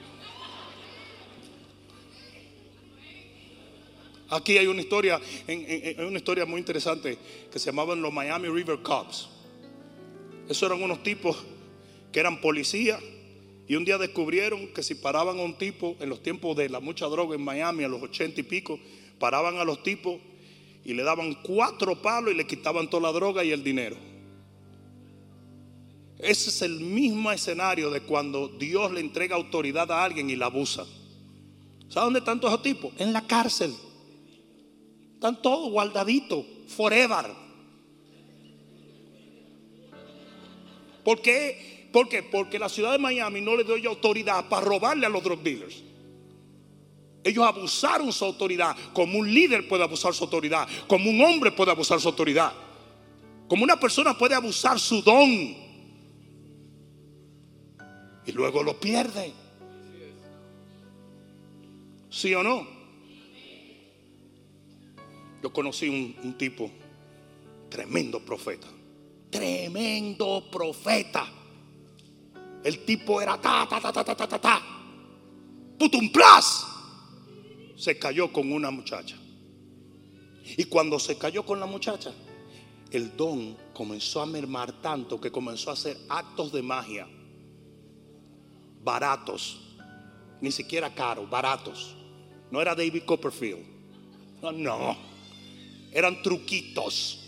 Aquí 4.35 4.59
hay 4.59 4.67
una 4.67 4.81
historia, 4.81 5.21
una 5.47 6.19
historia 6.19 6.45
muy 6.45 6.59
interesante 6.59 7.17
que 7.53 7.59
se 7.61 7.67
llamaban 7.67 8.03
los 8.03 8.13
Miami 8.13 8.49
River 8.49 8.81
Cops. 8.83 9.29
Esos 10.49 10.69
eran 10.69 10.83
unos 10.83 11.05
tipos 11.05 11.37
que 12.11 12.19
eran 12.19 12.41
policías 12.41 13.01
y 13.69 13.77
un 13.77 13.85
día 13.85 13.97
descubrieron 13.97 14.67
que 14.75 14.83
si 14.83 14.97
paraban 14.97 15.39
a 15.39 15.43
un 15.43 15.57
tipo 15.57 15.95
en 16.01 16.09
los 16.09 16.21
tiempos 16.21 16.57
de 16.57 16.69
la 16.69 16.81
mucha 16.81 17.07
droga 17.07 17.37
en 17.37 17.43
Miami, 17.43 17.85
a 17.85 17.89
los 17.89 18.03
ochenta 18.03 18.41
y 18.41 18.43
pico, 18.43 18.81
paraban 19.21 19.59
a 19.59 19.65
los 19.65 19.85
tipos 19.85 20.17
y 20.85 20.95
le 20.95 21.05
daban 21.05 21.35
cuatro 21.35 22.03
palos 22.03 22.35
y 22.35 22.37
le 22.37 22.45
quitaban 22.45 22.91
toda 22.91 23.05
la 23.05 23.13
droga 23.13 23.45
y 23.45 23.53
el 23.53 23.63
dinero. 23.63 23.97
Ese 26.19 26.51
es 26.51 26.61
el 26.63 26.81
mismo 26.81 27.31
escenario 27.31 27.89
de 27.89 28.01
cuando 28.01 28.49
Dios 28.49 28.91
le 28.91 28.99
entrega 28.99 29.37
autoridad 29.37 29.93
a 29.93 30.03
alguien 30.03 30.29
y 30.29 30.35
la 30.35 30.47
abusa. 30.47 30.85
¿Sabe 31.89 32.07
dónde 32.07 32.19
están 32.19 32.41
todos 32.41 32.55
esos 32.55 32.65
tipos? 32.65 32.93
En 32.99 33.13
la 33.13 33.25
cárcel. 33.25 33.73
Están 35.25 35.41
todos 35.41 35.71
guardaditos, 35.71 36.45
forever. 36.69 37.25
¿Por 41.03 41.23
qué? 41.23 41.89
¿Por 41.91 42.11
qué? 42.11 42.23
Porque 42.23 42.59
la 42.59 42.69
ciudad 42.69 42.93
de 42.93 42.99
Miami 42.99 43.41
no 43.41 43.57
le 43.57 43.65
dio 43.65 43.89
autoridad 43.89 44.51
para 44.51 44.67
robarle 44.67 45.07
a 45.07 45.09
los 45.09 45.25
drug 45.25 45.43
dealers. 45.43 45.83
Ellos 47.25 47.43
abusaron 47.43 48.13
su 48.13 48.23
autoridad, 48.23 48.77
como 48.93 49.19
un 49.19 49.33
líder 49.33 49.67
puede 49.67 49.85
abusar 49.85 50.13
su 50.13 50.25
autoridad, 50.25 50.69
como 50.87 51.09
un 51.09 51.19
hombre 51.23 51.53
puede 51.53 51.71
abusar 51.71 51.99
su 52.03 52.09
autoridad, 52.09 52.53
como 53.49 53.65
una 53.65 53.81
persona 53.81 54.19
puede 54.19 54.35
abusar 54.35 54.79
su 54.79 55.01
don 55.01 55.31
y 58.27 58.33
luego 58.35 58.63
lo 58.63 58.79
pierde. 58.79 59.33
¿Sí 62.11 62.35
o 62.35 62.43
no? 62.43 62.74
Yo 65.45 65.53
conocí 65.53 65.91
un, 65.91 66.39
tipo, 66.39 66.71
tremendo 67.69 68.19
profeta, 68.25 68.67
tremendo 69.29 70.43
profeta. 70.51 71.31
El 72.65 72.83
tipo 72.87 73.21
era 73.21 73.39
ta, 73.39 73.67
ta, 73.69 73.79
ta, 73.79 73.93
ta, 73.93 74.03
ta, 74.03 74.15
ta, 74.17 74.27
ta, 74.27 74.39
ta. 74.39 74.63
Putum 75.79 76.11
plus 76.11 76.65
se 77.77 77.99
cayó 77.99 78.33
con 78.33 78.51
una 78.51 78.71
muchacha. 78.71 79.19
Y 80.57 80.65
cuando 80.65 80.99
se 80.99 81.19
cayó 81.19 81.45
con 81.45 81.61
la 81.61 81.67
muchacha, 81.67 82.11
el 82.91 83.15
don 83.15 83.55
comenzó 83.75 84.23
a 84.23 84.27
mermar 84.27 84.81
tanto 84.81 85.21
que 85.21 85.31
comenzó 85.31 85.69
a 85.69 85.75
hacer 85.75 85.99
actos 86.09 86.53
de 86.53 86.63
magia 86.63 87.07
baratos, 88.83 89.61
ni 90.41 90.51
siquiera 90.51 90.95
caros, 90.95 91.29
baratos. 91.29 91.95
No 92.51 92.63
era 92.63 92.75
David 92.75 93.03
Copperfield. 93.05 93.63
No, 94.41 94.51
no. 94.51 95.14
Eran 95.95 96.21
truquitos. 96.21 97.21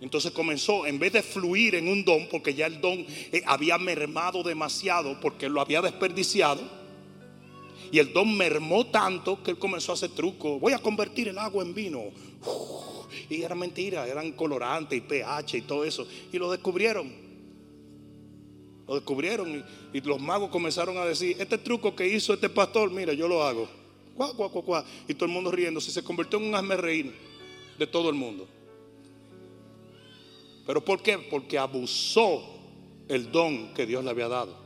Entonces 0.00 0.32
comenzó, 0.32 0.84
en 0.84 0.98
vez 0.98 1.14
de 1.14 1.22
fluir 1.22 1.76
en 1.76 1.88
un 1.88 2.04
don, 2.04 2.28
porque 2.28 2.52
ya 2.52 2.66
el 2.66 2.80
don 2.80 3.06
eh, 3.32 3.42
había 3.46 3.78
mermado 3.78 4.42
demasiado, 4.42 5.18
porque 5.18 5.48
lo 5.48 5.62
había 5.62 5.80
desperdiciado, 5.80 6.60
y 7.90 7.98
el 8.00 8.12
don 8.12 8.36
mermó 8.36 8.84
tanto 8.86 9.42
que 9.42 9.52
él 9.52 9.58
comenzó 9.58 9.92
a 9.92 9.94
hacer 9.94 10.10
trucos. 10.10 10.60
Voy 10.60 10.72
a 10.72 10.78
convertir 10.78 11.28
el 11.28 11.38
agua 11.38 11.62
en 11.62 11.72
vino. 11.72 12.02
y 13.30 13.40
era 13.40 13.54
mentira, 13.54 14.06
eran 14.06 14.32
colorantes 14.32 14.98
y 14.98 15.00
pH 15.00 15.58
y 15.58 15.62
todo 15.62 15.84
eso. 15.84 16.06
Y 16.32 16.38
lo 16.38 16.50
descubrieron. 16.50 17.10
Lo 18.86 18.96
descubrieron 18.96 19.64
y, 19.92 20.00
los 20.00 20.20
magos 20.20 20.50
comenzaron 20.50 20.98
a 20.98 21.06
decir, 21.06 21.36
este 21.38 21.56
truco 21.56 21.94
que 21.94 22.06
hizo 22.06 22.34
este 22.34 22.50
pastor, 22.50 22.90
mira, 22.90 23.14
yo 23.14 23.28
lo 23.28 23.42
hago. 23.42 23.68
Y 25.08 25.14
todo 25.14 25.24
el 25.26 25.32
mundo 25.32 25.50
riendo. 25.50 25.80
Se 25.80 26.02
convirtió 26.02 26.38
en 26.38 26.46
un 26.46 26.54
asme 26.56 26.76
reír 26.76 27.33
de 27.78 27.86
todo 27.86 28.08
el 28.10 28.14
mundo. 28.14 28.48
¿Pero 30.66 30.84
por 30.84 31.02
qué? 31.02 31.18
Porque 31.18 31.58
abusó 31.58 32.42
el 33.08 33.30
don 33.30 33.74
que 33.74 33.86
Dios 33.86 34.02
le 34.02 34.10
había 34.10 34.28
dado 34.28 34.56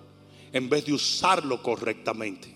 en 0.52 0.68
vez 0.68 0.84
de 0.84 0.92
usarlo 0.92 1.62
correctamente. 1.62 2.54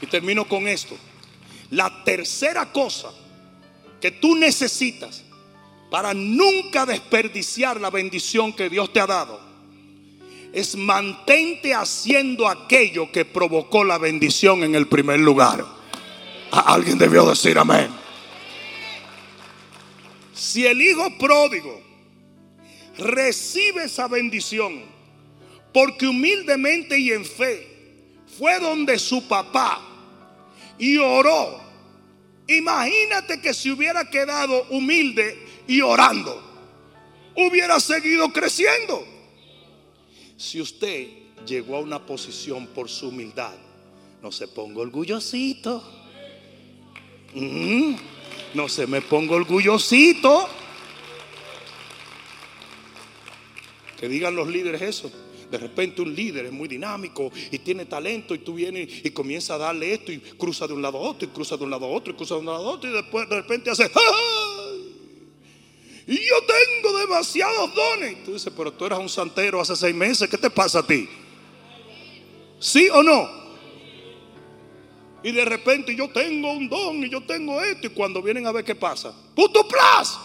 Y 0.00 0.06
termino 0.06 0.48
con 0.48 0.66
esto. 0.66 0.96
La 1.70 2.02
tercera 2.04 2.72
cosa 2.72 3.12
que 4.00 4.10
tú 4.10 4.34
necesitas 4.34 5.22
para 5.90 6.12
nunca 6.12 6.84
desperdiciar 6.84 7.80
la 7.80 7.90
bendición 7.90 8.52
que 8.52 8.68
Dios 8.68 8.92
te 8.92 8.98
ha 8.98 9.06
dado 9.06 9.51
es 10.52 10.76
mantente 10.76 11.74
haciendo 11.74 12.46
aquello 12.46 13.10
que 13.10 13.24
provocó 13.24 13.84
la 13.84 13.98
bendición 13.98 14.62
en 14.62 14.74
el 14.74 14.86
primer 14.86 15.20
lugar. 15.20 15.64
Alguien 16.50 16.98
debió 16.98 17.26
decir 17.26 17.58
amén. 17.58 17.88
Si 20.34 20.66
el 20.66 20.80
hijo 20.82 21.16
pródigo 21.18 21.80
recibe 22.98 23.84
esa 23.84 24.06
bendición 24.08 24.82
porque 25.72 26.06
humildemente 26.06 26.98
y 26.98 27.12
en 27.12 27.24
fe 27.24 27.68
fue 28.38 28.58
donde 28.58 28.98
su 28.98 29.26
papá 29.26 29.80
y 30.78 30.98
oró. 30.98 31.60
Imagínate 32.48 33.40
que 33.40 33.54
si 33.54 33.70
hubiera 33.70 34.10
quedado 34.10 34.66
humilde 34.70 35.46
y 35.66 35.80
orando, 35.80 36.42
hubiera 37.36 37.80
seguido 37.80 38.30
creciendo. 38.32 39.11
Si 40.42 40.60
usted 40.60 41.06
llegó 41.46 41.76
a 41.76 41.80
una 41.80 42.04
posición 42.04 42.66
por 42.66 42.88
su 42.88 43.10
humildad, 43.10 43.54
no 44.20 44.32
se 44.32 44.48
ponga 44.48 44.80
orgullosito. 44.80 45.80
Mm, 47.32 47.94
no 48.52 48.68
se 48.68 48.88
me 48.88 49.02
ponga 49.02 49.36
orgullosito. 49.36 50.48
Que 54.00 54.08
digan 54.08 54.34
los 54.34 54.48
líderes 54.48 54.82
eso. 54.82 55.12
De 55.48 55.58
repente 55.58 56.02
un 56.02 56.12
líder 56.12 56.46
es 56.46 56.52
muy 56.52 56.66
dinámico 56.66 57.30
y 57.52 57.60
tiene 57.60 57.86
talento 57.86 58.34
y 58.34 58.38
tú 58.38 58.54
vienes 58.54 59.04
y 59.04 59.10
comienza 59.12 59.54
a 59.54 59.58
darle 59.58 59.94
esto 59.94 60.10
y 60.10 60.18
cruza 60.18 60.66
de 60.66 60.72
un 60.72 60.82
lado 60.82 60.98
a 60.98 61.02
otro 61.02 61.28
y 61.28 61.30
cruza 61.30 61.56
de 61.56 61.62
un 61.62 61.70
lado 61.70 61.86
a 61.86 61.90
otro 61.90 62.12
y 62.12 62.16
cruza 62.16 62.34
de 62.34 62.40
un 62.40 62.46
lado 62.46 62.66
a 62.66 62.72
otro 62.72 62.90
y 62.90 62.92
después 62.92 63.28
de 63.28 63.36
repente 63.36 63.70
hace 63.70 63.88
y 66.06 66.16
yo 66.16 66.34
tengo 66.46 66.98
demasiados 66.98 67.74
dones. 67.74 68.24
Tú 68.24 68.32
dices, 68.32 68.52
pero 68.56 68.72
tú 68.72 68.86
eras 68.86 68.98
un 68.98 69.08
santero 69.08 69.60
hace 69.60 69.76
seis 69.76 69.94
meses, 69.94 70.28
¿qué 70.28 70.38
te 70.38 70.50
pasa 70.50 70.80
a 70.80 70.86
ti? 70.86 71.08
¿Sí 72.58 72.88
o 72.90 73.02
no? 73.02 73.42
Y 75.22 75.30
de 75.30 75.44
repente 75.44 75.94
yo 75.94 76.08
tengo 76.10 76.52
un 76.52 76.68
don 76.68 77.04
y 77.04 77.08
yo 77.08 77.22
tengo 77.22 77.60
esto. 77.60 77.86
Y 77.86 77.90
cuando 77.90 78.20
vienen 78.22 78.46
a 78.46 78.52
ver 78.52 78.64
qué 78.64 78.74
pasa, 78.74 79.14
puto 79.34 79.66
plus, 79.66 80.18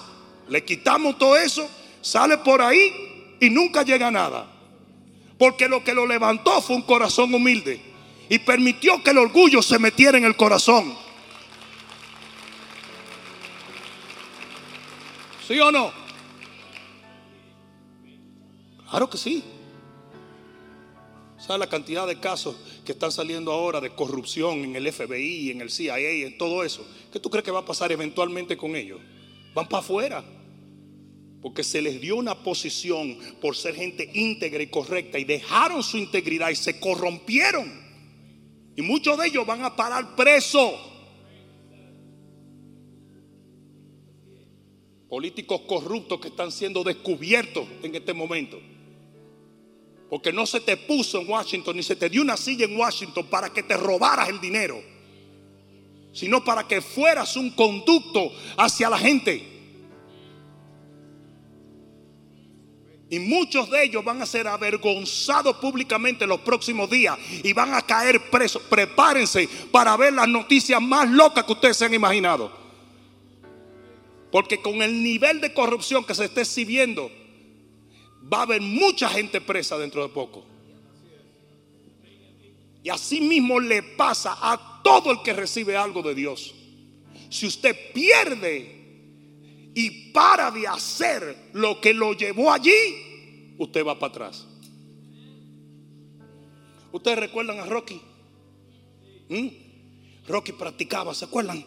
le 0.50 0.64
quitamos 0.64 1.18
todo 1.18 1.38
eso, 1.38 1.70
sale 2.02 2.38
por 2.40 2.62
ahí 2.62 3.36
y 3.40 3.50
nunca 3.50 3.84
llega 3.84 4.08
a 4.08 4.12
nada. 4.12 4.52
Porque 5.38 5.68
lo 5.68 5.84
que 5.84 5.94
lo 5.94 6.08
levantó 6.08 6.62
fue 6.62 6.76
un 6.76 6.82
corazón 6.82 7.34
humilde. 7.34 7.80
Y 8.30 8.40
permitió 8.40 9.02
que 9.04 9.12
el 9.12 9.20
orgullo 9.20 9.62
se 9.62 9.78
metiera 9.78 10.18
en 10.18 10.26
el 10.26 10.36
corazón. 10.36 11.07
¿Sí 15.48 15.58
o 15.60 15.72
no? 15.72 15.94
Claro 18.90 19.10
que 19.10 19.18
sí. 19.18 19.44
¿Sabe 21.38 21.60
la 21.60 21.68
cantidad 21.68 22.06
de 22.06 22.20
casos 22.20 22.58
que 22.84 22.92
están 22.92 23.14
saliendo 23.14 23.54
ahora 23.54 23.80
de 23.80 23.92
corrupción 23.92 24.66
en 24.66 24.76
el 24.76 24.92
FBI, 24.92 25.52
en 25.52 25.62
el 25.62 25.70
CIA, 25.70 26.26
en 26.26 26.38
todo 26.38 26.66
eso? 26.66 26.86
¿Qué 27.14 27.20
tú 27.22 27.30
crees 27.30 27.46
que 27.46 27.52
va 27.52 27.60
a 27.60 27.66
pasar 27.66 27.94
eventualmente 27.94 28.58
con 28.58 28.76
ellos? 28.76 29.00
Van 29.54 29.70
para 29.70 29.80
afuera. 29.80 30.26
Porque 31.42 31.64
se 31.64 31.82
les 31.82 32.02
dio 32.02 32.18
una 32.18 32.36
posición 32.36 33.18
por 33.40 33.56
ser 33.56 33.76
gente 33.76 34.10
íntegra 34.14 34.62
y 34.62 34.68
correcta 34.68 35.18
y 35.18 35.24
dejaron 35.24 35.82
su 35.82 35.98
integridad 35.98 36.50
y 36.50 36.56
se 36.56 36.78
corrompieron. 36.78 37.72
Y 38.76 38.82
muchos 38.82 39.18
de 39.18 39.28
ellos 39.28 39.46
van 39.46 39.64
a 39.64 39.76
parar 39.76 40.14
presos. 40.16 40.74
Políticos 45.10 45.62
corruptos 45.68 46.20
que 46.20 46.28
están 46.28 46.52
siendo 46.52 46.84
descubiertos 46.84 47.68
en 47.82 47.96
este 47.96 48.14
momento. 48.14 48.60
Porque 50.10 50.32
no 50.32 50.46
se 50.46 50.62
te 50.62 50.78
puso 50.78 51.20
en 51.20 51.30
Washington 51.30 51.76
ni 51.76 51.84
se 51.84 51.96
te 51.96 52.10
dio 52.10 52.22
una 52.22 52.38
silla 52.38 52.66
en 52.66 52.78
Washington 52.78 53.26
para 53.28 53.52
que 53.52 53.64
te 53.64 53.76
robaras 53.76 54.30
el 54.30 54.40
dinero, 54.40 54.82
sino 56.14 56.44
para 56.44 56.68
que 56.68 56.82
fueras 56.82 57.36
un 57.36 57.52
conducto 57.52 58.32
hacia 58.58 58.90
la 58.90 58.98
gente. 58.98 59.56
Y 63.10 63.20
muchos 63.20 63.70
de 63.70 63.86
ellos 63.86 64.04
van 64.04 64.22
a 64.22 64.26
ser 64.26 64.48
avergonzados 64.48 65.56
públicamente 65.58 66.26
en 66.26 66.30
los 66.30 66.42
próximos 66.42 66.90
días 66.90 67.18
y 67.42 67.54
van 67.54 67.74
a 67.74 67.82
caer 67.82 68.30
presos. 68.30 68.62
Prepárense 68.64 69.48
para 69.72 69.96
ver 69.96 70.12
las 70.12 70.28
noticias 70.28 70.82
más 70.82 71.10
locas 71.10 71.46
que 71.46 71.54
ustedes 71.54 71.78
se 71.78 71.86
han 71.86 71.94
imaginado. 71.94 72.67
Porque 74.32 74.62
con 74.62 74.82
el 74.82 75.02
nivel 75.04 75.42
de 75.42 75.54
corrupción 75.54 76.06
que 76.06 76.16
se 76.16 76.26
está 76.26 76.42
exhibiendo, 76.42 77.10
va 78.32 78.40
a 78.40 78.44
haber 78.44 78.62
mucha 78.62 79.10
gente 79.10 79.42
presa 79.42 79.78
dentro 79.78 80.04
de 80.04 80.10
poco. 80.10 80.44
Y 82.84 82.90
así 82.90 83.22
mismo 83.22 83.60
le 83.60 83.84
pasa 83.84 84.38
a 84.40 84.82
todo 84.84 85.12
el 85.12 85.22
que 85.22 85.34
recibe 85.34 85.76
algo 85.76 86.02
de 86.02 86.16
Dios. 86.16 86.54
Si 87.30 87.46
usted 87.46 87.76
pierde 87.94 88.78
y 89.76 90.12
para 90.12 90.52
de 90.52 90.68
hacer 90.68 91.50
lo 91.54 91.82
que 91.82 91.94
lo 91.94 92.14
llevó 92.14 92.52
allí, 92.52 93.56
usted 93.58 93.86
va 93.86 94.00
para 94.00 94.12
atrás. 94.12 94.48
¿Ustedes 96.92 97.20
recuerdan 97.20 97.60
a 97.60 97.66
Rocky? 97.66 98.02
¿Mm? 99.30 99.67
Rocky 100.28 100.52
practicaba, 100.52 101.14
¿se 101.14 101.26
acuerdan? 101.26 101.64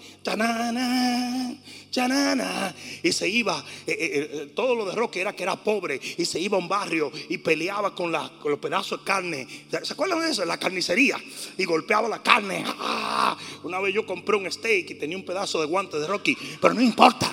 Y 3.02 3.12
se 3.12 3.28
iba, 3.28 3.64
eh, 3.86 3.92
eh, 3.92 4.30
eh, 4.32 4.52
todo 4.54 4.74
lo 4.74 4.84
de 4.84 4.94
Rocky 4.94 5.20
era 5.20 5.34
que 5.34 5.42
era 5.44 5.56
pobre 5.56 5.98
y 6.18 6.24
se 6.26 6.38
iba 6.38 6.56
a 6.56 6.60
un 6.60 6.68
barrio 6.68 7.10
y 7.28 7.38
peleaba 7.38 7.94
con, 7.94 8.12
los 8.12 8.58
pedazos 8.58 9.00
de 9.00 9.04
carne. 9.04 9.48
¿Se 9.82 9.92
acuerdan 9.92 10.20
de 10.20 10.30
eso? 10.30 10.44
La 10.44 10.58
carnicería. 10.58 11.16
Y 11.56 11.64
golpeaba 11.64 12.08
la 12.08 12.22
carne. 12.22 12.62
¡Ah! 12.66 13.36
Una 13.62 13.80
vez 13.80 13.94
yo 13.94 14.04
compré 14.04 14.36
un 14.36 14.50
steak 14.50 14.90
y 14.90 14.94
tenía 14.96 15.16
un 15.16 15.24
pedazo 15.24 15.60
de 15.60 15.66
guante 15.66 15.98
de 15.98 16.06
Rocky, 16.06 16.36
pero 16.60 16.74
no 16.74 16.82
importa. 16.82 17.32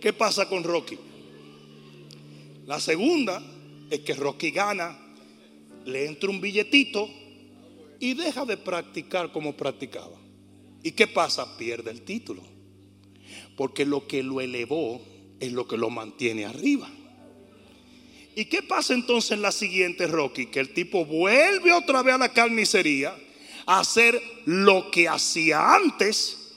¿Qué 0.00 0.12
pasa 0.12 0.48
con 0.48 0.62
Rocky? 0.64 0.98
La 2.66 2.80
segunda 2.80 3.42
es 3.90 4.00
que 4.00 4.14
Rocky 4.14 4.50
gana, 4.50 4.98
le 5.84 6.06
entra 6.06 6.30
un 6.30 6.40
billetito 6.40 7.08
y 8.00 8.14
deja 8.14 8.44
de 8.44 8.56
practicar 8.56 9.32
como 9.32 9.56
practicaba. 9.56 10.18
¿Y 10.82 10.92
qué 10.92 11.06
pasa? 11.06 11.56
Pierde 11.56 11.90
el 11.90 12.02
título. 12.02 12.42
Porque 13.56 13.84
lo 13.84 14.06
que 14.06 14.22
lo 14.22 14.40
elevó 14.40 15.00
es 15.40 15.52
lo 15.52 15.66
que 15.66 15.76
lo 15.76 15.90
mantiene 15.90 16.44
arriba. 16.44 16.90
¿Y 18.36 18.46
qué 18.46 18.62
pasa 18.62 18.94
entonces 18.94 19.30
en 19.32 19.42
la 19.42 19.52
siguiente, 19.52 20.06
Rocky? 20.06 20.46
Que 20.46 20.60
el 20.60 20.74
tipo 20.74 21.04
vuelve 21.06 21.72
otra 21.72 22.02
vez 22.02 22.14
a 22.14 22.18
la 22.18 22.32
carnicería 22.32 23.16
a 23.66 23.80
hacer 23.80 24.20
lo 24.44 24.90
que 24.90 25.08
hacía 25.08 25.74
antes 25.74 26.52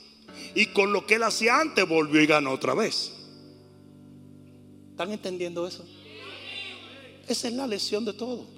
y 0.56 0.68
con 0.68 0.92
lo 0.92 1.06
que 1.06 1.16
él 1.16 1.24
hacía 1.24 1.60
antes 1.60 1.88
volvió 1.88 2.22
y 2.22 2.26
ganó 2.26 2.52
otra 2.52 2.74
vez. 2.74 3.14
¿Están 4.90 5.12
entendiendo 5.12 5.68
eso? 5.68 5.86
Esa 7.28 7.48
es 7.48 7.54
la 7.54 7.68
lección 7.68 8.04
de 8.06 8.14
todo. 8.14 8.57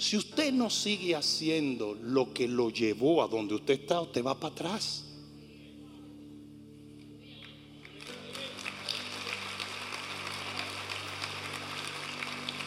Si 0.00 0.16
usted 0.16 0.50
no 0.50 0.70
sigue 0.70 1.14
haciendo 1.14 1.94
lo 1.94 2.32
que 2.32 2.48
lo 2.48 2.70
llevó 2.70 3.22
a 3.22 3.28
donde 3.28 3.54
usted 3.54 3.74
está, 3.74 4.00
usted 4.00 4.24
va 4.24 4.34
para 4.40 4.54
atrás. 4.54 5.04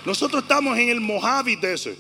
Nosotros 0.06 0.44
estamos 0.44 0.78
en 0.78 0.90
el 0.90 1.02
Mojave 1.02 1.58
Desert. 1.58 1.98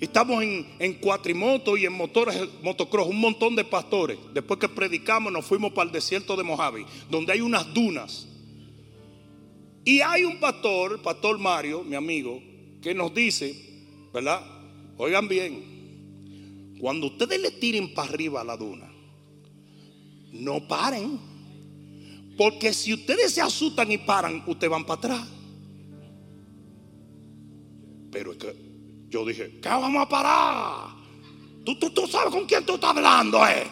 Estamos 0.00 0.42
en, 0.42 0.74
en 0.80 0.94
cuatrimoto 0.94 1.76
y 1.76 1.86
en 1.86 1.92
motocross, 1.92 3.06
un 3.06 3.20
montón 3.20 3.54
de 3.54 3.62
pastores. 3.62 4.18
Después 4.34 4.58
que 4.58 4.68
predicamos 4.68 5.32
nos 5.32 5.44
fuimos 5.44 5.70
para 5.70 5.86
el 5.86 5.92
desierto 5.92 6.36
de 6.36 6.42
Mojave, 6.42 6.84
donde 7.08 7.32
hay 7.32 7.42
unas 7.42 7.72
dunas. 7.72 8.26
Y 9.84 10.00
hay 10.00 10.24
un 10.24 10.40
pastor, 10.40 11.00
pastor 11.00 11.38
Mario, 11.38 11.84
mi 11.84 11.94
amigo, 11.94 12.42
que 12.82 12.92
nos 12.92 13.14
dice, 13.14 13.65
¿verdad? 14.16 14.40
Oigan 14.96 15.28
bien, 15.28 16.74
cuando 16.80 17.08
ustedes 17.08 17.38
le 17.38 17.50
tiren 17.50 17.92
para 17.92 18.08
arriba 18.08 18.40
a 18.40 18.44
la 18.44 18.56
duna, 18.56 18.90
no 20.32 20.66
paren. 20.66 21.20
Porque 22.34 22.72
si 22.72 22.94
ustedes 22.94 23.34
se 23.34 23.42
asustan 23.42 23.92
y 23.92 23.98
paran, 23.98 24.42
ustedes 24.46 24.70
van 24.70 24.86
para 24.86 24.98
atrás. 24.98 25.28
Pero 28.10 28.32
es 28.32 28.38
que 28.38 28.56
yo 29.10 29.26
dije, 29.26 29.60
¿qué 29.60 29.68
vamos 29.68 30.02
a 30.02 30.08
parar? 30.08 30.96
¿Tú, 31.66 31.76
tú, 31.76 32.06
sabes 32.06 32.32
con 32.32 32.46
quién 32.46 32.64
tú 32.64 32.76
estás 32.76 32.96
hablando, 32.96 33.46
eh? 33.46 33.66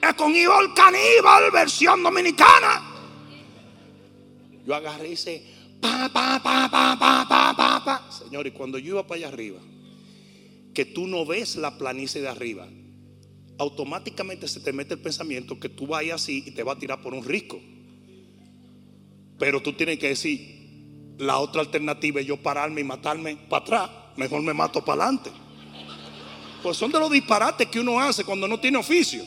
Es 0.00 0.14
con 0.14 0.34
Ivol 0.34 0.72
Caníbal, 0.72 1.50
versión 1.52 2.02
dominicana. 2.02 2.82
Yo 4.66 4.74
agarré 4.74 5.12
ese 5.12 5.44
pa, 5.82 6.08
pa, 6.10 6.40
pa, 6.42 6.66
pa, 6.70 6.96
pa, 6.98 7.26
pa, 7.28 7.54
pa, 7.54 7.84
pa. 7.84 8.05
Señor, 8.26 8.46
y 8.48 8.50
cuando 8.50 8.78
yo 8.78 8.94
iba 8.94 9.06
para 9.06 9.18
allá 9.18 9.28
arriba, 9.28 9.60
que 10.74 10.84
tú 10.84 11.06
no 11.06 11.24
ves 11.24 11.54
la 11.54 11.78
planicie 11.78 12.20
de 12.20 12.26
arriba, 12.26 12.68
automáticamente 13.56 14.48
se 14.48 14.58
te 14.58 14.72
mete 14.72 14.94
el 14.94 15.00
pensamiento 15.00 15.60
que 15.60 15.68
tú 15.68 15.86
vayas 15.86 16.22
así 16.22 16.42
y 16.44 16.50
te 16.50 16.64
va 16.64 16.72
a 16.72 16.78
tirar 16.78 17.00
por 17.00 17.14
un 17.14 17.24
risco. 17.24 17.60
Pero 19.38 19.62
tú 19.62 19.74
tienes 19.74 20.00
que 20.00 20.08
decir, 20.08 21.14
la 21.18 21.38
otra 21.38 21.60
alternativa 21.60 22.20
es 22.20 22.26
yo 22.26 22.36
pararme 22.36 22.80
y 22.80 22.84
matarme 22.84 23.36
para 23.48 23.62
atrás. 23.62 23.90
Mejor 24.16 24.42
me 24.42 24.52
mato 24.52 24.84
para 24.84 25.04
adelante. 25.04 25.30
Pues 26.64 26.76
son 26.76 26.90
de 26.90 26.98
los 26.98 27.12
disparates 27.12 27.68
que 27.68 27.78
uno 27.78 28.00
hace 28.00 28.24
cuando 28.24 28.48
no 28.48 28.58
tiene 28.58 28.78
oficio. 28.78 29.24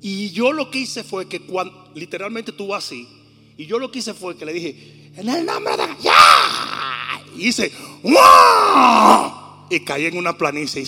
Y 0.00 0.30
yo 0.30 0.52
lo 0.52 0.70
que 0.70 0.80
hice 0.80 1.04
fue 1.04 1.28
que 1.28 1.40
cuando 1.40 1.92
literalmente 1.94 2.52
tuvo 2.52 2.74
así, 2.74 3.06
y 3.56 3.66
yo 3.66 3.78
lo 3.78 3.90
que 3.90 4.00
hice 4.00 4.14
fue 4.14 4.36
que 4.36 4.44
le 4.44 4.52
dije, 4.52 5.03
en 5.16 5.28
el 5.28 5.46
nombre 5.46 5.76
de 5.76 5.86
¡Ya! 6.02 7.22
Y 7.36 7.48
hice, 7.48 7.72
¡Wow! 8.02 9.32
Y 9.70 9.80
caí 9.80 10.06
en 10.06 10.16
una 10.16 10.36
planicie. 10.36 10.82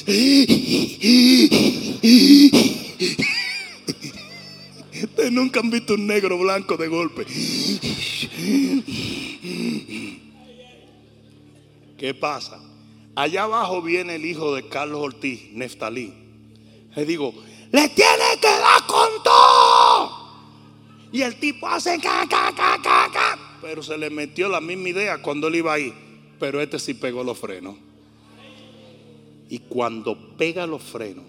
Ustedes 5.03 5.33
nunca 5.33 5.61
han 5.61 5.71
visto 5.71 5.95
un 5.95 6.07
negro 6.07 6.39
blanco 6.39 6.77
de 6.77 6.89
golpe. 6.89 7.27
¿Qué 11.99 12.15
pasa? 12.15 12.61
Allá 13.15 13.45
abajo 13.45 13.81
viene 13.81 14.17
el 14.17 14.27
hijo 14.27 14.55
de 14.55 14.69
Carlos 14.69 15.01
Ortiz, 15.01 15.51
Neftalí. 15.53 16.13
Le 16.95 17.05
digo, 17.07 17.35
le 17.73 17.89
tiene 17.89 18.39
que 18.41 18.49
dar 18.49 18.87
con 18.87 19.09
todo. 19.25 20.27
Y 21.13 21.23
el 21.23 21.37
tipo 21.37 21.67
hace 21.67 21.99
ca, 21.99 22.27
ca, 22.29 22.53
ca, 22.55 22.79
ca. 22.83 23.46
Pero 23.61 23.83
se 23.83 23.97
le 23.99 24.11
metió 24.11 24.49
la 24.49 24.61
misma 24.61 24.89
idea 24.91 25.23
cuando 25.23 25.49
él 25.49 25.57
iba 25.57 25.73
ahí. 25.73 25.93
Pero 26.39 26.61
este 26.61 26.79
sí 26.79 26.95
pegó 26.95 27.25
los 27.25 27.39
frenos. 27.39 27.77
Y 29.49 29.61
cuando 29.61 30.37
pega 30.37 30.67
los 30.67 30.83
frenos, 30.83 31.25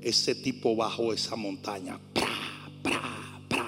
ese 0.00 0.34
tipo 0.34 0.76
bajó 0.76 1.12
esa 1.12 1.36
montaña. 1.36 1.98
Pra, 2.12 2.28
pra, 2.82 3.00
pra, 3.48 3.66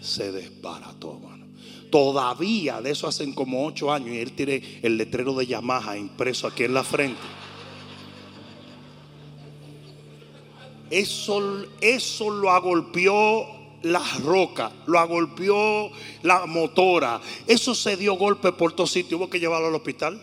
se 0.00 0.32
desbarató, 0.32 1.18
mano. 1.20 1.46
Todavía 1.90 2.80
de 2.80 2.90
eso 2.90 3.06
hacen 3.06 3.32
como 3.32 3.66
ocho 3.66 3.92
años 3.92 4.10
y 4.10 4.18
él 4.18 4.32
tiene 4.32 4.80
el 4.82 4.96
letrero 4.96 5.34
de 5.34 5.46
Yamaha 5.46 5.96
impreso 5.96 6.46
aquí 6.46 6.64
en 6.64 6.74
la 6.74 6.82
frente. 6.82 7.20
Eso, 10.90 11.64
eso 11.80 12.30
lo 12.30 12.50
agolpeó 12.50 13.61
la 13.82 14.02
roca, 14.22 14.72
lo 14.86 14.98
agolpeó 14.98 15.90
la 16.22 16.46
motora. 16.46 17.20
Eso 17.46 17.74
se 17.74 17.96
dio 17.96 18.14
golpe 18.14 18.52
por 18.52 18.72
todos 18.72 18.90
sitios. 18.90 19.20
Hubo 19.20 19.30
que 19.30 19.40
llevarlo 19.40 19.68
al 19.68 19.74
hospital. 19.74 20.22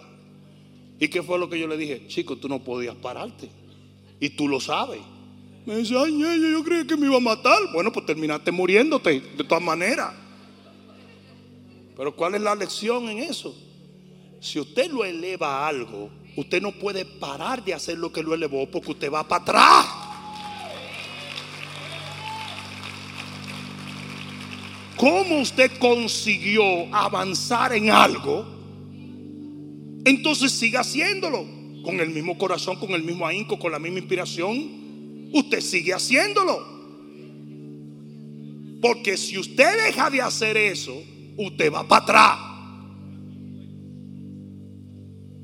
¿Y 0.99 1.07
qué 1.07 1.23
fue 1.23 1.39
lo 1.39 1.49
que 1.49 1.59
yo 1.59 1.67
le 1.67 1.77
dije? 1.77 2.07
Chico, 2.07 2.35
tú 2.35 2.49
no 2.49 2.59
podías 2.59 2.95
pararte. 2.95 3.49
Y 4.19 4.29
tú 4.31 4.47
lo 4.47 4.59
sabes. 4.59 4.99
Me 5.65 5.77
dice, 5.77 5.95
ay, 5.97 6.19
yo 6.19 6.63
creía 6.63 6.85
que 6.85 6.97
me 6.97 7.05
iba 7.05 7.17
a 7.17 7.21
matar. 7.21 7.59
Bueno, 7.73 7.91
pues 7.91 8.05
terminaste 8.05 8.51
muriéndote 8.51 9.21
de 9.37 9.43
todas 9.43 9.63
maneras. 9.63 10.13
Pero 11.95 12.15
¿cuál 12.15 12.35
es 12.35 12.41
la 12.41 12.55
lección 12.55 13.09
en 13.09 13.19
eso? 13.19 13.55
Si 14.41 14.59
usted 14.59 14.89
lo 14.89 15.03
eleva 15.03 15.59
a 15.59 15.67
algo, 15.67 16.09
usted 16.35 16.61
no 16.61 16.71
puede 16.71 17.05
parar 17.05 17.63
de 17.63 17.73
hacer 17.73 17.97
lo 17.97 18.11
que 18.11 18.23
lo 18.23 18.33
elevó 18.33 18.69
porque 18.69 18.91
usted 18.91 19.11
va 19.11 19.27
para 19.27 19.43
atrás. 19.43 20.08
Cómo 24.99 25.39
usted 25.39 25.71
consiguió 25.79 26.93
avanzar 26.93 27.71
en 27.73 27.89
algo, 27.89 28.45
entonces 30.03 30.51
siga 30.51 30.81
haciéndolo. 30.81 31.57
con 31.81 31.97
el 32.01 32.09
mismo 32.09 32.37
corazón, 32.37 32.75
con 32.75 32.91
el 32.91 33.03
mismo 33.03 33.25
ahínco, 33.25 33.57
con 33.57 33.71
la 33.71 33.79
misma 33.79 33.99
inspiración, 33.99 35.29
usted 35.33 35.61
sigue 35.61 35.93
haciéndolo. 35.93 36.59
Porque 38.81 39.15
si 39.15 39.37
usted 39.37 39.85
deja 39.85 40.09
de 40.09 40.21
hacer 40.21 40.57
eso, 40.57 40.93
usted 41.37 41.71
va 41.71 41.87
para 41.87 42.03
atrás. 42.03 42.39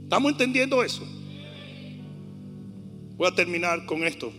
¿Estamos 0.03 0.33
entendiendo 0.33 0.83
eso? 0.83 1.07
Voy 3.15 3.27
a 3.27 3.33
terminar 3.33 3.85
con 3.85 4.03
esto. 4.03 4.31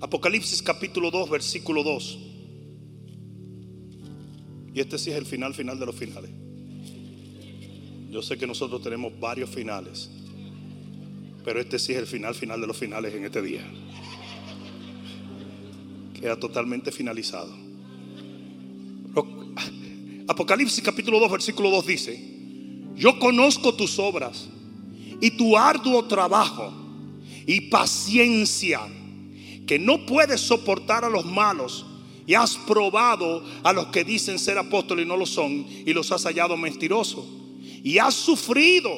Apocalipsis 0.00 0.60
capítulo 0.60 1.12
2, 1.12 1.30
versículo 1.30 1.84
2. 1.84 2.25
Y 4.76 4.80
este 4.80 4.98
sí 4.98 5.10
es 5.10 5.16
el 5.16 5.24
final, 5.24 5.54
final 5.54 5.80
de 5.80 5.86
los 5.86 5.94
finales. 5.94 6.30
Yo 8.10 8.20
sé 8.20 8.36
que 8.36 8.46
nosotros 8.46 8.82
tenemos 8.82 9.18
varios 9.18 9.48
finales, 9.48 10.10
pero 11.42 11.60
este 11.60 11.78
sí 11.78 11.92
es 11.92 11.98
el 11.98 12.06
final, 12.06 12.34
final 12.34 12.60
de 12.60 12.66
los 12.66 12.76
finales 12.76 13.14
en 13.14 13.24
este 13.24 13.40
día. 13.40 13.62
Queda 16.20 16.38
totalmente 16.38 16.92
finalizado. 16.92 17.56
Apocalipsis 20.28 20.84
capítulo 20.84 21.20
2, 21.20 21.32
versículo 21.32 21.70
2 21.70 21.86
dice, 21.86 22.20
yo 22.96 23.18
conozco 23.18 23.74
tus 23.74 23.98
obras 23.98 24.46
y 25.22 25.38
tu 25.38 25.56
arduo 25.56 26.04
trabajo 26.04 26.70
y 27.46 27.62
paciencia, 27.70 28.80
que 29.66 29.78
no 29.78 30.04
puedes 30.04 30.42
soportar 30.42 31.02
a 31.06 31.08
los 31.08 31.24
malos 31.24 31.86
y 32.26 32.34
has 32.34 32.56
probado 32.56 33.44
a 33.62 33.72
los 33.72 33.86
que 33.86 34.04
dicen 34.04 34.38
ser 34.38 34.58
apóstoles 34.58 35.04
y 35.04 35.08
no 35.08 35.16
lo 35.16 35.26
son 35.26 35.66
y 35.84 35.92
los 35.92 36.10
has 36.10 36.24
hallado 36.24 36.56
mentirosos. 36.56 37.24
Y 37.82 37.98
has 37.98 38.14
sufrido 38.14 38.90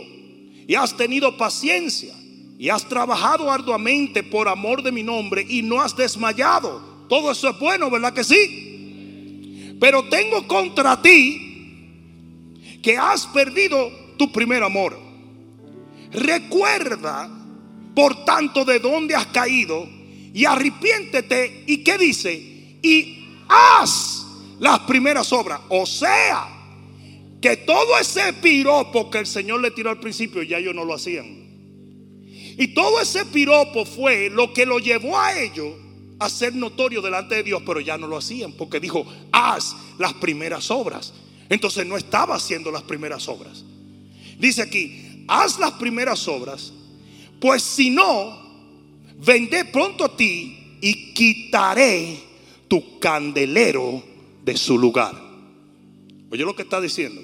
y 0.66 0.74
has 0.74 0.97
tenido 0.97 1.37
paciencia 1.37 2.14
y 2.59 2.70
has 2.70 2.89
trabajado 2.89 3.51
arduamente 3.51 4.22
por 4.22 4.49
amor 4.49 4.83
de 4.83 4.93
mi 4.93 5.03
nombre 5.03 5.47
y 5.49 5.62
no 5.62 5.81
has 5.81 5.95
desmayado. 5.95 7.07
Todo 7.09 7.31
eso 7.31 7.51
es 7.51 7.59
bueno, 7.59 7.91
¿verdad 7.91 8.12
que 8.12 8.24
sí? 8.24 9.76
Pero 9.79 10.09
tengo 10.09 10.47
contra 10.49 11.01
ti 11.01 11.45
que 12.83 12.97
has 12.97 13.26
perdido 13.26 13.91
tu 14.16 14.33
primer 14.33 14.62
amor. 14.62 14.99
Recuerda, 16.11 17.31
por 17.95 18.24
tanto, 18.24 18.64
de 18.64 18.79
dónde 18.79 19.14
has 19.14 19.26
caído 19.26 19.87
y 20.33 20.45
arrepiéntete. 20.45 21.64
¿Y 21.66 21.85
qué 21.85 21.99
dice? 21.99 22.79
Y 22.83 23.18
haz 23.49 24.26
las 24.59 24.80
primeras 24.80 25.32
obras. 25.32 25.61
O 25.68 25.86
sea, 25.86 26.49
que 27.40 27.57
todo 27.59 27.99
ese 27.99 28.32
piropo 28.34 29.11
que 29.11 29.18
el 29.18 29.26
Señor 29.26 29.61
le 29.61 29.70
tiró 29.70 29.90
al 29.90 30.01
principio, 30.01 30.42
ya 30.42 30.59
ellos 30.59 30.74
no 30.74 30.84
lo 30.84 30.94
hacían. 30.94 31.49
Y 32.59 32.68
todo 32.68 33.01
ese 33.01 33.24
piropo 33.26 33.84
fue 33.84 34.30
lo 34.30 34.53
que 34.53 34.66
lo 34.66 34.78
llevó 34.80 35.18
a 35.18 35.40
ellos 35.40 35.74
a 36.18 36.28
ser 36.28 36.55
notorio 36.55 37.01
delante 37.01 37.36
de 37.36 37.42
Dios, 37.44 37.62
pero 37.64 37.80
ya 37.80 37.96
no 37.96 38.09
lo 38.09 38.16
hacían, 38.16 38.53
porque 38.53 38.80
dijo, 38.80 39.07
haz 39.30 39.76
las 39.99 40.14
primeras 40.14 40.70
obras. 40.70 41.14
Entonces 41.49 41.86
no 41.86 41.96
estaba 41.96 42.34
haciendo 42.34 42.72
las 42.72 42.82
primeras 42.82 43.28
obras. 43.28 43.64
Dice 44.38 44.62
aquí, 44.62 45.24
haz 45.28 45.59
las 45.61 45.72
primeras 45.72 46.26
obras, 46.26 46.72
pues 47.40 47.62
si 47.62 47.90
no, 47.90 48.36
vendré 49.18 49.64
pronto 49.66 50.05
a 50.05 50.16
ti 50.16 50.78
y 50.80 51.14
quitaré 51.14 52.28
tu 52.69 53.01
candelero 53.01 54.03
de 54.45 54.57
su 54.57 54.79
lugar. 54.79 55.14
Oye 56.31 56.45
lo 56.45 56.55
que 56.55 56.62
está 56.62 56.81
diciendo. 56.81 57.21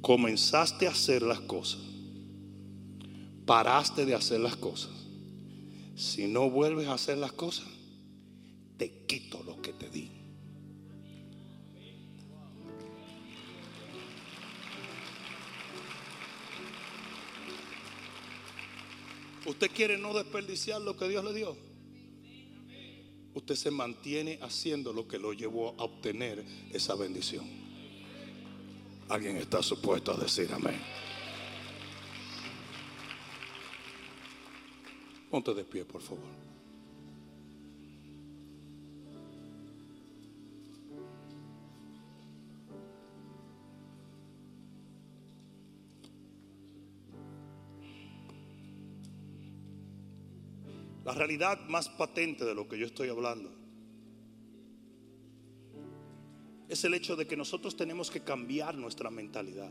Comenzaste 0.00 0.86
a 0.86 0.90
hacer 0.90 1.22
las 1.22 1.40
cosas. 1.40 1.80
Paraste 3.44 4.06
de 4.06 4.14
hacer 4.14 4.40
las 4.40 4.56
cosas. 4.56 4.90
Si 5.96 6.26
no 6.26 6.48
vuelves 6.48 6.88
a 6.88 6.94
hacer 6.94 7.18
las 7.18 7.32
cosas, 7.32 7.66
te 8.76 9.04
quito 9.06 9.42
lo 9.44 9.60
que 9.60 9.72
te 9.72 9.90
di. 9.90 10.10
¿Usted 19.44 19.70
quiere 19.72 19.98
no 19.98 20.14
desperdiciar 20.14 20.80
lo 20.80 20.96
que 20.96 21.08
Dios 21.08 21.24
le 21.24 21.34
dio? 21.34 21.71
Usted 23.34 23.54
se 23.54 23.70
mantiene 23.70 24.38
haciendo 24.42 24.92
lo 24.92 25.08
que 25.08 25.18
lo 25.18 25.32
llevó 25.32 25.74
a 25.78 25.84
obtener 25.84 26.44
esa 26.72 26.94
bendición. 26.94 27.46
Alguien 29.08 29.36
está 29.36 29.62
supuesto 29.62 30.12
a 30.12 30.16
decir 30.16 30.50
amén. 30.52 30.80
Ponte 35.30 35.54
de 35.54 35.64
pie, 35.64 35.84
por 35.84 36.02
favor. 36.02 36.41
La 51.04 51.12
realidad 51.12 51.58
más 51.68 51.88
patente 51.88 52.44
de 52.44 52.54
lo 52.54 52.68
que 52.68 52.78
yo 52.78 52.86
estoy 52.86 53.08
hablando 53.08 53.50
es 56.68 56.84
el 56.84 56.94
hecho 56.94 57.16
de 57.16 57.26
que 57.26 57.36
nosotros 57.36 57.76
tenemos 57.76 58.10
que 58.10 58.20
cambiar 58.20 58.74
nuestra 58.76 59.10
mentalidad. 59.10 59.70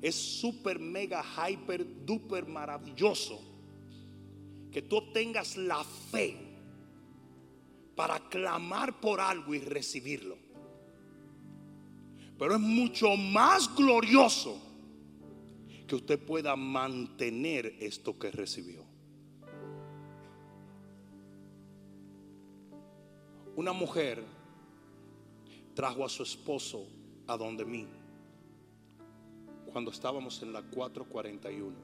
Es 0.00 0.14
súper, 0.14 0.78
mega, 0.78 1.24
hyper, 1.24 2.04
duper 2.04 2.46
maravilloso 2.46 3.42
que 4.70 4.82
tú 4.82 5.10
tengas 5.12 5.56
la 5.56 5.82
fe 5.82 6.36
para 7.96 8.20
clamar 8.28 9.00
por 9.00 9.20
algo 9.20 9.52
y 9.52 9.58
recibirlo. 9.58 10.38
Pero 12.38 12.54
es 12.54 12.60
mucho 12.60 13.16
más 13.16 13.74
glorioso 13.74 14.62
que 15.88 15.96
usted 15.96 16.20
pueda 16.20 16.54
mantener 16.54 17.74
esto 17.80 18.16
que 18.16 18.30
recibió. 18.30 18.85
Una 23.56 23.72
mujer 23.72 24.22
trajo 25.74 26.04
a 26.04 26.10
su 26.10 26.22
esposo 26.22 26.86
a 27.26 27.38
donde 27.38 27.64
mí 27.64 27.88
cuando 29.72 29.90
estábamos 29.90 30.42
en 30.42 30.52
la 30.52 30.60
441. 30.60 31.74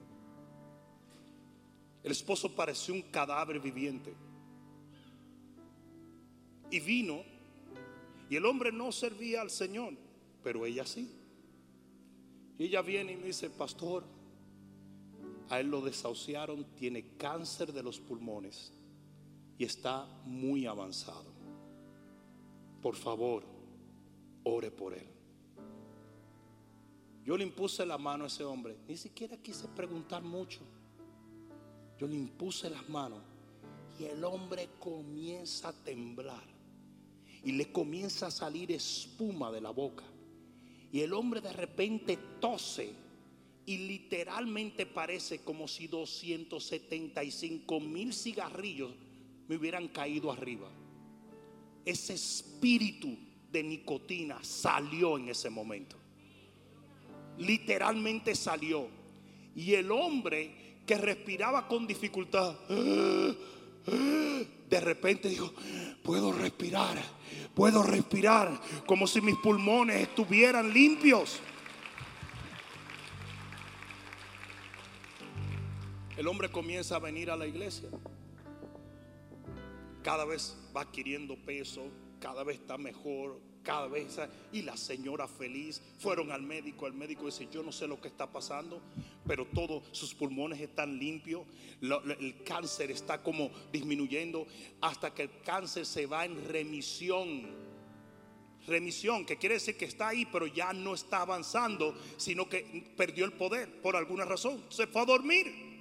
El 2.03 2.12
esposo 2.12 2.55
pareció 2.55 2.93
un 2.93 3.01
cadáver 3.01 3.59
viviente. 3.59 4.14
Y 6.70 6.79
vino, 6.81 7.23
y 8.29 8.37
el 8.37 8.45
hombre 8.45 8.70
no 8.70 8.93
servía 8.93 9.41
al 9.41 9.51
Señor, 9.51 9.95
pero 10.43 10.66
ella 10.66 10.85
sí. 10.85 11.11
Y 12.59 12.64
ella 12.64 12.83
viene 12.83 13.12
y 13.12 13.16
me 13.16 13.27
dice, 13.29 13.49
pastor, 13.49 14.05
a 15.49 15.59
él 15.59 15.70
lo 15.70 15.81
desahuciaron, 15.81 16.64
tiene 16.77 17.16
cáncer 17.16 17.73
de 17.73 17.83
los 17.83 17.99
pulmones 17.99 18.75
y 19.57 19.64
está 19.64 20.05
muy 20.25 20.66
avanzado 20.66 21.32
por 22.83 22.97
favor, 22.97 23.45
ore 24.43 24.70
por 24.72 24.93
él. 24.93 25.07
Yo 27.24 27.37
le 27.37 27.45
impuse 27.45 27.87
la 27.87 27.97
mano 27.97 28.24
a 28.24 28.26
ese 28.26 28.43
hombre, 28.43 28.76
ni 28.89 28.97
siquiera 28.97 29.37
quise 29.37 29.68
preguntar 29.68 30.22
mucho. 30.22 30.61
Yo 31.97 32.09
le 32.09 32.16
impuse 32.16 32.68
las 32.68 32.89
manos 32.89 33.20
y 34.01 34.05
el 34.05 34.24
hombre 34.24 34.70
comienza 34.80 35.68
a 35.68 35.72
temblar 35.72 36.43
y 37.45 37.53
le 37.53 37.70
comienza 37.70 38.26
a 38.26 38.33
salir 38.33 38.72
espuma 38.72 39.53
de 39.53 39.61
la 39.61 39.70
boca. 39.70 40.03
Y 40.91 41.01
el 41.01 41.12
hombre 41.12 41.41
de 41.41 41.53
repente 41.53 42.18
tose 42.41 42.93
y 43.64 43.78
literalmente 43.78 44.87
parece 44.87 45.45
como 45.45 45.68
si 45.68 45.87
275 45.87 47.78
mil 47.78 48.12
cigarrillos 48.12 48.91
me 49.47 49.55
hubieran 49.57 49.87
caído 49.89 50.33
arriba 50.33 50.68
ese 51.85 52.14
espíritu 52.14 53.16
de 53.51 53.62
nicotina 53.62 54.43
salió 54.43 55.18
en 55.18 55.28
ese 55.28 55.51
momento. 55.51 55.97
Literalmente 57.39 58.35
salió. 58.35 58.89
Y 59.55 59.74
el 59.74 59.91
hombre 59.91 60.78
que 60.87 60.97
respiraba 60.97 61.68
con 61.68 61.87
dificultad, 61.87 62.55
de 63.87 64.80
repente 64.80 65.28
dijo, 65.28 65.53
puedo 66.03 66.33
respirar, 66.33 66.97
puedo 67.55 67.83
respirar, 67.83 68.61
como 68.87 69.07
si 69.07 69.20
mis 69.20 69.37
pulmones 69.37 70.03
estuvieran 70.03 70.72
limpios. 70.72 71.41
El 76.16 76.26
hombre 76.28 76.51
comienza 76.51 76.97
a 76.97 76.99
venir 77.01 77.30
a 77.30 77.37
la 77.37 77.47
iglesia 77.47 77.89
cada 80.03 80.24
vez 80.24 80.57
va 80.75 80.83
adquiriendo 80.83 81.37
peso, 81.37 81.85
cada 82.20 82.45
vez 82.45 82.61
está 82.61 82.79
mejor, 82.79 83.41
cada 83.62 83.89
vez. 83.89 84.18
Y 84.53 84.62
la 84.62 84.77
señora 84.77 85.27
feliz, 85.29 85.81
fueron 85.99 86.31
al 86.33 86.43
médico, 86.43 86.87
el 86.87 86.93
médico 86.93 87.27
dice, 87.27 87.49
yo 87.51 87.62
no 87.62 87.73
sé 87.73 87.87
lo 87.87 88.01
que 88.01 88.09
está 88.09 88.31
pasando, 88.31 88.81
pero 89.27 89.47
todos 89.47 89.85
sus 89.93 90.14
pulmones 90.14 90.61
están 90.61 90.99
limpios, 90.99 91.43
el 91.81 92.43
cáncer 92.45 92.91
está 92.91 93.23
como 93.23 93.51
disminuyendo 93.73 94.47
hasta 94.81 95.14
que 95.14 95.23
el 95.23 95.31
cáncer 95.45 95.87
se 95.87 96.07
va 96.07 96.25
en 96.25 96.49
remisión. 96.49 97.73
Remisión, 98.64 99.27
que 99.27 99.39
quiere 99.39 99.57
decir 99.57 99.77
que 99.77 99.87
está 99.87 100.09
ahí, 100.09 100.25
pero 100.31 100.47
ya 100.47 100.73
no 100.73 100.95
está 100.95 101.23
avanzando, 101.23 101.97
sino 102.16 102.49
que 102.49 102.93
perdió 102.97 103.25
el 103.25 103.33
poder 103.33 103.81
por 103.81 103.97
alguna 103.97 104.25
razón. 104.25 104.62
Se 104.68 104.87
fue 104.87 105.03
a 105.03 105.05
dormir. 105.05 105.73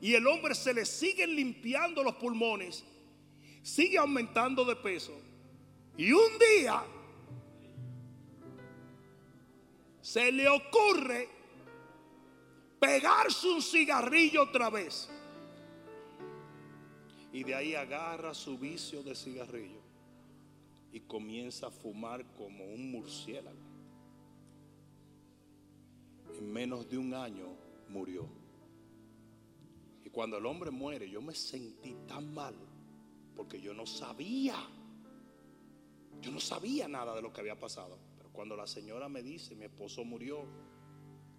Y 0.00 0.14
el 0.14 0.26
hombre 0.26 0.54
se 0.54 0.72
le 0.72 0.86
siguen 0.86 1.36
limpiando 1.36 2.02
los 2.02 2.14
pulmones, 2.16 2.84
sigue 3.64 3.96
aumentando 3.96 4.64
de 4.64 4.76
peso. 4.76 5.18
Y 5.96 6.12
un 6.12 6.38
día 6.38 6.84
se 10.02 10.30
le 10.30 10.46
ocurre 10.48 11.28
pegarse 12.78 13.48
un 13.48 13.62
cigarrillo 13.62 14.42
otra 14.42 14.68
vez. 14.68 15.08
Y 17.32 17.42
de 17.42 17.54
ahí 17.54 17.74
agarra 17.74 18.34
su 18.34 18.58
vicio 18.58 19.02
de 19.02 19.14
cigarrillo 19.14 19.80
y 20.92 21.00
comienza 21.00 21.68
a 21.68 21.70
fumar 21.70 22.24
como 22.36 22.64
un 22.64 22.92
murciélago. 22.92 23.56
En 26.38 26.52
menos 26.52 26.88
de 26.88 26.98
un 26.98 27.14
año 27.14 27.46
murió. 27.88 28.28
Y 30.04 30.10
cuando 30.10 30.36
el 30.36 30.44
hombre 30.44 30.70
muere, 30.70 31.08
yo 31.08 31.22
me 31.22 31.34
sentí 31.34 31.96
tan 32.06 32.32
mal 32.34 32.54
porque 33.36 33.60
yo 33.60 33.74
no 33.74 33.86
sabía. 33.86 34.56
Yo 36.20 36.30
no 36.30 36.40
sabía 36.40 36.88
nada 36.88 37.14
de 37.14 37.22
lo 37.22 37.32
que 37.32 37.40
había 37.40 37.58
pasado. 37.58 37.98
Cuando 38.32 38.56
la 38.56 38.66
señora 38.66 39.08
me 39.08 39.22
dice, 39.22 39.54
mi 39.54 39.64
esposo 39.64 40.04
murió, 40.04 40.44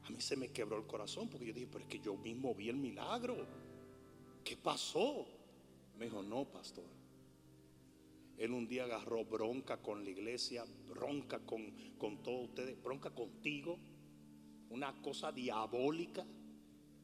a 0.03 0.09
mí 0.09 0.21
se 0.21 0.37
me 0.37 0.49
quebró 0.51 0.77
el 0.77 0.85
corazón 0.85 1.27
porque 1.27 1.47
yo 1.47 1.53
dije, 1.53 1.67
pero 1.69 1.83
es 1.83 1.89
que 1.89 1.99
yo 1.99 2.15
mismo 2.15 2.55
vi 2.55 2.69
el 2.69 2.77
milagro. 2.77 3.35
¿Qué 4.43 4.55
pasó? 4.55 5.27
Me 5.97 6.05
dijo, 6.05 6.23
no, 6.23 6.45
pastor. 6.45 6.85
Él 8.37 8.51
un 8.51 8.67
día 8.67 8.83
agarró 8.83 9.25
bronca 9.25 9.81
con 9.81 10.03
la 10.03 10.09
iglesia, 10.09 10.65
bronca 10.87 11.39
con, 11.39 11.73
con 11.97 12.21
todos 12.21 12.49
ustedes, 12.49 12.81
bronca 12.81 13.09
contigo, 13.09 13.77
una 14.69 15.01
cosa 15.01 15.31
diabólica. 15.31 16.25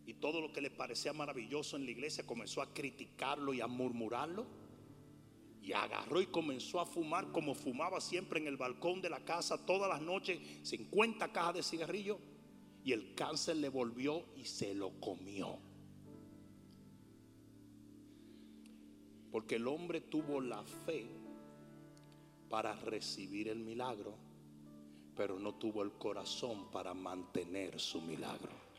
Y 0.05 0.15
todo 0.15 0.39
lo 0.39 0.51
que 0.51 0.61
le 0.61 0.71
parecía 0.71 1.11
maravilloso 1.11 1.77
en 1.77 1.85
la 1.85 1.91
iglesia 1.91 2.25
comenzó 2.25 2.61
a 2.61 2.73
criticarlo 2.73 3.53
y 3.53 3.61
a 3.61 3.67
murmurarlo. 3.67 4.45
Y 5.61 5.73
agarró 5.73 6.21
y 6.21 6.27
comenzó 6.27 6.79
a 6.79 6.85
fumar 6.85 7.31
como 7.31 7.53
fumaba 7.53 8.01
siempre 8.01 8.39
en 8.39 8.47
el 8.47 8.57
balcón 8.57 9.01
de 9.01 9.09
la 9.09 9.23
casa 9.23 9.63
todas 9.65 9.87
las 9.87 10.01
noches, 10.01 10.39
50 10.63 11.31
cajas 11.31 11.53
de 11.53 11.63
cigarrillo. 11.63 12.19
Y 12.83 12.93
el 12.93 13.13
cáncer 13.13 13.57
le 13.57 13.69
volvió 13.69 14.25
y 14.35 14.45
se 14.45 14.73
lo 14.73 14.99
comió. 14.99 15.59
Porque 19.31 19.55
el 19.55 19.67
hombre 19.67 20.01
tuvo 20.01 20.41
la 20.41 20.63
fe 20.63 21.05
para 22.49 22.75
recibir 22.75 23.47
el 23.47 23.59
milagro, 23.59 24.15
pero 25.15 25.39
no 25.39 25.55
tuvo 25.55 25.83
el 25.83 25.91
corazón 25.93 26.69
para 26.71 26.93
mantener 26.93 27.79
su 27.79 28.01
milagro. 28.01 28.70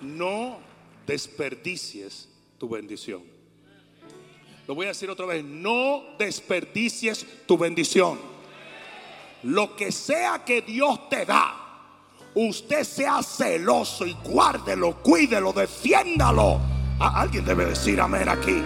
No 0.00 0.58
desperdicies 1.06 2.28
tu 2.58 2.68
bendición. 2.68 3.22
Lo 4.66 4.74
voy 4.74 4.86
a 4.86 4.88
decir 4.88 5.08
otra 5.08 5.24
vez, 5.24 5.42
no 5.42 6.02
desperdicies 6.18 7.26
tu 7.46 7.56
bendición. 7.56 8.18
Lo 9.44 9.74
que 9.76 9.90
sea 9.90 10.44
que 10.44 10.62
Dios 10.62 11.08
te 11.08 11.24
da, 11.24 11.54
usted 12.34 12.84
sea 12.84 13.22
celoso 13.22 14.04
y 14.06 14.12
guárdelo, 14.24 15.02
cuídelo, 15.02 15.52
defiéndalo. 15.52 16.60
alguien 17.00 17.44
debe 17.44 17.66
decir 17.66 18.00
amén 18.00 18.28
aquí. 18.28 18.62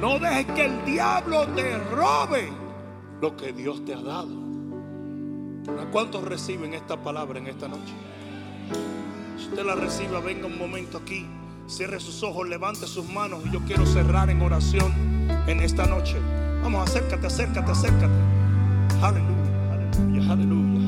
No 0.00 0.18
dejes 0.18 0.46
que 0.54 0.64
el 0.66 0.84
diablo 0.84 1.46
te 1.54 1.78
robe 1.78 2.52
lo 3.20 3.36
que 3.36 3.52
Dios 3.52 3.84
te 3.84 3.94
ha 3.94 4.00
dado. 4.00 4.47
¿A 5.76 5.90
cuántos 5.90 6.24
reciben 6.24 6.72
esta 6.74 6.96
palabra 6.96 7.38
en 7.38 7.46
esta 7.46 7.68
noche? 7.68 7.92
Si 9.36 9.48
usted 9.48 9.64
la 9.64 9.74
reciba, 9.74 10.20
venga 10.20 10.46
un 10.46 10.58
momento 10.58 10.98
aquí, 10.98 11.26
cierre 11.66 12.00
sus 12.00 12.22
ojos, 12.22 12.48
levante 12.48 12.86
sus 12.86 13.08
manos 13.08 13.40
y 13.44 13.50
yo 13.50 13.60
quiero 13.66 13.84
cerrar 13.84 14.30
en 14.30 14.40
oración 14.40 14.92
en 15.46 15.60
esta 15.60 15.86
noche. 15.86 16.16
Vamos, 16.62 16.88
acércate, 16.88 17.26
acércate, 17.26 17.70
acércate. 17.70 18.14
Aleluya, 19.02 19.72
aleluya, 19.72 20.32
aleluya, 20.32 20.87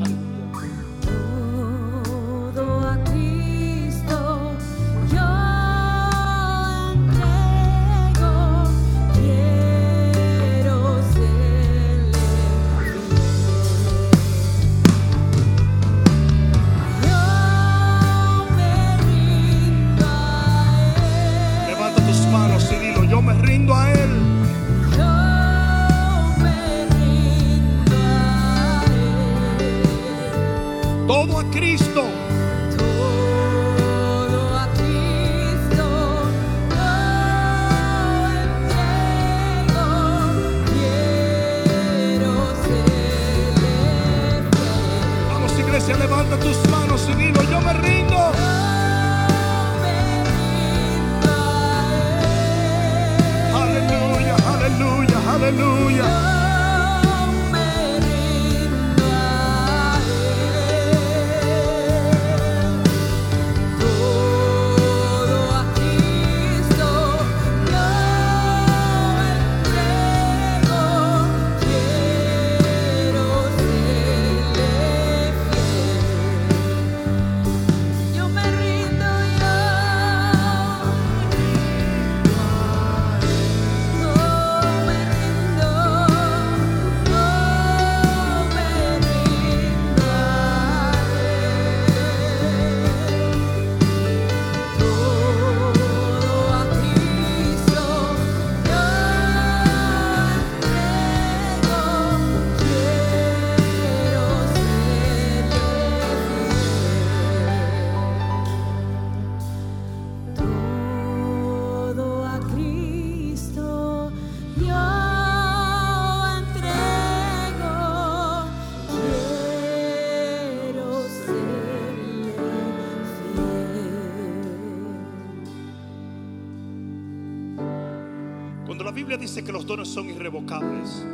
dice 129.16 129.42
que 129.42 129.52
los 129.52 129.66
dones 129.66 129.88
son 129.88 130.08
irrevocables, 130.08 131.04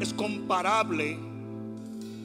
es 0.00 0.12
comparable 0.12 1.18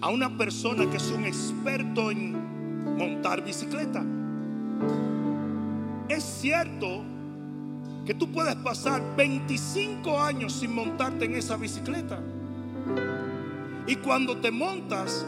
a 0.01 0.09
una 0.09 0.37
persona 0.37 0.89
que 0.89 0.97
es 0.97 1.11
un 1.11 1.25
experto 1.25 2.11
en 2.11 2.97
montar 2.97 3.43
bicicleta. 3.43 4.03
Es 6.07 6.23
cierto 6.23 7.03
que 8.05 8.13
tú 8.13 8.31
puedes 8.31 8.55
pasar 8.55 9.01
25 9.15 10.19
años 10.19 10.53
sin 10.53 10.73
montarte 10.73 11.25
en 11.25 11.35
esa 11.35 11.57
bicicleta. 11.57 12.19
Y 13.85 13.95
cuando 13.97 14.37
te 14.37 14.51
montas, 14.51 15.25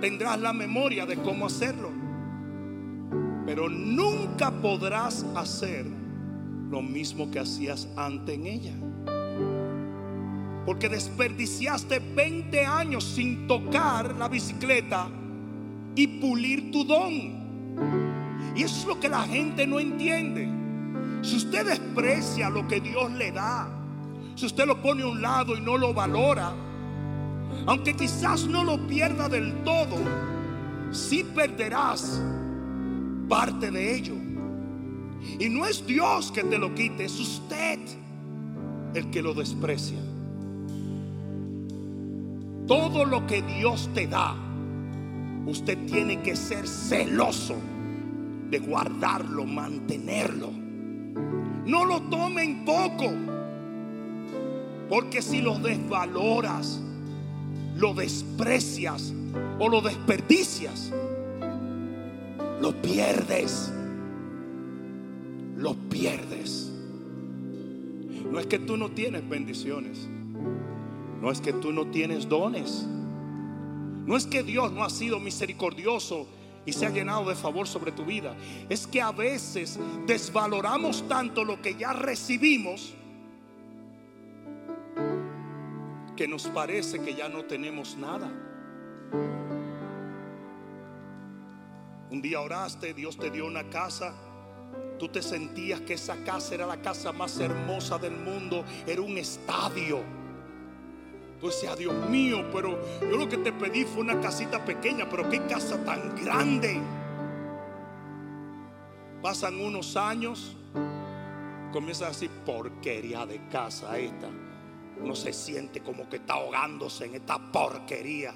tendrás 0.00 0.40
la 0.40 0.52
memoria 0.52 1.06
de 1.06 1.16
cómo 1.16 1.46
hacerlo. 1.46 1.90
Pero 3.44 3.68
nunca 3.68 4.50
podrás 4.50 5.24
hacer 5.34 5.97
lo 6.70 6.82
mismo 6.82 7.30
que 7.30 7.40
hacías 7.40 7.88
antes 7.96 8.34
en 8.34 8.46
ella. 8.46 8.74
Porque 10.66 10.88
desperdiciaste 10.88 11.98
20 11.98 12.66
años 12.66 13.04
sin 13.04 13.46
tocar 13.46 14.14
la 14.16 14.28
bicicleta 14.28 15.08
y 15.94 16.06
pulir 16.20 16.70
tu 16.70 16.84
don. 16.84 18.52
Y 18.54 18.62
eso 18.62 18.80
es 18.80 18.86
lo 18.86 19.00
que 19.00 19.08
la 19.08 19.22
gente 19.22 19.66
no 19.66 19.80
entiende. 19.80 20.48
Si 21.22 21.36
usted 21.36 21.66
desprecia 21.66 22.50
lo 22.50 22.68
que 22.68 22.80
Dios 22.80 23.10
le 23.12 23.32
da, 23.32 23.68
si 24.34 24.46
usted 24.46 24.66
lo 24.66 24.80
pone 24.80 25.02
a 25.02 25.06
un 25.06 25.22
lado 25.22 25.56
y 25.56 25.60
no 25.60 25.76
lo 25.76 25.94
valora, 25.94 26.52
aunque 27.66 27.94
quizás 27.94 28.46
no 28.46 28.62
lo 28.62 28.86
pierda 28.86 29.28
del 29.28 29.64
todo, 29.64 29.96
sí 30.90 31.24
perderás 31.24 32.22
parte 33.28 33.70
de 33.70 33.96
ello. 33.96 34.17
Y 35.38 35.48
no 35.48 35.66
es 35.66 35.86
Dios 35.86 36.32
que 36.32 36.44
te 36.44 36.58
lo 36.58 36.74
quite, 36.74 37.04
es 37.04 37.18
usted 37.18 37.78
el 38.94 39.10
que 39.10 39.22
lo 39.22 39.34
desprecia. 39.34 39.98
Todo 42.66 43.04
lo 43.04 43.26
que 43.26 43.42
Dios 43.42 43.88
te 43.94 44.06
da, 44.06 44.36
usted 45.46 45.78
tiene 45.86 46.20
que 46.20 46.36
ser 46.36 46.66
celoso 46.66 47.56
de 48.50 48.58
guardarlo, 48.58 49.44
mantenerlo. 49.44 50.50
No 51.64 51.84
lo 51.84 52.02
tomen 52.02 52.64
poco, 52.64 53.10
porque 54.88 55.22
si 55.22 55.40
lo 55.40 55.58
desvaloras, 55.58 56.80
lo 57.76 57.94
desprecias 57.94 59.14
o 59.58 59.68
lo 59.68 59.80
desperdicias, 59.80 60.92
lo 62.60 62.82
pierdes. 62.82 63.72
Lo 65.58 65.74
pierdes. 65.74 66.70
No 68.30 68.38
es 68.38 68.46
que 68.46 68.60
tú 68.60 68.76
no 68.76 68.90
tienes 68.90 69.28
bendiciones. 69.28 70.06
No 71.20 71.32
es 71.32 71.40
que 71.40 71.52
tú 71.52 71.72
no 71.72 71.88
tienes 71.88 72.28
dones. 72.28 72.86
No 74.06 74.16
es 74.16 74.24
que 74.24 74.44
Dios 74.44 74.72
no 74.72 74.84
ha 74.84 74.90
sido 74.90 75.18
misericordioso 75.18 76.28
y 76.64 76.72
se 76.72 76.86
ha 76.86 76.90
llenado 76.90 77.28
de 77.28 77.34
favor 77.34 77.66
sobre 77.66 77.90
tu 77.90 78.04
vida. 78.04 78.36
Es 78.68 78.86
que 78.86 79.02
a 79.02 79.10
veces 79.10 79.80
desvaloramos 80.06 81.08
tanto 81.08 81.44
lo 81.44 81.60
que 81.60 81.74
ya 81.74 81.92
recibimos 81.92 82.94
que 86.16 86.28
nos 86.28 86.46
parece 86.46 87.00
que 87.00 87.14
ya 87.14 87.28
no 87.28 87.46
tenemos 87.46 87.96
nada. 87.96 88.30
Un 92.10 92.22
día 92.22 92.40
oraste, 92.40 92.94
Dios 92.94 93.16
te 93.18 93.30
dio 93.30 93.44
una 93.44 93.68
casa. 93.68 94.14
Tú 94.98 95.08
te 95.08 95.22
sentías 95.22 95.80
que 95.82 95.94
esa 95.94 96.16
casa 96.24 96.54
era 96.54 96.66
la 96.66 96.80
casa 96.82 97.12
más 97.12 97.38
hermosa 97.38 97.98
del 97.98 98.16
mundo. 98.16 98.64
Era 98.86 99.00
un 99.00 99.16
estadio. 99.18 100.00
Tú 101.40 101.46
decías, 101.46 101.78
Dios 101.78 101.94
mío, 102.08 102.44
pero 102.52 102.78
yo 103.00 103.16
lo 103.16 103.28
que 103.28 103.38
te 103.38 103.52
pedí 103.52 103.84
fue 103.84 104.02
una 104.02 104.20
casita 104.20 104.64
pequeña, 104.64 105.08
pero 105.08 105.28
qué 105.28 105.40
casa 105.46 105.82
tan 105.84 106.16
grande. 106.16 106.80
Pasan 109.22 109.60
unos 109.60 109.96
años, 109.96 110.56
comienza 111.72 112.06
a 112.06 112.08
decir 112.08 112.30
porquería 112.44 113.24
de 113.26 113.40
casa 113.48 113.98
esta 113.98 114.28
uno 115.00 115.14
se 115.14 115.32
siente 115.32 115.80
como 115.80 116.08
que 116.08 116.16
está 116.16 116.34
ahogándose 116.34 117.06
en 117.06 117.14
esta 117.14 117.38
porquería 117.52 118.34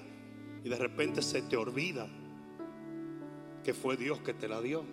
y 0.65 0.69
de 0.69 0.77
repente 0.77 1.23
se 1.23 1.43
te 1.43 1.57
olvida 1.57 2.07
que 3.65 3.75
fue 3.75 3.97
Dios 3.97 4.21
que 4.21 4.35
te 4.35 4.49
la 4.49 4.61
dio. 4.61 4.85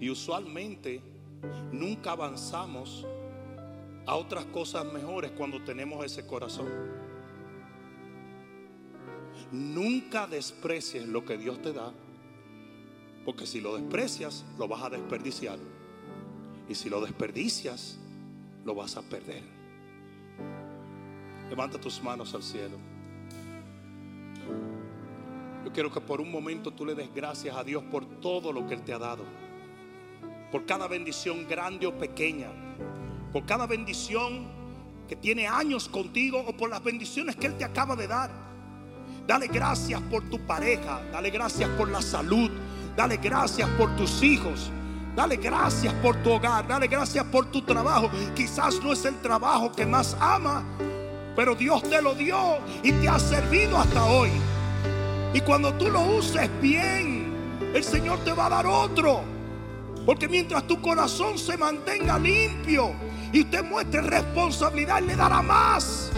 Y 0.00 0.10
usualmente 0.10 1.00
nunca 1.72 2.12
avanzamos 2.12 3.06
a 4.06 4.14
otras 4.14 4.44
cosas 4.46 4.84
mejores 4.92 5.30
cuando 5.32 5.62
tenemos 5.62 6.04
ese 6.04 6.26
corazón. 6.26 6.68
Nunca 9.52 10.26
desprecies 10.26 11.06
lo 11.06 11.24
que 11.24 11.36
Dios 11.36 11.60
te 11.60 11.72
da, 11.72 11.92
porque 13.24 13.46
si 13.46 13.60
lo 13.60 13.76
desprecias, 13.76 14.44
lo 14.58 14.68
vas 14.68 14.82
a 14.82 14.90
desperdiciar. 14.90 15.58
Y 16.68 16.74
si 16.74 16.88
lo 16.88 17.00
desperdicias, 17.00 17.98
lo 18.64 18.74
vas 18.74 18.96
a 18.96 19.02
perder. 19.02 19.42
Levanta 21.48 21.80
tus 21.80 22.00
manos 22.02 22.32
al 22.34 22.42
cielo. 22.42 22.76
Yo 25.64 25.72
quiero 25.72 25.92
que 25.92 26.00
por 26.00 26.20
un 26.20 26.30
momento 26.30 26.72
tú 26.72 26.86
le 26.86 26.94
des 26.94 27.12
gracias 27.12 27.56
a 27.56 27.64
Dios 27.64 27.82
por 27.90 28.06
todo 28.20 28.52
lo 28.52 28.66
que 28.66 28.74
Él 28.74 28.82
te 28.82 28.92
ha 28.92 28.98
dado. 28.98 29.24
Por 30.50 30.66
cada 30.66 30.88
bendición 30.88 31.46
grande 31.48 31.86
o 31.86 31.96
pequeña. 31.96 32.48
Por 33.32 33.46
cada 33.46 33.66
bendición 33.66 34.48
que 35.08 35.16
tiene 35.16 35.46
años 35.46 35.88
contigo 35.88 36.44
o 36.46 36.56
por 36.56 36.70
las 36.70 36.82
bendiciones 36.82 37.36
que 37.36 37.46
Él 37.46 37.56
te 37.56 37.64
acaba 37.64 37.96
de 37.96 38.06
dar. 38.06 38.30
Dale 39.26 39.46
gracias 39.46 40.00
por 40.02 40.28
tu 40.28 40.38
pareja. 40.46 41.02
Dale 41.12 41.30
gracias 41.30 41.68
por 41.70 41.88
la 41.88 42.02
salud. 42.02 42.50
Dale 42.96 43.16
gracias 43.16 43.68
por 43.70 43.94
tus 43.96 44.22
hijos. 44.22 44.70
Dale 45.14 45.36
gracias 45.36 45.92
por 45.94 46.16
tu 46.22 46.30
hogar, 46.32 46.66
dale 46.68 46.86
gracias 46.86 47.24
por 47.24 47.46
tu 47.46 47.62
trabajo. 47.62 48.10
Quizás 48.34 48.80
no 48.82 48.92
es 48.92 49.04
el 49.04 49.20
trabajo 49.20 49.72
que 49.72 49.84
más 49.84 50.16
ama, 50.20 50.64
pero 51.34 51.54
Dios 51.54 51.82
te 51.82 52.00
lo 52.00 52.14
dio 52.14 52.58
y 52.82 52.92
te 52.92 53.08
ha 53.08 53.18
servido 53.18 53.76
hasta 53.76 54.04
hoy. 54.04 54.30
Y 55.34 55.40
cuando 55.40 55.74
tú 55.74 55.88
lo 55.88 56.00
uses 56.00 56.48
bien, 56.60 57.60
el 57.74 57.82
Señor 57.82 58.20
te 58.24 58.32
va 58.32 58.46
a 58.46 58.50
dar 58.50 58.66
otro. 58.66 59.22
Porque 60.10 60.26
mientras 60.26 60.66
tu 60.66 60.82
corazón 60.82 61.38
se 61.38 61.56
mantenga 61.56 62.18
limpio 62.18 62.90
y 63.32 63.42
usted 63.42 63.62
muestre 63.62 64.00
responsabilidad, 64.00 65.00
le 65.02 65.14
dará 65.14 65.40
más. 65.40 66.10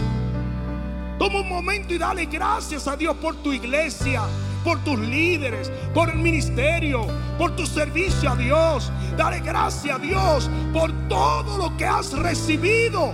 Toma 1.19 1.41
un 1.41 1.47
momento 1.47 1.93
y 1.93 1.99
dale 1.99 2.25
gracias 2.25 2.87
a 2.87 2.95
Dios 2.97 3.15
por 3.17 3.35
tu 3.35 3.53
iglesia 3.53 4.23
por 4.63 4.83
tus 4.83 4.97
líderes, 4.97 5.71
por 5.93 6.09
el 6.09 6.17
ministerio, 6.17 7.05
por 7.37 7.55
tu 7.55 7.67
servicio 7.67 8.31
a 8.31 8.35
Dios. 8.35 8.91
Dale 9.15 9.41
gracias 9.41 9.95
a 9.95 9.99
Dios 9.99 10.49
por 10.73 10.91
todo 11.07 11.55
lo 11.59 11.77
que 11.77 11.85
has 11.85 12.13
recibido. 12.13 13.13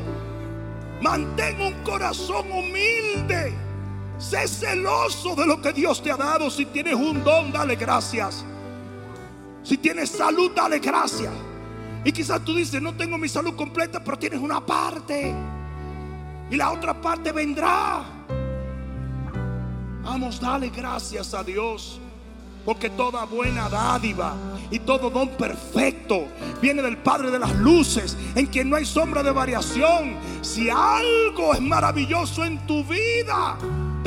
Mantén 1.01 1.59
un 1.59 1.73
corazón 1.83 2.49
humilde. 2.49 3.53
Sé 4.17 4.47
celoso 4.47 5.35
de 5.35 5.45
lo 5.45 5.61
que 5.61 5.73
Dios 5.73 6.01
te 6.01 6.09
ha 6.09 6.15
dado. 6.15 6.49
Si 6.49 6.65
tienes 6.67 6.93
un 6.93 7.21
don, 7.21 7.51
dale 7.51 7.75
gracias. 7.75 8.45
Si 9.69 9.77
tienes 9.77 10.09
salud, 10.09 10.49
dale 10.55 10.79
gracias. 10.79 11.31
Y 12.03 12.11
quizás 12.11 12.43
tú 12.43 12.55
dices, 12.55 12.81
no 12.81 12.95
tengo 12.95 13.19
mi 13.19 13.29
salud 13.29 13.55
completa, 13.55 14.03
pero 14.03 14.17
tienes 14.17 14.39
una 14.39 14.65
parte. 14.65 15.31
Y 16.49 16.55
la 16.55 16.71
otra 16.71 16.99
parte 16.99 17.31
vendrá. 17.31 18.03
Vamos, 20.01 20.41
dale 20.41 20.69
gracias 20.69 21.35
a 21.35 21.43
Dios. 21.43 22.01
Porque 22.65 22.89
toda 22.89 23.25
buena 23.25 23.69
dádiva 23.69 24.35
y 24.71 24.79
todo 24.79 25.11
don 25.11 25.29
perfecto 25.37 26.25
viene 26.59 26.81
del 26.81 26.97
Padre 26.97 27.29
de 27.29 27.37
las 27.37 27.55
Luces, 27.57 28.17
en 28.33 28.47
quien 28.47 28.71
no 28.71 28.75
hay 28.75 28.85
sombra 28.85 29.21
de 29.21 29.29
variación. 29.29 30.15
Si 30.41 30.67
algo 30.67 31.53
es 31.53 31.61
maravilloso 31.61 32.43
en 32.43 32.57
tu 32.65 32.83
vida, 32.85 33.55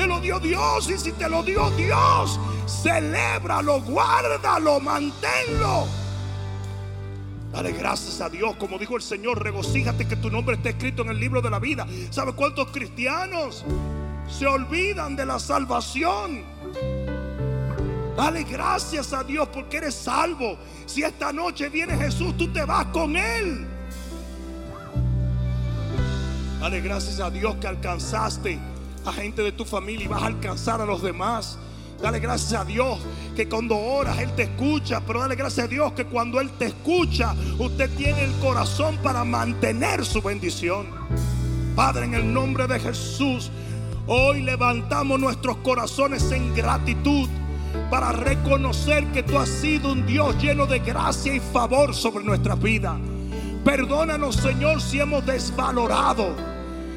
te 0.03 0.09
lo 0.09 0.21
dio 0.21 0.41
Dios. 0.41 0.91
Y 0.91 0.99
si 0.99 1.13
te 1.13 1.29
lo 1.29 1.43
dio 1.43 1.71
Dios, 1.71 2.41
celébralo, 2.67 3.81
guárdalo, 3.83 4.81
manténlo. 4.81 5.87
Dale 7.53 7.73
gracias 7.73 8.21
a 8.21 8.29
Dios, 8.29 8.57
como 8.57 8.79
dijo 8.79 8.97
el 8.97 9.03
Señor, 9.03 9.43
regocíjate 9.43 10.09
que 10.09 10.17
tu 10.17 10.31
nombre 10.31 10.57
esté 10.57 10.71
escrito 10.71 11.03
en 11.03 11.11
el 11.11 11.21
libro 11.21 11.43
de 11.43 11.51
la 11.51 11.59
vida. 11.59 11.87
¿Sabe 12.11 12.33
cuántos 12.33 12.69
cristianos 12.69 13.65
se 14.29 14.47
olvidan 14.47 15.15
de 15.15 15.27
la 15.27 15.39
salvación. 15.39 16.43
Dale 18.17 18.45
gracias 18.45 19.13
a 19.13 19.23
Dios 19.23 19.49
porque 19.53 19.77
eres 19.79 19.95
salvo. 19.95 20.57
Si 20.87 21.03
esta 21.03 21.33
noche 21.33 21.69
viene 21.69 21.97
Jesús, 21.97 22.37
tú 22.37 22.51
te 22.53 22.65
vas 22.65 22.87
con 22.87 23.17
Él. 23.17 23.67
Dale 26.61 26.81
gracias 26.81 27.21
a 27.21 27.31
Dios 27.31 27.57
que 27.57 27.67
alcanzaste 27.67 28.72
a 29.05 29.13
gente 29.13 29.43
de 29.43 29.53
tu 29.53 29.65
familia 29.65 30.05
y 30.05 30.09
vas 30.09 30.23
a 30.23 30.27
alcanzar 30.27 30.81
a 30.81 30.87
los 30.87 31.03
demás. 31.03 31.59
Dale 32.01 32.19
gracias 32.19 32.61
a 32.61 32.65
Dios 32.65 32.99
que 33.37 33.49
cuando 33.49 33.77
oras 33.77 34.19
Él 34.19 34.31
te 34.35 34.43
escucha, 34.43 35.01
pero 35.07 35.21
dale 35.21 35.37
gracias 35.37 35.67
a 35.67 35.69
Dios 35.69 35.93
que 35.93 36.05
cuando 36.07 36.41
Él 36.41 36.51
te 36.59 36.67
escucha, 36.67 37.35
usted 37.59 37.91
tiene 37.97 38.25
el 38.25 38.33
corazón 38.41 38.99
para 39.03 39.25
mantener 39.25 40.05
su 40.05 40.21
bendición. 40.21 40.87
Padre, 41.77 42.05
en 42.07 42.15
el 42.15 42.33
nombre 42.33 42.67
de 42.67 42.81
Jesús, 42.81 43.51
Hoy 44.07 44.43
levantamos 44.43 45.21
nuestros 45.21 45.59
corazones 45.59 46.33
en 46.33 46.53
gratitud 46.55 47.29
para 47.89 48.11
reconocer 48.11 49.07
que 49.13 49.23
tú 49.23 49.39
has 49.39 49.49
sido 49.49 49.93
un 49.93 50.05
Dios 50.07 50.37
lleno 50.43 50.67
de 50.67 50.81
gracia 50.81 51.33
y 51.33 51.41
favor 51.41 51.95
sobre 51.95 52.25
nuestra 52.25 52.57
vida. 52.57 52.99
Perdónanos, 53.65 54.37
Señor, 54.37 54.83
si 54.83 54.99
hemos 54.99 55.25
desvalorado 55.25 56.35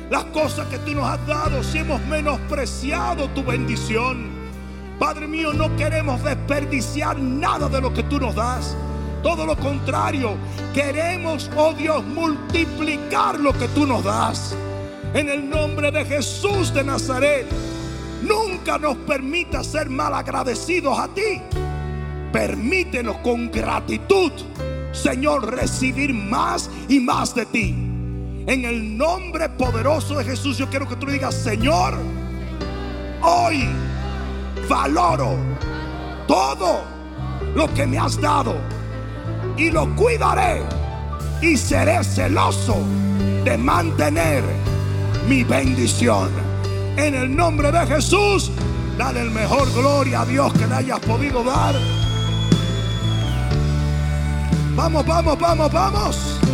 las 0.09 0.25
cosas 0.25 0.67
que 0.67 0.77
tú 0.79 0.93
nos 0.93 1.05
has 1.05 1.25
dado, 1.25 1.63
si 1.63 1.79
hemos 1.79 2.03
menospreciado 2.05 3.27
tu 3.29 3.43
bendición. 3.43 4.29
Padre 4.99 5.27
mío, 5.27 5.51
no 5.53 5.75
queremos 5.75 6.23
desperdiciar 6.23 7.17
nada 7.19 7.67
de 7.67 7.81
lo 7.81 7.93
que 7.93 8.03
tú 8.03 8.19
nos 8.19 8.35
das. 8.35 8.75
Todo 9.23 9.45
lo 9.45 9.57
contrario, 9.57 10.35
queremos, 10.73 11.49
oh 11.57 11.73
Dios, 11.73 12.05
multiplicar 12.05 13.39
lo 13.39 13.51
que 13.53 13.67
tú 13.69 13.87
nos 13.87 14.03
das. 14.03 14.55
En 15.13 15.29
el 15.29 15.49
nombre 15.49 15.91
de 15.91 16.05
Jesús 16.05 16.73
de 16.73 16.83
Nazaret, 16.83 17.47
nunca 18.21 18.77
nos 18.77 18.95
permita 18.97 19.63
ser 19.63 19.89
mal 19.89 20.13
agradecidos 20.13 20.99
a 20.99 21.07
ti. 21.07 21.41
Permítenos 22.31 23.17
con 23.17 23.49
gratitud, 23.49 24.31
Señor, 24.91 25.55
recibir 25.55 26.13
más 26.13 26.69
y 26.87 26.99
más 26.99 27.33
de 27.33 27.45
ti. 27.47 27.94
En 28.47 28.63
el 28.63 28.95
nombre 28.95 29.49
poderoso 29.49 30.19
de 30.19 30.23
Jesús, 30.23 30.57
yo 30.57 30.69
quiero 30.69 30.87
que 30.87 30.95
tú 30.95 31.07
digas, 31.07 31.33
Señor, 31.33 31.95
hoy 33.23 33.67
valoro 34.69 35.35
todo 36.27 36.81
lo 37.55 37.73
que 37.73 37.87
me 37.87 37.97
has 37.97 38.21
dado 38.21 38.55
y 39.57 39.71
lo 39.71 39.95
cuidaré 39.95 40.61
y 41.41 41.57
seré 41.57 42.03
celoso 42.03 42.77
de 43.43 43.57
mantener 43.57 44.43
mi 45.27 45.43
bendición. 45.43 46.29
En 46.97 47.15
el 47.15 47.35
nombre 47.35 47.71
de 47.71 47.87
Jesús, 47.87 48.51
dale 48.95 49.21
el 49.21 49.31
mejor 49.31 49.73
gloria 49.73 50.21
a 50.21 50.25
Dios 50.25 50.53
que 50.53 50.67
le 50.67 50.75
hayas 50.75 50.99
podido 50.99 51.43
dar. 51.43 51.73
Vamos, 54.75 55.03
vamos, 55.03 55.39
vamos, 55.39 55.71
vamos. 55.71 56.44